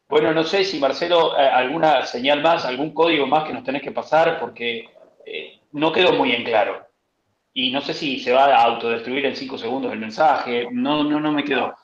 Bueno, 0.07 0.33
no 0.33 0.43
sé 0.43 0.63
si 0.63 0.79
Marcelo, 0.79 1.37
eh, 1.37 1.41
alguna 1.41 2.05
señal 2.05 2.41
más, 2.41 2.63
algún 2.65 2.93
código 2.93 3.27
más 3.27 3.45
que 3.45 3.53
nos 3.53 3.63
tenés 3.63 3.81
que 3.81 3.91
pasar, 3.91 4.39
porque 4.39 4.87
eh, 5.25 5.59
no 5.71 5.91
quedó 5.91 6.13
muy 6.13 6.31
en 6.31 6.43
claro. 6.43 6.87
Y 7.53 7.71
no 7.71 7.81
sé 7.81 7.93
si 7.93 8.19
se 8.19 8.31
va 8.31 8.45
a 8.45 8.63
autodestruir 8.63 9.25
en 9.25 9.35
cinco 9.35 9.57
segundos 9.57 9.91
el 9.91 9.99
mensaje. 9.99 10.67
No, 10.71 11.03
no, 11.03 11.19
no 11.19 11.31
me 11.31 11.43
quedó. 11.43 11.75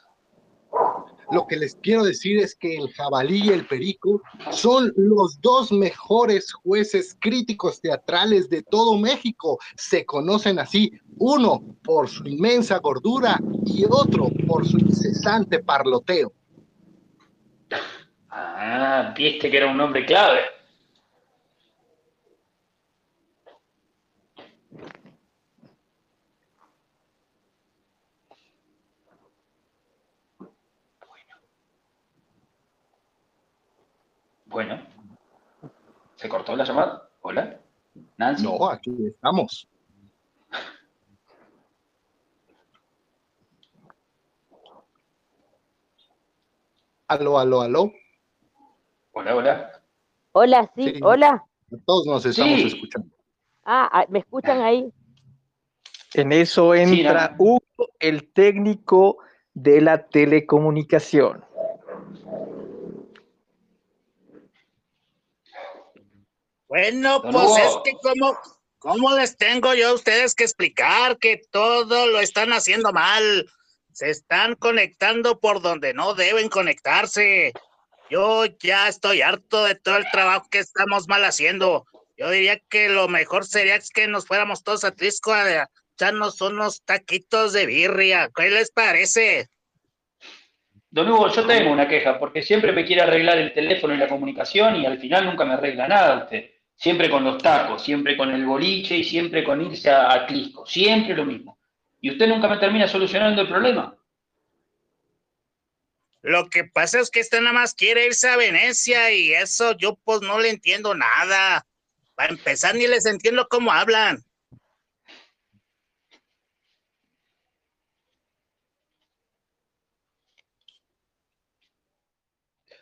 Lo 1.32 1.48
que 1.48 1.56
les 1.56 1.76
quiero 1.76 2.04
decir 2.04 2.40
es 2.40 2.56
que 2.56 2.76
el 2.76 2.92
jabalí 2.94 3.46
y 3.46 3.50
el 3.50 3.66
perico 3.66 4.22
son 4.52 4.92
los 4.98 5.40
dos 5.42 5.72
mejores 5.72 6.52
jueces 6.52 7.16
críticos 7.20 7.80
teatrales 7.80 8.50
de 8.50 8.62
todo 8.64 8.98
México. 8.98 9.58
Se 9.78 10.06
conocen 10.06 10.60
así, 10.60 10.92
uno 11.18 11.64
por 11.84 12.10
su 12.10 12.28
inmensa 12.28 12.80
gordura 12.80 13.40
y 13.66 13.86
otro 13.86 14.30
por 14.48 14.68
su 14.68 14.78
incesante 14.78 15.60
parloteo. 15.60 16.34
Ah, 18.30 19.14
viste 19.16 19.50
que 19.50 19.58
era 19.58 19.68
un 19.68 19.78
nombre 19.78 20.06
clave. 20.06 20.42
Bueno. 34.52 34.78
¿Se 36.16 36.28
cortó 36.28 36.56
la 36.56 36.66
llamada? 36.66 37.10
Hola. 37.22 37.58
Nancy. 38.18 38.44
No, 38.44 38.70
aquí 38.70 38.92
estamos. 39.08 39.68
Aló, 47.08 47.38
aló, 47.40 47.62
aló. 47.62 47.92
Hola, 49.12 49.36
hola. 49.36 49.72
Hola, 50.32 50.72
sí, 50.76 50.94
Sí. 50.94 51.00
hola. 51.04 51.44
Todos 51.86 52.06
nos 52.06 52.26
estamos 52.26 52.60
Sí. 52.60 52.68
escuchando. 52.68 53.10
Ah, 53.64 53.90
ah, 53.92 54.06
¿me 54.10 54.20
escuchan 54.20 54.62
ahí? 54.62 54.92
En 56.14 56.32
eso 56.32 56.74
entra 56.76 57.36
Hugo, 57.38 57.62
el 58.00 58.32
técnico 58.34 59.18
de 59.54 59.82
la 59.82 60.08
telecomunicación. 60.08 61.44
Bueno, 66.72 67.22
pues 67.22 67.58
es 67.58 67.78
que 67.84 67.92
como, 68.02 68.40
¿cómo 68.80 69.14
les 69.18 69.36
tengo 69.36 69.74
yo 69.74 69.90
a 69.90 69.94
ustedes 69.94 70.34
que 70.34 70.46
explicar 70.46 71.18
que 71.18 71.42
todo 71.52 72.08
lo 72.08 72.22
están 72.22 72.54
haciendo 72.54 72.94
mal? 72.94 73.46
Se 73.92 74.10
están 74.10 74.56
conectando 74.56 75.42
por 75.42 75.62
donde 75.62 75.94
no 75.94 76.14
deben 76.14 76.48
conectarse. 76.48 77.52
Yo 78.10 78.46
ya 78.64 78.88
estoy 78.88 79.22
harto 79.22 79.66
de 79.66 79.76
todo 79.76 79.98
el 79.98 80.10
trabajo 80.14 80.48
que 80.50 80.60
estamos 80.60 81.10
mal 81.10 81.26
haciendo. 81.26 81.86
Yo 82.16 82.30
diría 82.30 82.58
que 82.70 82.88
lo 82.88 83.10
mejor 83.10 83.46
sería 83.46 83.78
que 83.94 84.08
nos 84.08 84.26
fuéramos 84.26 84.64
todos 84.64 84.86
a 84.86 84.92
Trisco 84.92 85.34
a 85.34 85.68
echarnos 85.98 86.40
unos 86.40 86.84
taquitos 86.86 87.52
de 87.52 87.66
birria. 87.66 88.32
¿Qué 88.34 88.50
les 88.50 88.72
parece? 88.72 89.50
Don 90.90 91.12
Hugo, 91.12 91.28
yo 91.28 91.46
tengo 91.46 91.70
una 91.74 91.90
queja, 91.90 92.18
porque 92.18 92.42
siempre 92.42 92.72
me 92.72 92.86
quiere 92.86 93.02
arreglar 93.02 93.40
el 93.40 93.54
teléfono 93.54 93.94
y 93.94 93.98
la 93.98 94.08
comunicación 94.08 94.78
y 94.78 94.86
al 94.86 95.00
final 95.00 95.26
nunca 95.26 95.44
me 95.44 95.56
arregla 95.56 95.90
nada 95.90 96.24
usted. 96.24 96.61
Siempre 96.82 97.12
con 97.12 97.24
los 97.24 97.38
tacos, 97.44 97.84
siempre 97.84 98.18
con 98.18 98.32
el 98.32 98.44
boliche 98.44 98.98
y 98.98 99.04
siempre 99.04 99.44
con 99.44 99.62
irse 99.62 99.92
a, 99.92 100.12
a 100.12 100.26
Clisco. 100.26 100.66
Siempre 100.66 101.14
lo 101.14 101.26
mismo. 101.26 101.60
Y 102.00 102.10
usted 102.10 102.26
nunca 102.28 102.48
me 102.48 102.58
termina 102.58 102.88
solucionando 102.88 103.44
el 103.44 103.48
problema. 103.48 103.96
Lo 106.24 106.50
que 106.50 106.64
pasa 106.64 107.00
es 107.00 107.12
que 107.12 107.20
usted 107.20 107.40
nada 107.40 107.54
más 107.54 107.76
quiere 107.76 108.08
irse 108.08 108.28
a 108.28 108.36
Venecia 108.36 109.12
y 109.12 109.32
eso 109.32 109.78
yo 109.78 110.00
pues 110.04 110.22
no 110.22 110.40
le 110.40 110.50
entiendo 110.50 110.96
nada. 110.96 111.68
Para 112.16 112.34
empezar 112.34 112.74
ni 112.74 112.88
les 112.88 113.06
entiendo 113.06 113.48
cómo 113.48 113.72
hablan. 113.72 114.24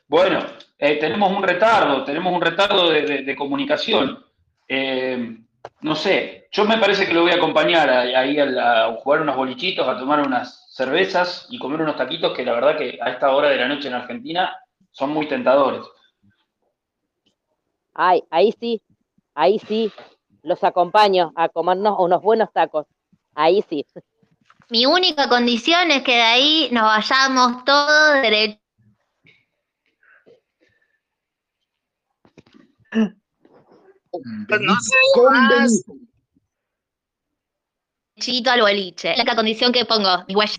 Bueno, 0.08 0.39
eh, 0.80 0.96
tenemos 0.96 1.32
un 1.32 1.44
retardo, 1.44 2.04
tenemos 2.06 2.34
un 2.34 2.42
retardo 2.42 2.90
de, 2.90 3.02
de- 3.04 3.22
de 3.24 3.36
comunicación. 3.36 4.26
Eh, 4.68 5.38
no 5.82 5.96
sé, 5.96 6.48
yo 6.52 6.64
me 6.66 6.78
parece 6.78 7.06
que 7.06 7.14
lo 7.14 7.22
voy 7.24 7.32
a 7.32 7.36
acompañar 7.36 7.90
a- 7.90 8.00
ahí 8.02 8.40
a, 8.40 8.86
a 8.86 8.96
jugar 8.96 9.22
unos 9.22 9.36
bolichitos, 9.36 9.88
a 9.88 9.98
tomar 10.00 10.26
unas 10.26 10.74
cervezas 10.74 11.48
y 11.50 11.60
comer 11.60 11.82
unos 11.82 11.98
taquitos 11.98 12.34
que 12.36 12.46
la 12.46 12.54
verdad 12.54 12.78
que 12.78 12.98
a 13.02 13.10
esta 13.12 13.32
hora 13.36 13.50
de 13.50 13.58
la 13.58 13.68
noche 13.68 13.90
en 13.90 13.96
Argentina 13.96 14.56
son 14.92 15.10
muy 15.12 15.28
tentadores. 15.28 15.82
Ay, 17.94 18.24
ahí 18.30 18.54
sí, 18.60 18.82
ahí 19.36 19.60
sí, 19.60 19.92
los 20.44 20.64
acompaño 20.64 21.34
a 21.36 21.50
comernos 21.50 21.96
unos 22.00 22.22
buenos 22.22 22.52
tacos. 22.54 22.86
Ahí 23.36 23.64
sí. 23.70 23.86
Mi 24.70 24.86
única 24.86 25.28
condición 25.28 25.92
es 25.92 26.04
que 26.04 26.16
de 26.16 26.22
ahí 26.22 26.70
nos 26.72 26.84
vayamos 26.84 27.64
todos 27.66 28.14
derechito 28.22 28.62
Pues 32.92 34.62
no 34.62 34.76
sé 34.82 34.96
más. 35.32 35.84
al 38.48 38.62
boliche. 38.62 39.16
La 39.18 39.36
condición 39.36 39.72
que 39.72 39.86
pongo, 39.86 40.26
mi 40.28 40.36
huella. 40.36 40.56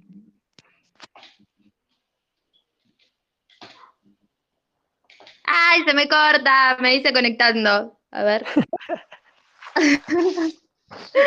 Ay, 5.45 5.83
se 5.85 5.95
me 5.95 6.09
corta, 6.09 6.76
me 6.81 6.93
dice 6.93 7.12
conectando. 7.12 7.99
A 8.12 8.22
ver. 8.22 8.47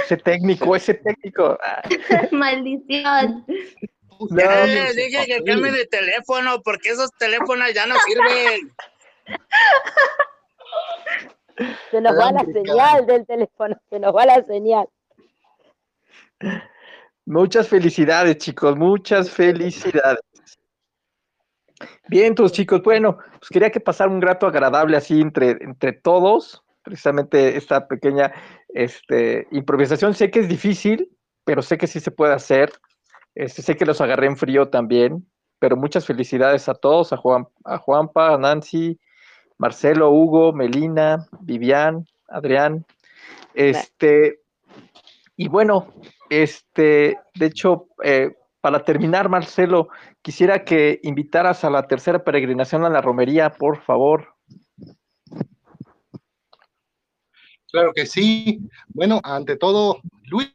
Ese 0.06 0.18
técnico, 0.18 0.76
ese 0.76 0.94
técnico. 0.94 1.58
Maldición. 2.32 3.46
Ya 4.30 4.66
les 4.66 4.96
dije 4.96 5.26
que 5.26 5.44
cambie 5.44 5.72
de 5.72 5.86
teléfono 5.86 6.62
porque 6.62 6.90
esos 6.90 7.12
teléfonos 7.18 7.74
ya 7.74 7.86
no 7.86 7.96
sirven. 8.06 8.74
Se 11.92 12.02
nos 12.02 12.18
va 12.18 12.32
la 12.32 12.46
señal 12.46 13.06
del 13.06 13.26
teléfono, 13.26 13.76
se 13.90 14.00
nos 14.00 14.16
va 14.16 14.26
la 14.26 14.44
señal. 14.44 14.88
Muchas 17.26 17.70
felicidades, 17.70 18.38
chicos, 18.38 18.76
muchas 18.76 19.30
felicidades. 19.30 20.20
Bien, 22.08 22.36
tus 22.36 22.52
chicos, 22.52 22.82
bueno, 22.84 23.18
pues 23.40 23.50
quería 23.50 23.70
que 23.70 23.80
pasara 23.80 24.10
un 24.10 24.22
rato 24.22 24.48
agradable 24.48 24.98
así 24.98 25.22
entre, 25.22 25.52
entre 25.62 25.94
todos, 25.94 26.64
precisamente 26.84 27.56
esta 27.56 27.88
pequeña 27.88 28.34
este, 28.70 29.48
improvisación. 29.52 30.14
Sé 30.14 30.30
que 30.30 30.40
es 30.40 30.50
difícil, 30.50 31.10
pero 31.46 31.62
sé 31.62 31.78
que 31.78 31.88
sí 31.88 32.00
se 32.00 32.12
puede 32.12 32.34
hacer. 32.34 32.74
Este, 33.36 33.62
sé 33.62 33.76
que 33.76 33.86
los 33.86 34.02
agarré 34.02 34.28
en 34.28 34.38
frío 34.38 34.70
también, 34.70 35.26
pero 35.60 35.76
muchas 35.78 36.06
felicidades 36.06 36.68
a 36.70 36.76
todos, 36.76 37.14
a, 37.14 37.18
Juan, 37.18 37.48
a 37.64 37.78
Juanpa, 37.78 38.34
a 38.34 38.38
Nancy, 38.38 39.00
Marcelo, 39.58 40.12
Hugo, 40.12 40.54
Melina, 40.54 41.28
Vivian, 41.42 42.06
Adrián. 42.28 42.86
Este, 43.54 44.40
y 45.36 45.48
bueno, 45.48 45.94
este, 46.30 47.18
de 47.36 47.46
hecho, 47.46 47.88
eh, 48.04 48.36
para 48.62 48.84
terminar, 48.84 49.30
Marcelo, 49.30 49.90
quisiera 50.22 50.64
que 50.64 51.00
invitaras 51.04 51.64
a 51.64 51.70
la 51.70 51.88
tercera 51.88 52.24
peregrinación 52.24 52.86
a 52.86 52.90
la 52.90 53.02
romería, 53.02 53.52
por 53.52 53.82
favor. 53.82 54.33
Claro 57.74 57.92
que 57.92 58.06
sí. 58.06 58.60
Bueno, 58.90 59.20
ante 59.24 59.58
todo, 59.58 60.00
Luis, 60.30 60.54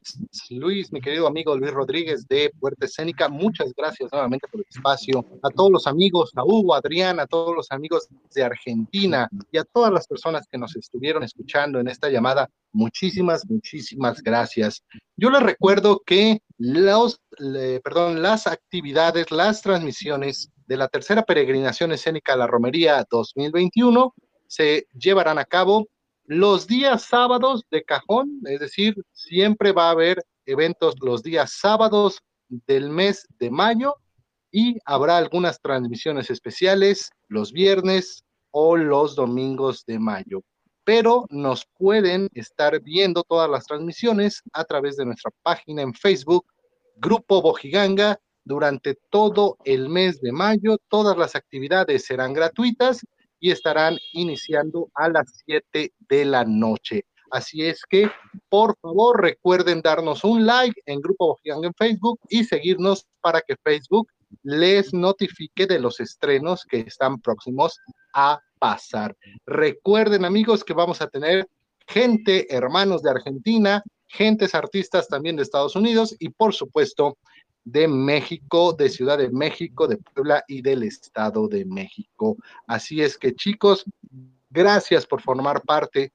Luis, 0.51 0.93
mi 0.93 1.01
querido 1.01 1.27
amigo 1.27 1.57
Luis 1.57 1.73
Rodríguez 1.73 2.29
de 2.29 2.53
Puerta 2.61 2.87
Escénica, 2.87 3.29
muchas 3.29 3.75
gracias 3.77 4.13
nuevamente 4.13 4.47
por 4.47 4.61
el 4.61 4.67
espacio. 4.71 5.25
A 5.43 5.51
todos 5.51 5.73
los 5.73 5.89
amigos, 5.89 6.31
a 6.37 6.45
Hugo, 6.45 6.75
a 6.75 6.79
Adrián, 6.79 7.19
a 7.19 7.27
todos 7.27 7.57
los 7.57 7.73
amigos 7.73 8.07
de 8.33 8.45
Argentina 8.45 9.29
y 9.51 9.59
a 9.59 9.65
todas 9.65 9.93
las 9.93 10.07
personas 10.07 10.47
que 10.49 10.59
nos 10.59 10.77
estuvieron 10.77 11.25
escuchando 11.25 11.81
en 11.81 11.89
esta 11.89 12.09
llamada, 12.09 12.49
muchísimas, 12.71 13.45
muchísimas 13.51 14.23
gracias. 14.23 14.85
Yo 15.17 15.31
les 15.31 15.43
recuerdo 15.43 16.01
que 16.07 16.41
las 16.57 18.47
actividades, 18.47 19.33
las 19.33 19.61
transmisiones 19.63 20.53
de 20.69 20.77
la 20.77 20.87
tercera 20.87 21.25
peregrinación 21.25 21.91
escénica 21.91 22.35
a 22.35 22.37
la 22.37 22.47
Romería 22.47 23.05
2021 23.11 24.15
se 24.47 24.87
llevarán 24.97 25.41
a 25.41 25.45
cabo 25.45 25.89
los 26.29 26.67
días 26.67 27.05
sábados 27.05 27.65
de 27.71 27.83
cajón, 27.83 28.43
es 28.45 28.61
decir, 28.61 28.95
siempre 29.13 29.73
va 29.73 29.89
a 29.89 29.93
haber 29.93 30.23
eventos 30.45 30.95
los 31.01 31.23
días 31.23 31.53
sábados 31.59 32.21
del 32.49 32.91
mes 32.91 33.27
de 33.39 33.51
mayo 33.51 33.95
y 34.51 34.77
habrá 34.85 35.17
algunas 35.17 35.59
transmisiones 35.59 36.31
especiales 36.31 37.11
los 37.29 37.51
viernes 37.51 38.23
o 38.51 38.77
los 38.77 39.17
domingos 39.17 39.87
de 39.87 39.99
mayo. 39.99 40.43
Pero 40.85 41.25
nos 41.31 41.67
pueden 41.79 42.29
estar 42.35 42.79
viendo 42.83 43.23
todas 43.23 43.49
las 43.49 43.65
transmisiones 43.65 44.43
a 44.53 44.65
través 44.65 44.97
de 44.97 45.07
nuestra 45.07 45.31
página 45.43 45.81
en 45.81 45.95
Facebook, 45.95 46.45
Grupo 46.97 47.41
Bojiganga, 47.41 48.21
durante 48.45 48.99
todo 49.09 49.57
el 49.65 49.89
mes 49.89 50.21
de 50.21 50.33
mayo. 50.33 50.77
Todas 50.89 51.17
las 51.17 51.35
actividades 51.35 52.05
serán 52.05 52.35
gratuitas 52.35 53.01
y 53.41 53.51
estarán 53.51 53.99
iniciando 54.13 54.91
a 54.95 55.09
las 55.09 55.43
7 55.45 55.93
de 56.09 56.25
la 56.25 56.45
noche. 56.45 57.05
Así 57.31 57.63
es 57.63 57.83
que, 57.89 58.11
por 58.49 58.77
favor, 58.81 59.21
recuerden 59.21 59.83
darnos 59.83 60.25
un 60.25 60.47
like 60.47 60.81
en 60.87 61.01
Grupo 61.01 61.29
Bojiganga 61.29 61.69
en 61.69 61.75
Facebook 61.75 62.19
y 62.29 62.45
seguirnos 62.45 63.07
para 63.21 63.41
que 63.41 63.57
Facebook 63.63 64.09
les 64.43 64.93
notifique 64.95 65.67
de 65.67 65.79
los 65.79 66.01
estrenos 66.01 66.65
que 66.65 66.81
están 66.81 67.21
próximos 67.21 67.79
a 68.15 68.41
pasar. 68.59 69.17
Recuerden, 69.47 70.25
amigos, 70.25 70.65
que 70.65 70.75
vamos 70.75 71.01
a 71.01 71.09
tener 71.09 71.47
gente, 71.87 72.55
hermanos 72.55 73.03
de 73.03 73.11
Argentina, 73.11 73.83
gentes 74.07 74.55
artistas 74.55 75.09
también 75.09 75.37
de 75.37 75.43
Estados 75.43 75.77
Unidos 75.77 76.15
y, 76.19 76.31
por 76.31 76.55
supuesto, 76.55 77.19
de 77.71 77.87
México, 77.87 78.73
de 78.73 78.89
Ciudad 78.89 79.19
de 79.19 79.29
México, 79.31 79.87
de 79.87 79.99
Puebla 79.99 80.43
y 80.49 80.63
del 80.63 80.83
Estado 80.83 81.49
de 81.49 81.65
México. 81.67 82.37
Así 82.67 83.03
es 83.03 83.19
que 83.19 83.35
chicos, 83.35 83.85
gracias 84.49 85.07
por 85.07 85.21
formar 85.21 85.61
parte 85.63 86.13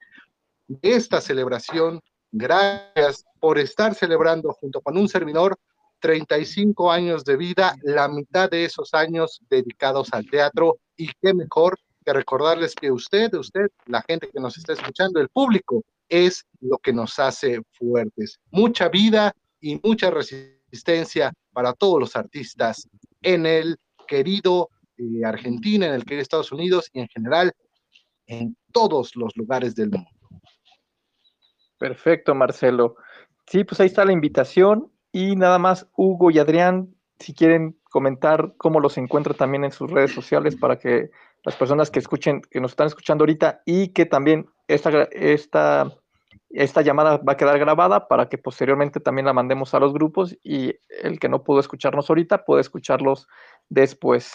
de 0.67 0.93
esta 0.93 1.21
celebración, 1.21 2.01
gracias 2.31 3.23
por 3.39 3.59
estar 3.59 3.93
celebrando 3.93 4.51
junto 4.53 4.81
con 4.81 4.97
un 4.97 5.07
servidor 5.07 5.55
35 5.99 6.91
años 6.91 7.23
de 7.23 7.37
vida, 7.37 7.75
la 7.83 8.07
mitad 8.07 8.49
de 8.49 8.65
esos 8.65 8.93
años 8.93 9.39
dedicados 9.47 10.09
al 10.11 10.25
teatro 10.25 10.79
y 10.97 11.07
qué 11.21 11.33
mejor 11.33 11.77
que 12.03 12.13
recordarles 12.13 12.73
que 12.73 12.91
usted, 12.91 13.31
usted, 13.35 13.67
la 13.85 14.01
gente 14.01 14.27
que 14.33 14.39
nos 14.39 14.57
está 14.57 14.73
escuchando, 14.73 15.21
el 15.21 15.29
público, 15.29 15.83
es 16.09 16.45
lo 16.61 16.79
que 16.79 16.91
nos 16.91 17.17
hace 17.19 17.61
fuertes. 17.73 18.39
Mucha 18.51 18.89
vida 18.89 19.33
y 19.61 19.79
mucha 19.81 20.09
resistencia 20.11 21.31
para 21.53 21.73
todos 21.73 21.99
los 21.99 22.15
artistas 22.15 22.89
en 23.21 23.45
el 23.45 23.77
querido 24.07 24.69
eh, 24.97 25.25
Argentina, 25.25 25.87
en 25.87 25.93
el 25.93 26.03
querido 26.03 26.21
Estados 26.21 26.51
Unidos 26.51 26.89
y 26.93 26.99
en 26.99 27.07
general 27.07 27.53
en 28.27 28.57
todos 28.71 29.15
los 29.15 29.35
lugares 29.35 29.75
del 29.75 29.91
mundo. 29.91 30.09
Perfecto, 31.77 32.33
Marcelo. 32.35 32.95
Sí, 33.47 33.63
pues 33.63 33.79
ahí 33.79 33.87
está 33.87 34.05
la 34.05 34.13
invitación 34.13 34.91
y 35.11 35.35
nada 35.35 35.59
más 35.59 35.87
Hugo 35.95 36.31
y 36.31 36.39
Adrián, 36.39 36.95
si 37.19 37.33
quieren 37.33 37.77
comentar 37.89 38.53
cómo 38.57 38.79
los 38.79 38.97
encuentra 38.97 39.33
también 39.33 39.63
en 39.63 39.71
sus 39.71 39.91
redes 39.91 40.11
sociales 40.11 40.55
para 40.55 40.79
que 40.79 41.11
las 41.43 41.55
personas 41.55 41.91
que 41.91 41.99
escuchen, 41.99 42.41
que 42.41 42.61
nos 42.61 42.71
están 42.71 42.87
escuchando 42.87 43.23
ahorita 43.23 43.61
y 43.65 43.89
que 43.89 44.05
también 44.05 44.47
esta, 44.67 45.03
esta, 45.11 45.93
esta 46.53 46.81
llamada 46.81 47.17
va 47.17 47.33
a 47.33 47.37
quedar 47.37 47.57
grabada 47.59 48.07
para 48.07 48.29
que 48.29 48.37
posteriormente 48.37 48.99
también 48.99 49.25
la 49.25 49.33
mandemos 49.33 49.73
a 49.73 49.79
los 49.79 49.93
grupos 49.93 50.37
y 50.43 50.75
el 51.01 51.19
que 51.19 51.29
no 51.29 51.43
pudo 51.43 51.59
escucharnos 51.59 52.09
ahorita 52.09 52.45
puede 52.45 52.61
escucharlos 52.61 53.27
después. 53.69 54.33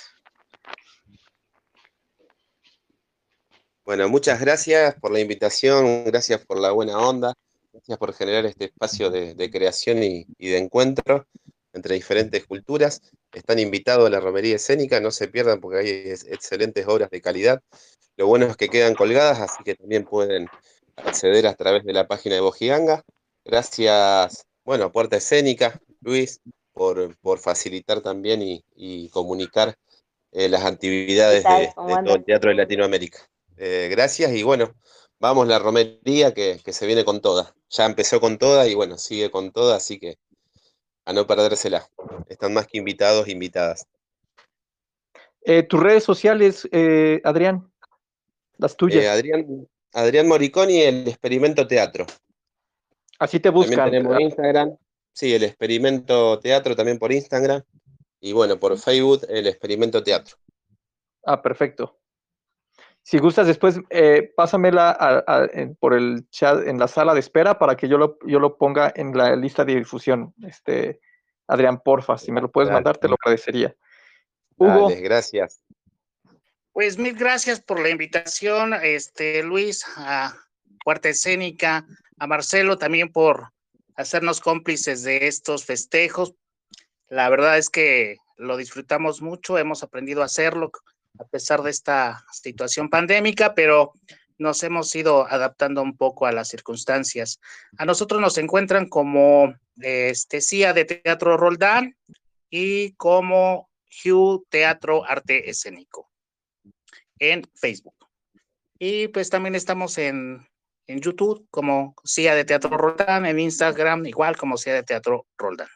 Bueno, 3.84 4.08
muchas 4.08 4.40
gracias 4.40 4.96
por 4.96 5.12
la 5.12 5.20
invitación, 5.20 6.04
gracias 6.04 6.44
por 6.44 6.60
la 6.60 6.72
buena 6.72 6.98
onda, 6.98 7.32
gracias 7.72 7.96
por 7.96 8.12
generar 8.12 8.44
este 8.44 8.66
espacio 8.66 9.10
de, 9.10 9.50
creación 9.50 10.02
y, 10.02 10.26
y 10.36 10.48
de 10.48 10.58
encuentro 10.58 11.26
entre 11.72 11.94
diferentes 11.94 12.44
culturas. 12.44 13.00
Están 13.32 13.58
invitados 13.58 14.06
a 14.06 14.10
la 14.10 14.20
romería 14.20 14.56
escénica, 14.56 15.00
no 15.00 15.10
se 15.10 15.28
pierdan 15.28 15.60
porque 15.60 15.78
hay 15.78 15.88
ex- 16.10 16.26
excelentes 16.26 16.86
obras 16.86 17.08
de 17.10 17.22
calidad. 17.22 17.62
Lo 18.16 18.26
bueno 18.26 18.46
es 18.46 18.56
que 18.56 18.68
quedan 18.68 18.94
colgadas, 18.94 19.40
así 19.40 19.62
que 19.64 19.76
también 19.76 20.04
pueden 20.04 20.48
acceder 21.04 21.46
a 21.46 21.54
través 21.54 21.84
de 21.84 21.92
la 21.92 22.06
página 22.06 22.36
de 22.36 22.40
Bojiganga. 22.40 23.02
Gracias, 23.44 24.46
bueno, 24.64 24.84
a 24.84 24.92
Puerta 24.92 25.16
Escénica, 25.16 25.80
Luis, 26.00 26.40
por, 26.72 27.16
por 27.18 27.38
facilitar 27.38 28.00
también 28.00 28.42
y, 28.42 28.64
y 28.74 29.08
comunicar 29.08 29.74
eh, 30.32 30.48
las 30.48 30.64
actividades 30.64 31.44
de, 31.44 31.72
¿Cómo 31.74 31.96
de 31.96 32.02
todo 32.04 32.16
el 32.16 32.24
teatro 32.24 32.50
de 32.50 32.56
Latinoamérica. 32.56 33.18
Eh, 33.56 33.88
gracias 33.90 34.32
y 34.32 34.42
bueno, 34.42 34.74
vamos 35.18 35.48
la 35.48 35.58
romería 35.58 36.32
que, 36.34 36.60
que 36.64 36.72
se 36.72 36.86
viene 36.86 37.04
con 37.04 37.20
toda. 37.20 37.54
Ya 37.70 37.86
empezó 37.86 38.20
con 38.20 38.38
toda 38.38 38.66
y 38.68 38.74
bueno, 38.74 38.98
sigue 38.98 39.30
con 39.30 39.50
toda, 39.50 39.76
así 39.76 39.98
que 39.98 40.18
a 41.04 41.12
no 41.12 41.26
perdérsela. 41.26 41.88
Están 42.28 42.52
más 42.52 42.66
que 42.66 42.78
invitados, 42.78 43.28
invitadas. 43.28 43.86
Eh, 45.42 45.62
tus 45.62 45.80
redes 45.80 46.04
sociales, 46.04 46.68
eh, 46.70 47.20
Adrián. 47.24 47.72
las 48.58 48.76
tuyas. 48.76 49.02
Eh, 49.02 49.08
Adrián, 49.08 49.66
Adrián 49.94 50.28
Moriconi, 50.28 50.80
el 50.82 51.08
Experimento 51.08 51.66
Teatro. 51.66 52.06
Así 53.18 53.40
te 53.40 53.50
buscan. 53.50 53.76
También 53.76 54.02
tenemos 54.04 54.20
Instagram. 54.20 54.76
Sí, 55.12 55.34
el 55.34 55.42
Experimento 55.42 56.38
Teatro 56.38 56.76
también 56.76 56.98
por 56.98 57.10
Instagram. 57.12 57.62
Y 58.20 58.32
bueno, 58.32 58.58
por 58.58 58.76
Facebook, 58.78 59.22
el 59.28 59.46
Experimento 59.46 60.02
Teatro. 60.02 60.36
Ah, 61.24 61.40
perfecto. 61.42 61.98
Si 63.02 63.18
gustas, 63.18 63.46
después 63.46 63.80
eh, 63.90 64.32
pásamela 64.36 64.90
a- 64.90 65.24
a- 65.26 65.48
en- 65.52 65.74
por 65.76 65.94
el 65.94 66.28
chat 66.30 66.66
en 66.66 66.78
la 66.78 66.88
sala 66.88 67.14
de 67.14 67.20
espera 67.20 67.58
para 67.58 67.74
que 67.76 67.88
yo 67.88 67.96
lo, 67.96 68.18
yo 68.26 68.38
lo 68.38 68.56
ponga 68.58 68.92
en 68.94 69.16
la 69.16 69.34
lista 69.34 69.64
de 69.64 69.76
difusión. 69.76 70.34
Este, 70.46 71.00
Adrián, 71.46 71.80
porfa, 71.80 72.18
si 72.18 72.30
me 72.32 72.40
lo 72.42 72.50
puedes 72.50 72.68
Dale. 72.68 72.76
mandar, 72.76 72.98
te 72.98 73.08
lo 73.08 73.14
agradecería. 73.14 73.74
Hugo, 74.56 74.88
Dale, 74.90 75.00
gracias. 75.00 75.62
Pues 76.72 76.98
mil 76.98 77.14
gracias 77.14 77.60
por 77.60 77.80
la 77.80 77.88
invitación, 77.88 78.74
este 78.74 79.42
Luis, 79.42 79.84
a 79.96 80.36
Cuarta 80.84 81.08
Escénica, 81.08 81.86
a 82.18 82.26
Marcelo 82.26 82.78
también 82.78 83.10
por 83.10 83.50
hacernos 83.96 84.40
cómplices 84.40 85.02
de 85.02 85.26
estos 85.26 85.64
festejos. 85.64 86.34
La 87.08 87.28
verdad 87.30 87.58
es 87.58 87.68
que 87.68 88.18
lo 88.36 88.56
disfrutamos 88.56 89.22
mucho, 89.22 89.58
hemos 89.58 89.82
aprendido 89.82 90.22
a 90.22 90.26
hacerlo 90.26 90.70
a 91.18 91.24
pesar 91.24 91.62
de 91.62 91.70
esta 91.70 92.24
situación 92.32 92.90
pandémica, 92.90 93.54
pero 93.54 93.92
nos 94.36 94.62
hemos 94.62 94.94
ido 94.94 95.26
adaptando 95.26 95.82
un 95.82 95.96
poco 95.96 96.26
a 96.26 96.32
las 96.32 96.48
circunstancias. 96.48 97.40
A 97.76 97.84
nosotros 97.84 98.20
nos 98.20 98.38
encuentran 98.38 98.88
como 98.88 99.52
este 99.80 100.40
CIA 100.40 100.74
de 100.74 100.84
Teatro 100.84 101.36
Roldán 101.36 101.96
y 102.50 102.92
como 102.92 103.68
Hugh 104.04 104.46
Teatro 104.48 105.04
Arte 105.04 105.50
Escénico 105.50 106.08
en 107.18 107.42
Facebook. 107.54 107.94
Y 108.78 109.08
pues 109.08 109.28
también 109.30 109.54
estamos 109.54 109.98
en, 109.98 110.46
en 110.86 111.00
YouTube 111.00 111.46
como 111.50 111.94
CIA 112.04 112.34
de 112.34 112.44
Teatro 112.44 112.76
Roldán, 112.76 113.26
en 113.26 113.38
Instagram 113.40 114.06
igual 114.06 114.36
como 114.36 114.56
CIA 114.56 114.74
de 114.74 114.82
Teatro 114.84 115.26
Roldán. 115.36 115.68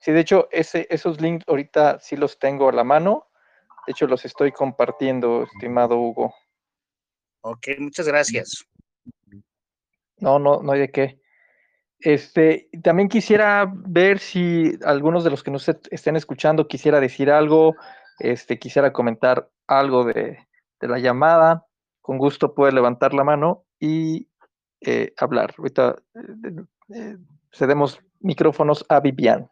sí, 0.00 0.12
de 0.12 0.20
hecho, 0.20 0.48
ese, 0.52 0.86
esos 0.90 1.20
links 1.20 1.44
ahorita 1.48 1.98
sí 1.98 2.16
los 2.16 2.38
tengo 2.38 2.68
a 2.68 2.72
la 2.72 2.84
mano. 2.84 3.26
De 3.86 3.92
hecho, 3.92 4.06
los 4.06 4.24
estoy 4.24 4.52
compartiendo, 4.52 5.44
estimado 5.44 5.98
Hugo. 5.98 6.34
Ok, 7.42 7.68
muchas 7.78 8.06
gracias. 8.06 8.64
No, 10.18 10.38
no, 10.38 10.62
no 10.62 10.72
hay 10.72 10.80
de 10.80 10.90
qué. 10.90 11.20
Este, 11.98 12.68
también 12.82 13.08
quisiera 13.08 13.66
ver 13.74 14.18
si 14.18 14.72
algunos 14.84 15.24
de 15.24 15.30
los 15.30 15.42
que 15.42 15.50
nos 15.50 15.68
est- 15.68 15.86
estén 15.90 16.16
escuchando 16.16 16.68
quisiera 16.68 17.00
decir 17.00 17.30
algo, 17.30 17.74
este, 18.18 18.58
quisiera 18.58 18.92
comentar 18.92 19.50
algo 19.66 20.04
de, 20.04 20.38
la 20.80 20.98
llamada. 20.98 21.66
Con 22.00 22.18
gusto 22.18 22.54
puede 22.54 22.72
levantar 22.72 23.14
la 23.14 23.24
mano 23.24 23.64
y 23.80 24.28
eh, 24.80 25.14
hablar. 25.16 25.54
Ahorita 25.56 25.96
eh, 26.94 27.16
cedemos 27.50 28.00
micrófonos 28.20 28.84
a 28.88 29.00
Vivian. 29.00 29.48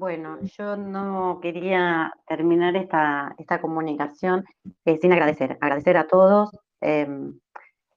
Bueno, 0.00 0.38
yo 0.56 0.76
no 0.78 1.40
quería 1.42 2.10
terminar 2.26 2.74
esta, 2.74 3.34
esta 3.36 3.60
comunicación 3.60 4.46
eh, 4.86 4.98
sin 4.98 5.12
agradecer. 5.12 5.58
Agradecer 5.60 5.98
a 5.98 6.06
todos, 6.06 6.50
em, 6.80 7.38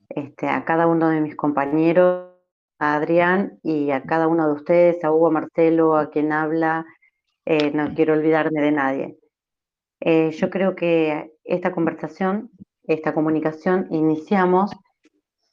este, 0.10 0.50
a 0.50 0.66
cada 0.66 0.86
uno 0.86 1.08
de 1.08 1.22
mis 1.22 1.38
compañeros, 1.38 2.33
a 2.80 2.96
Adrián 2.96 3.60
y 3.64 3.92
a 3.92 4.04
cada 4.04 4.28
uno 4.28 4.48
de 4.48 4.54
ustedes, 4.54 5.04
a 5.04 5.12
Hugo, 5.12 5.28
a 5.28 5.32
Marcelo, 5.32 5.96
a 5.98 6.10
quien 6.10 6.32
habla. 6.32 6.86
eh, 7.46 7.72
no 7.72 7.94
quiero 7.96 8.14
olvidarme 8.14 8.62
de 8.62 8.72
nadie. 8.72 9.18
Eh, 10.02 10.32
yo 10.32 10.50
creo 10.50 10.76
que 10.76 11.32
esta 11.44 11.72
conversación, 11.72 12.52
esta 12.86 13.14
comunicación, 13.14 13.88
iniciamos 13.92 14.72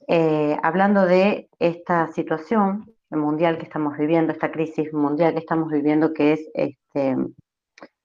eh, 0.07 0.57
hablando 0.63 1.05
de 1.05 1.49
esta 1.59 2.07
situación 2.11 2.85
mundial 3.09 3.57
que 3.57 3.63
estamos 3.65 3.97
viviendo, 3.97 4.33
esta 4.33 4.51
crisis 4.51 4.93
mundial 4.93 5.33
que 5.33 5.39
estamos 5.39 5.71
viviendo, 5.71 6.13
que 6.13 6.33
es 6.33 6.49
este, 6.53 7.15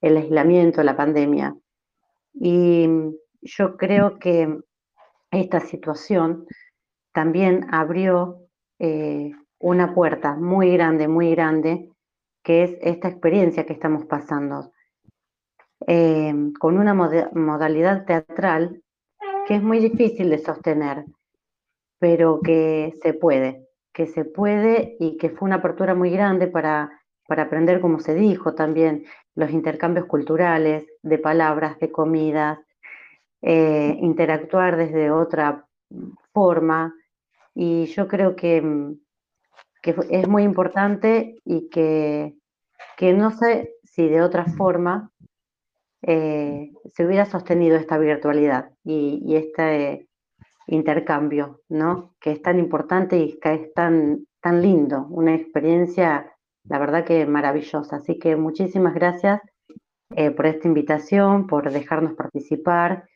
el 0.01 0.17
aislamiento, 0.17 0.83
la 0.83 0.97
pandemia. 0.97 1.55
Y 2.35 2.89
yo 3.43 3.77
creo 3.77 4.19
que 4.19 4.61
esta 5.31 5.61
situación 5.61 6.47
también 7.13 7.67
abrió 7.73 8.46
eh, 8.79 9.33
una 9.61 9.95
puerta 9.95 10.35
muy 10.37 10.73
grande, 10.73 11.09
muy 11.09 11.31
grande, 11.33 11.91
que 12.45 12.65
es 12.65 12.79
esta 12.83 13.09
experiencia 13.09 13.67
que 13.67 13.73
estamos 13.75 14.07
pasando, 14.07 14.73
eh, 15.87 16.35
con 16.59 16.79
una 16.79 16.95
moda- 16.95 17.31
modalidad 17.35 18.05
teatral 18.05 18.83
que 19.47 19.57
es 19.57 19.63
muy 19.63 19.81
difícil 19.81 20.31
de 20.31 20.39
sostener, 20.39 21.07
pero 22.01 22.41
que 22.43 22.95
se 23.03 23.15
puede, 23.15 23.69
que 23.95 24.07
se 24.07 24.25
puede 24.25 24.97
y 25.01 25.19
que 25.19 25.31
fue 25.31 25.47
una 25.47 25.57
apertura 25.57 25.95
muy 25.95 26.11
grande 26.11 26.49
para, 26.49 26.91
para 27.29 27.45
aprender, 27.45 27.81
como 27.81 28.01
se 28.01 28.15
dijo 28.15 28.55
también, 28.55 29.05
los 29.35 29.51
intercambios 29.51 30.07
culturales, 30.07 30.87
de 31.03 31.19
palabras, 31.19 31.79
de 31.81 31.93
comidas, 31.93 32.59
eh, 33.43 33.97
interactuar 34.01 34.77
desde 34.77 35.11
otra 35.11 35.67
forma. 36.33 36.95
Y 37.59 37.87
yo 37.87 38.07
creo 38.07 38.37
que, 38.37 38.61
mm, 38.61 39.01
que 39.83 39.95
es 40.11 40.29
muy 40.29 40.43
importante 40.43 41.37
y 41.43 41.71
que, 41.71 42.37
que 42.99 43.15
no 43.15 43.31
sé 43.31 43.73
si 43.83 44.09
de 44.09 44.21
otra 44.21 44.45
forma 44.45 45.11
eh, 46.03 46.71
se 46.85 47.07
hubiera 47.07 47.25
sostenido 47.25 47.77
esta 47.77 47.97
virtualidad 47.97 48.71
y, 48.85 49.23
y 49.25 49.37
este 49.37 50.07
intercambio, 50.67 51.63
¿no? 51.71 52.15
Que 52.21 52.33
es 52.33 52.43
tan 52.43 52.59
importante 52.59 53.17
y 53.17 53.39
que 53.41 53.55
es 53.55 53.73
tan, 53.73 54.27
tan 54.43 54.61
lindo, 54.61 55.07
una 55.09 55.35
experiencia, 55.35 56.31
la 56.65 56.79
verdad 56.79 57.07
que 57.07 57.25
maravillosa. 57.25 57.97
Así 57.97 58.19
que 58.19 58.37
muchísimas 58.37 58.95
gracias 58.95 59.41
eh, 60.15 60.31
por 60.31 60.45
esta 60.45 60.69
invitación, 60.69 61.47
por 61.47 61.71
dejarnos 61.71 62.15
participar. 62.15 63.09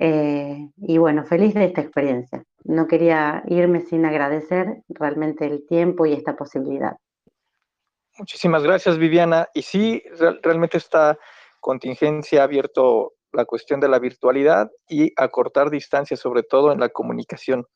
Eh, 0.00 0.68
y 0.76 0.98
bueno, 0.98 1.24
feliz 1.24 1.54
de 1.54 1.64
esta 1.66 1.80
experiencia. 1.80 2.42
No 2.64 2.86
quería 2.86 3.42
irme 3.46 3.80
sin 3.80 4.04
agradecer 4.04 4.82
realmente 4.88 5.46
el 5.46 5.66
tiempo 5.66 6.06
y 6.06 6.12
esta 6.12 6.36
posibilidad. 6.36 6.96
Muchísimas 8.18 8.62
gracias, 8.62 8.96
Viviana. 8.98 9.48
Y 9.54 9.62
sí, 9.62 10.02
real- 10.18 10.40
realmente 10.42 10.78
esta 10.78 11.18
contingencia 11.60 12.40
ha 12.40 12.44
abierto 12.44 13.14
la 13.32 13.44
cuestión 13.44 13.80
de 13.80 13.88
la 13.88 13.98
virtualidad 13.98 14.70
y 14.88 15.12
acortar 15.16 15.70
distancias, 15.70 16.20
sobre 16.20 16.42
todo 16.44 16.72
en 16.72 16.80
la 16.80 16.88
comunicación. 16.88 17.66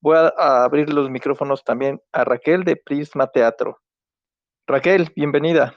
Voy 0.00 0.16
a 0.16 0.64
abrir 0.64 0.92
los 0.92 1.08
micrófonos 1.08 1.62
también 1.62 2.00
a 2.12 2.24
Raquel 2.24 2.64
de 2.64 2.76
Prisma 2.76 3.28
Teatro. 3.28 3.78
Raquel, 4.66 5.12
bienvenida. 5.14 5.74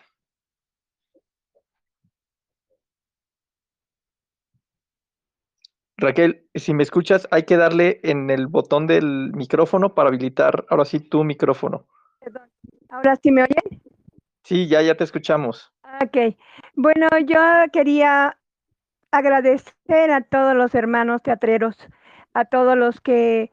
Raquel, 5.98 6.48
si 6.54 6.74
me 6.74 6.84
escuchas, 6.84 7.28
hay 7.32 7.43
que 7.43 7.58
darle 7.58 8.00
en 8.04 8.30
el 8.30 8.48
botón 8.48 8.86
del 8.86 9.32
micrófono 9.34 9.95
para 9.95 10.10
habilitar 10.10 10.66
ahora 10.70 10.86
sí 10.86 11.00
tu 11.00 11.24
micrófono. 11.24 11.86
Perdón. 12.20 12.50
¿Ahora 12.89 13.16
sí 13.16 13.32
me 13.32 13.43
oyen? 13.43 13.82
Sí, 14.43 14.68
ya, 14.68 14.82
ya 14.82 14.95
te 14.95 15.04
escuchamos. 15.04 15.74
Ok. 16.02 16.36
Bueno, 16.76 17.08
yo 17.26 17.39
quería 17.74 18.38
agradecer 19.12 20.12
a 20.12 20.22
todos 20.22 20.56
los 20.56 20.76
hermanos 20.76 21.24
teatreros, 21.24 21.76
a 22.34 22.45
todos 22.45 22.78
los 22.78 23.02
que 23.02 23.52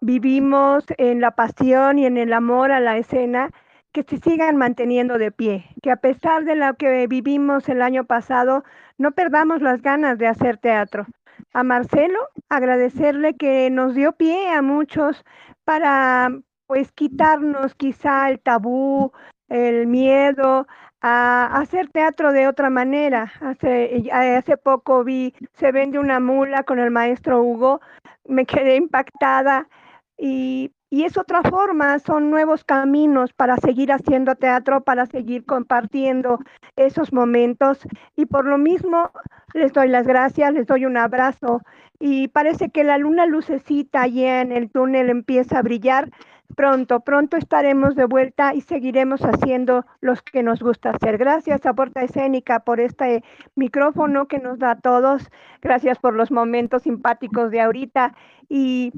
vivimos 0.00 0.84
en 0.98 1.20
la 1.20 1.30
pasión 1.30 1.98
y 1.98 2.06
en 2.06 2.16
el 2.16 2.32
amor 2.32 2.72
a 2.72 2.80
la 2.80 2.96
escena, 2.96 3.50
que 3.92 4.02
se 4.02 4.18
sigan 4.18 4.56
manteniendo 4.56 5.18
de 5.18 5.30
pie, 5.30 5.66
que 5.82 5.90
a 5.90 5.96
pesar 5.96 6.44
de 6.44 6.56
lo 6.56 6.74
que 6.74 7.06
vivimos 7.06 7.68
el 7.68 7.82
año 7.82 8.04
pasado, 8.04 8.64
no 8.98 9.12
perdamos 9.12 9.62
las 9.62 9.82
ganas 9.82 10.18
de 10.18 10.26
hacer 10.26 10.58
teatro. 10.58 11.06
A 11.52 11.62
Marcelo, 11.62 12.18
agradecerle 12.48 13.36
que 13.36 13.70
nos 13.70 13.94
dio 13.94 14.12
pie 14.12 14.50
a 14.50 14.62
muchos 14.62 15.24
para 15.64 16.30
pues 16.66 16.92
quitarnos 16.92 17.74
quizá 17.74 18.30
el 18.30 18.40
tabú, 18.40 19.12
el 19.48 19.86
miedo 19.86 20.66
a 21.00 21.46
hacer 21.58 21.88
teatro 21.88 22.32
de 22.32 22.46
otra 22.46 22.70
manera. 22.70 23.32
Hace, 23.40 24.08
hace 24.12 24.56
poco 24.56 25.02
vi 25.04 25.34
Se 25.54 25.72
vende 25.72 25.98
una 25.98 26.20
mula 26.20 26.62
con 26.62 26.78
el 26.78 26.90
maestro 26.90 27.42
Hugo, 27.42 27.80
me 28.24 28.46
quedé 28.46 28.76
impactada 28.76 29.68
y, 30.16 30.72
y 30.90 31.04
es 31.04 31.16
otra 31.16 31.42
forma, 31.42 31.98
son 32.00 32.30
nuevos 32.30 32.64
caminos 32.64 33.32
para 33.32 33.56
seguir 33.56 33.92
haciendo 33.92 34.34
teatro, 34.34 34.82
para 34.82 35.06
seguir 35.06 35.44
compartiendo 35.44 36.40
esos 36.76 37.12
momentos 37.12 37.78
y 38.16 38.26
por 38.26 38.44
lo 38.44 38.58
mismo 38.58 39.10
les 39.54 39.72
doy 39.72 39.88
las 39.88 40.06
gracias, 40.06 40.52
les 40.52 40.66
doy 40.66 40.84
un 40.84 40.96
abrazo 40.96 41.62
y 42.00 42.28
parece 42.28 42.70
que 42.70 42.82
la 42.82 42.98
luna 42.98 43.26
lucecita 43.26 44.02
allá 44.02 44.40
en 44.40 44.52
el 44.52 44.70
túnel 44.70 45.10
empieza 45.10 45.58
a 45.58 45.62
brillar. 45.62 46.10
Pronto, 46.56 47.00
pronto 47.00 47.36
estaremos 47.36 47.94
de 47.94 48.04
vuelta 48.04 48.54
y 48.54 48.60
seguiremos 48.60 49.20
haciendo 49.22 49.84
los 50.00 50.22
que 50.22 50.42
nos 50.42 50.60
gusta 50.60 50.90
hacer. 50.90 51.18
Gracias 51.18 51.64
a 51.66 51.74
Puerta 51.74 52.02
Escénica 52.02 52.60
por 52.60 52.80
este 52.80 53.22
micrófono 53.54 54.26
que 54.28 54.38
nos 54.38 54.58
da 54.58 54.72
a 54.72 54.80
todos. 54.80 55.30
Gracias 55.62 55.98
por 55.98 56.14
los 56.14 56.30
momentos 56.30 56.82
simpáticos 56.82 57.50
de 57.50 57.60
ahorita 57.60 58.14
y 58.48 58.92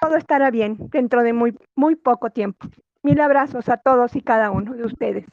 todo 0.00 0.16
estará 0.16 0.50
bien 0.50 0.76
dentro 0.90 1.22
de 1.22 1.32
muy, 1.32 1.56
muy 1.74 1.96
poco 1.96 2.30
tiempo. 2.30 2.66
Mil 3.02 3.20
abrazos 3.20 3.68
a 3.68 3.76
todos 3.76 4.16
y 4.16 4.22
cada 4.22 4.50
uno 4.50 4.74
de 4.74 4.84
ustedes. 4.84 5.26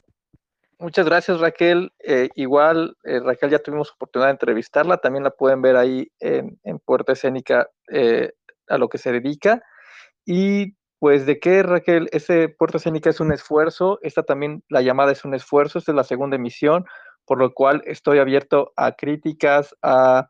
Muchas 0.80 1.08
gracias, 1.08 1.40
Raquel. 1.40 1.92
Eh, 2.00 2.30
igual, 2.36 2.96
eh, 3.04 3.20
Raquel, 3.20 3.50
ya 3.50 3.60
tuvimos 3.60 3.92
oportunidad 3.92 4.28
de 4.28 4.34
entrevistarla. 4.34 4.98
También 4.98 5.24
la 5.24 5.32
pueden 5.32 5.62
ver 5.62 5.76
ahí 5.76 6.12
en, 6.20 6.80
Puerta 6.86 7.14
Escénica 7.14 7.68
eh, 7.92 8.34
a 8.68 8.78
lo 8.78 8.88
que 8.88 9.00
se 9.00 9.12
dedica. 9.12 9.64
Y 10.24 10.77
pues, 11.00 11.26
¿de 11.26 11.40
qué, 11.40 11.64
Raquel? 11.64 12.10
Ese 12.12 12.50
Puerta 12.50 12.78
Escénica 12.78 13.10
es 13.10 13.20
un 13.20 13.32
esfuerzo. 13.32 14.00
Esta 14.02 14.24
también, 14.24 14.64
la 14.70 14.82
llamada 14.82 15.12
es 15.12 15.26
un 15.26 15.34
esfuerzo. 15.34 15.80
Esta 15.80 15.92
es 15.92 15.96
la 15.96 16.04
segunda 16.04 16.36
emisión, 16.38 16.86
por 17.26 17.40
lo 17.40 17.54
cual 17.54 17.84
estoy 17.86 18.20
abierto 18.20 18.74
a 18.76 18.94
críticas, 18.94 19.76
a 19.84 20.30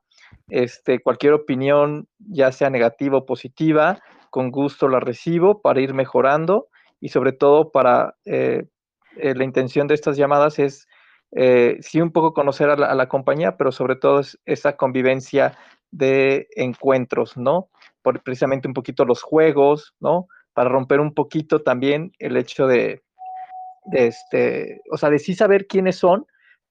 este, 0.49 0.99
cualquier 0.99 1.33
opinión, 1.33 2.07
ya 2.19 2.51
sea 2.51 2.69
negativa 2.69 3.19
o 3.19 3.25
positiva. 3.25 3.99
Con 4.29 4.51
gusto 4.51 4.89
la 4.89 4.99
recibo 4.99 5.61
para 5.61 5.79
ir 5.79 5.93
mejorando 5.93 6.67
y 6.99 7.09
sobre 7.09 7.31
todo 7.31 7.71
para 7.71 8.15
eh, 8.25 8.65
eh, 9.17 9.35
la 9.35 9.43
intención 9.43 9.87
de 9.87 9.95
estas 9.95 10.17
llamadas 10.17 10.59
es 10.59 10.87
eh, 11.31 11.77
sí 11.81 12.01
un 12.01 12.11
poco 12.11 12.33
conocer 12.33 12.69
a 12.69 12.75
la, 12.75 13.09
compañía, 13.09 13.57
pero 13.57 13.71
sobre 13.71 13.95
todo 13.95 14.19
es 14.19 14.39
esa 14.45 14.77
convivencia 14.77 15.57
de 15.91 16.47
encuentros, 16.55 17.37
¿no? 17.37 17.69
Por 18.01 18.21
precisamente 18.23 18.67
un 18.67 18.73
poquito 18.73 19.05
los 19.05 19.21
juegos, 19.21 19.93
¿no? 19.99 20.27
Para 20.57 20.71
romper 20.71 20.99
un 20.99 21.13
poquito 21.13 21.61
también 21.61 22.13
el 22.17 22.35
hecho 22.35 22.65
de, 22.65 23.03
de 23.91 24.07
este, 24.07 24.81
o 24.91 24.97
sea, 24.97 25.11
de 25.11 25.19
sí 25.19 25.35
saber 25.35 25.67
quiénes 25.67 25.97
son, 25.97 26.25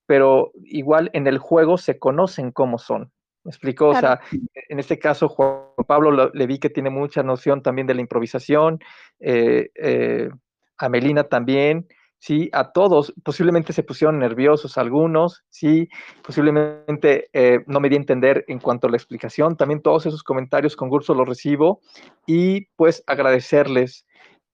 pero 0.07 0.51
igual 0.65 1.09
en 1.13 1.29
el 1.29 1.39
juego 1.39 1.79
se 1.79 1.97
conocen 1.97 2.51
cómo 2.51 2.79
son. 2.79 3.13
¿Me 3.45 3.51
explico? 3.51 3.93
Claro. 3.93 3.99
O 4.25 4.29
sea, 4.29 4.41
en 4.71 4.81
este 4.81 4.99
caso, 4.99 5.29
Juan 5.29 5.67
Pablo 5.87 6.11
lo, 6.11 6.31
le 6.33 6.47
vi 6.49 6.59
que 6.59 6.69
tiene 6.69 6.91
mucha 6.91 7.23
noción 7.23 7.63
también 7.63 7.87
de 7.87 7.95
la 7.95 8.01
improvisación, 8.01 8.81
eh, 9.21 9.71
eh, 9.77 10.31
a 10.79 10.89
Melina 10.89 11.23
también, 11.23 11.87
sí, 12.27 12.51
a 12.53 12.73
todos, 12.73 13.15
posiblemente 13.23 13.73
se 13.73 13.85
pusieron 13.85 14.19
nerviosos 14.19 14.79
algunos, 14.79 15.45
sí, 15.49 15.89
posiblemente 16.25 17.31
eh, 17.33 17.61
no 17.69 17.79
me 17.79 17.89
di 17.89 17.95
a 17.95 17.99
entender 17.99 18.45
en 18.49 18.59
cuanto 18.59 18.89
a 18.89 18.91
la 18.91 18.97
explicación, 18.97 19.57
también 19.57 19.81
todos 19.81 20.07
esos 20.07 20.25
comentarios 20.25 20.75
con 20.75 20.89
gusto 20.89 21.15
los 21.15 21.29
recibo 21.29 21.83
y 22.27 22.67
pues 22.75 23.05
agradecerles 23.07 24.07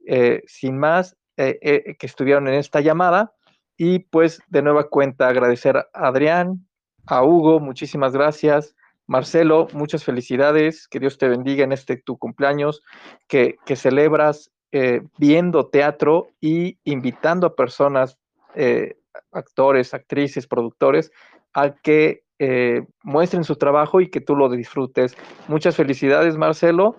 eh, 0.07 0.43
sin 0.47 0.79
más 0.79 1.17
eh, 1.39 1.97
que 1.99 2.07
estuvieron 2.07 2.47
en 2.47 2.55
esta 2.55 2.83
llamada. 2.83 3.33
Y 3.79 4.01
pues 4.01 4.39
de 4.49 4.61
nueva 4.61 4.91
cuenta 4.91 5.29
agradecer 5.29 5.79
a 5.79 5.89
Adrián, 5.95 6.69
a 7.07 7.25
Hugo, 7.25 7.59
muchísimas 7.59 8.13
gracias. 8.13 8.77
Marcelo, 9.07 9.67
muchas 9.73 10.05
felicidades, 10.05 10.87
que 10.89 11.01
Dios 11.01 11.17
te 11.17 11.27
bendiga 11.27 11.65
en 11.65 11.73
este 11.73 11.97
tu 11.97 12.19
cumpleaños, 12.19 12.83
que, 13.29 13.57
que 13.65 13.77
celebras 13.77 14.52
eh, 14.73 15.03
viendo 15.19 15.67
teatro 15.67 16.29
y 16.41 16.79
invitando 16.85 17.47
a 17.47 17.55
personas, 17.55 18.19
eh, 18.55 18.97
actores, 19.31 19.93
actrices, 19.93 20.47
productores, 20.47 21.13
a 21.53 21.75
que 21.75 22.25
eh, 22.39 22.83
muestren 23.03 23.45
su 23.45 23.57
trabajo 23.57 24.01
y 24.01 24.09
que 24.09 24.21
tú 24.21 24.35
lo 24.35 24.49
disfrutes. 24.49 25.15
Muchas 25.47 25.77
felicidades, 25.77 26.37
Marcelo, 26.37 26.97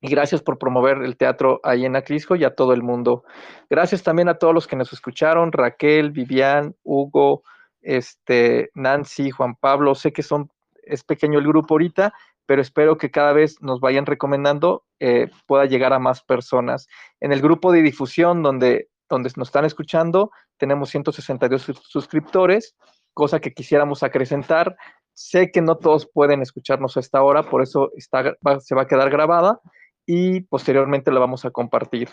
y 0.00 0.08
gracias 0.08 0.42
por 0.42 0.58
promover 0.58 0.98
el 1.02 1.16
teatro 1.16 1.60
ahí 1.62 1.84
en 1.84 1.96
Acrisco 1.96 2.34
y 2.34 2.44
a 2.44 2.54
todo 2.54 2.72
el 2.72 2.82
mundo. 2.82 3.24
Gracias 3.68 4.02
también 4.02 4.28
a 4.28 4.38
todos 4.38 4.54
los 4.54 4.66
que 4.66 4.76
nos 4.76 4.92
escucharon, 4.92 5.52
Raquel, 5.52 6.10
Vivian, 6.10 6.74
Hugo, 6.82 7.42
este, 7.80 8.70
Nancy, 8.74 9.30
Juan 9.30 9.54
Pablo, 9.54 9.94
sé 9.94 10.12
que 10.12 10.22
son, 10.22 10.50
es 10.82 11.04
pequeño 11.04 11.38
el 11.38 11.46
grupo 11.46 11.74
ahorita, 11.74 12.12
pero 12.46 12.62
espero 12.62 12.96
que 12.96 13.10
cada 13.10 13.32
vez 13.32 13.60
nos 13.60 13.80
vayan 13.80 14.06
recomendando, 14.06 14.84
eh, 15.00 15.28
pueda 15.46 15.66
llegar 15.66 15.92
a 15.92 15.98
más 15.98 16.22
personas. 16.22 16.86
En 17.20 17.32
el 17.32 17.42
grupo 17.42 17.72
de 17.72 17.82
difusión 17.82 18.42
donde, 18.42 18.88
donde 19.08 19.30
nos 19.36 19.48
están 19.48 19.64
escuchando, 19.64 20.30
tenemos 20.56 20.90
162 20.90 21.72
suscriptores, 21.82 22.76
cosa 23.12 23.40
que 23.40 23.52
quisiéramos 23.52 24.02
acrecentar. 24.02 24.76
Sé 25.12 25.50
que 25.50 25.60
no 25.60 25.76
todos 25.76 26.08
pueden 26.12 26.40
escucharnos 26.40 26.96
a 26.96 27.00
esta 27.00 27.22
hora, 27.22 27.42
por 27.42 27.62
eso 27.62 27.90
está, 27.96 28.36
se 28.60 28.74
va 28.74 28.82
a 28.82 28.86
quedar 28.86 29.10
grabada 29.10 29.60
y 30.06 30.42
posteriormente 30.42 31.10
la 31.10 31.20
vamos 31.20 31.44
a 31.44 31.50
compartir. 31.50 32.08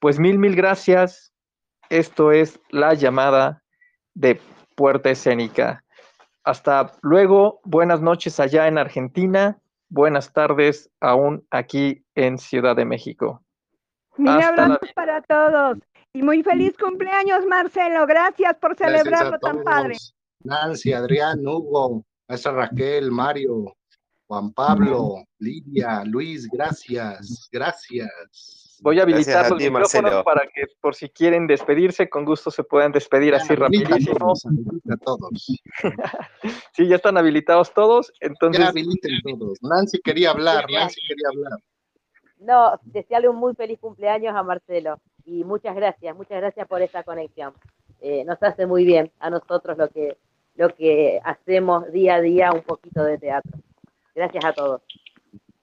Pues 0.00 0.18
mil, 0.18 0.38
mil 0.38 0.56
gracias. 0.56 1.32
Esto 1.88 2.32
es 2.32 2.60
la 2.70 2.94
llamada 2.94 3.62
de 4.14 4.40
Puerta 4.74 5.10
Escénica. 5.10 5.84
Hasta 6.44 6.92
luego, 7.02 7.60
buenas 7.64 8.00
noches 8.00 8.40
allá 8.40 8.68
en 8.68 8.78
Argentina 8.78 9.58
buenas 9.88 10.32
tardes 10.32 10.90
aún 11.00 11.46
aquí 11.50 12.04
en 12.14 12.38
Ciudad 12.38 12.76
de 12.76 12.84
México. 12.84 13.42
Mil 14.16 14.30
abrazos 14.30 14.78
la... 14.82 14.92
para 14.94 15.22
todos 15.22 15.78
y 16.12 16.22
muy 16.22 16.42
feliz 16.42 16.76
cumpleaños, 16.76 17.46
Marcelo. 17.46 18.06
Gracias 18.06 18.56
por 18.56 18.76
celebrarlo 18.76 19.38
tan 19.38 19.62
padre. 19.62 19.96
Nancy, 20.40 20.92
Adrián, 20.92 21.46
Hugo, 21.46 22.04
esa 22.28 22.52
Raquel, 22.52 23.10
Mario, 23.10 23.76
Juan 24.26 24.52
Pablo, 24.52 25.24
Lidia, 25.38 26.04
Luis, 26.04 26.48
gracias, 26.48 27.48
gracias. 27.50 28.67
Voy 28.80 29.00
a 29.00 29.02
habilitar 29.02 29.46
a 29.46 29.48
los 29.48 29.58
ti, 29.58 29.64
micrófonos 29.64 30.02
Marcelo. 30.02 30.24
para 30.24 30.46
que 30.46 30.64
por 30.80 30.94
si 30.94 31.08
quieren 31.08 31.46
despedirse, 31.46 32.08
con 32.08 32.24
gusto 32.24 32.50
se 32.50 32.64
puedan 32.64 32.92
despedir 32.92 33.32
ya, 33.32 33.38
así 33.38 33.54
rapidísimo. 33.54 34.32
A 34.90 34.96
todos. 34.96 35.30
sí, 36.72 36.86
ya 36.86 36.96
están 36.96 37.16
habilitados 37.16 37.72
todos, 37.74 38.12
entonces. 38.20 38.62
Ya 38.62 38.70
habiliten 38.70 39.20
todos. 39.22 39.58
Nancy 39.62 39.98
quería 40.02 40.30
hablar, 40.30 40.66
Nancy 40.70 41.00
quería 41.06 41.28
hablar. 41.28 41.60
No, 42.38 42.78
desearle 42.84 43.28
un 43.28 43.36
muy 43.36 43.54
feliz 43.54 43.78
cumpleaños 43.80 44.34
a 44.36 44.42
Marcelo 44.42 45.00
y 45.24 45.44
muchas 45.44 45.74
gracias, 45.74 46.16
muchas 46.16 46.38
gracias 46.38 46.66
por 46.68 46.80
esta 46.82 47.02
conexión. 47.02 47.52
Eh, 48.00 48.24
nos 48.24 48.40
hace 48.42 48.66
muy 48.66 48.84
bien 48.84 49.10
a 49.18 49.28
nosotros 49.28 49.76
lo 49.76 49.88
que, 49.88 50.16
lo 50.54 50.74
que 50.74 51.20
hacemos 51.24 51.90
día 51.92 52.16
a 52.16 52.20
día, 52.20 52.52
un 52.52 52.62
poquito 52.62 53.02
de 53.02 53.18
teatro. 53.18 53.58
Gracias 54.14 54.44
a 54.44 54.52
todos. 54.52 54.82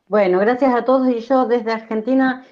Bueno, 0.08 0.40
gracias 0.40 0.74
a 0.76 0.86
todos 0.86 1.10
y 1.10 1.20
yo 1.22 1.46
desde 1.46 1.72
Argentina 1.72 2.46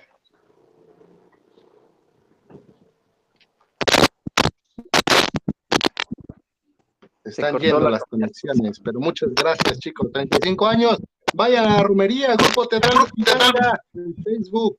Están 7.23 7.57
yendo 7.57 7.89
las 7.89 8.03
conexiones, 8.03 8.79
pero 8.79 8.99
muchas 8.99 9.29
gracias, 9.33 9.79
chicos. 9.79 10.11
35 10.11 10.67
años. 10.67 11.01
Vayan 11.33 11.65
a 11.65 11.77
la 11.77 11.83
romería, 11.83 12.35
Grupo 12.35 12.67
Teatral 12.67 13.07
en 13.93 14.15
Facebook. 14.23 14.77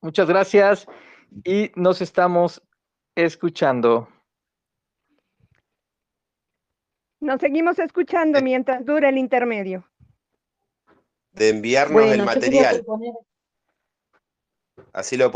Muchas 0.00 0.28
gracias 0.28 0.86
y 1.44 1.72
nos 1.74 2.02
estamos 2.02 2.62
escuchando. 3.16 4.08
Nos 7.20 7.40
seguimos 7.40 7.78
escuchando 7.78 8.42
mientras 8.42 8.84
dura 8.84 9.08
el 9.08 9.16
intermedio. 9.16 9.88
De 11.32 11.48
enviarnos 11.48 12.02
bueno, 12.02 12.12
el 12.12 12.22
material. 12.22 12.84
Así 14.92 15.16
lo 15.16 15.32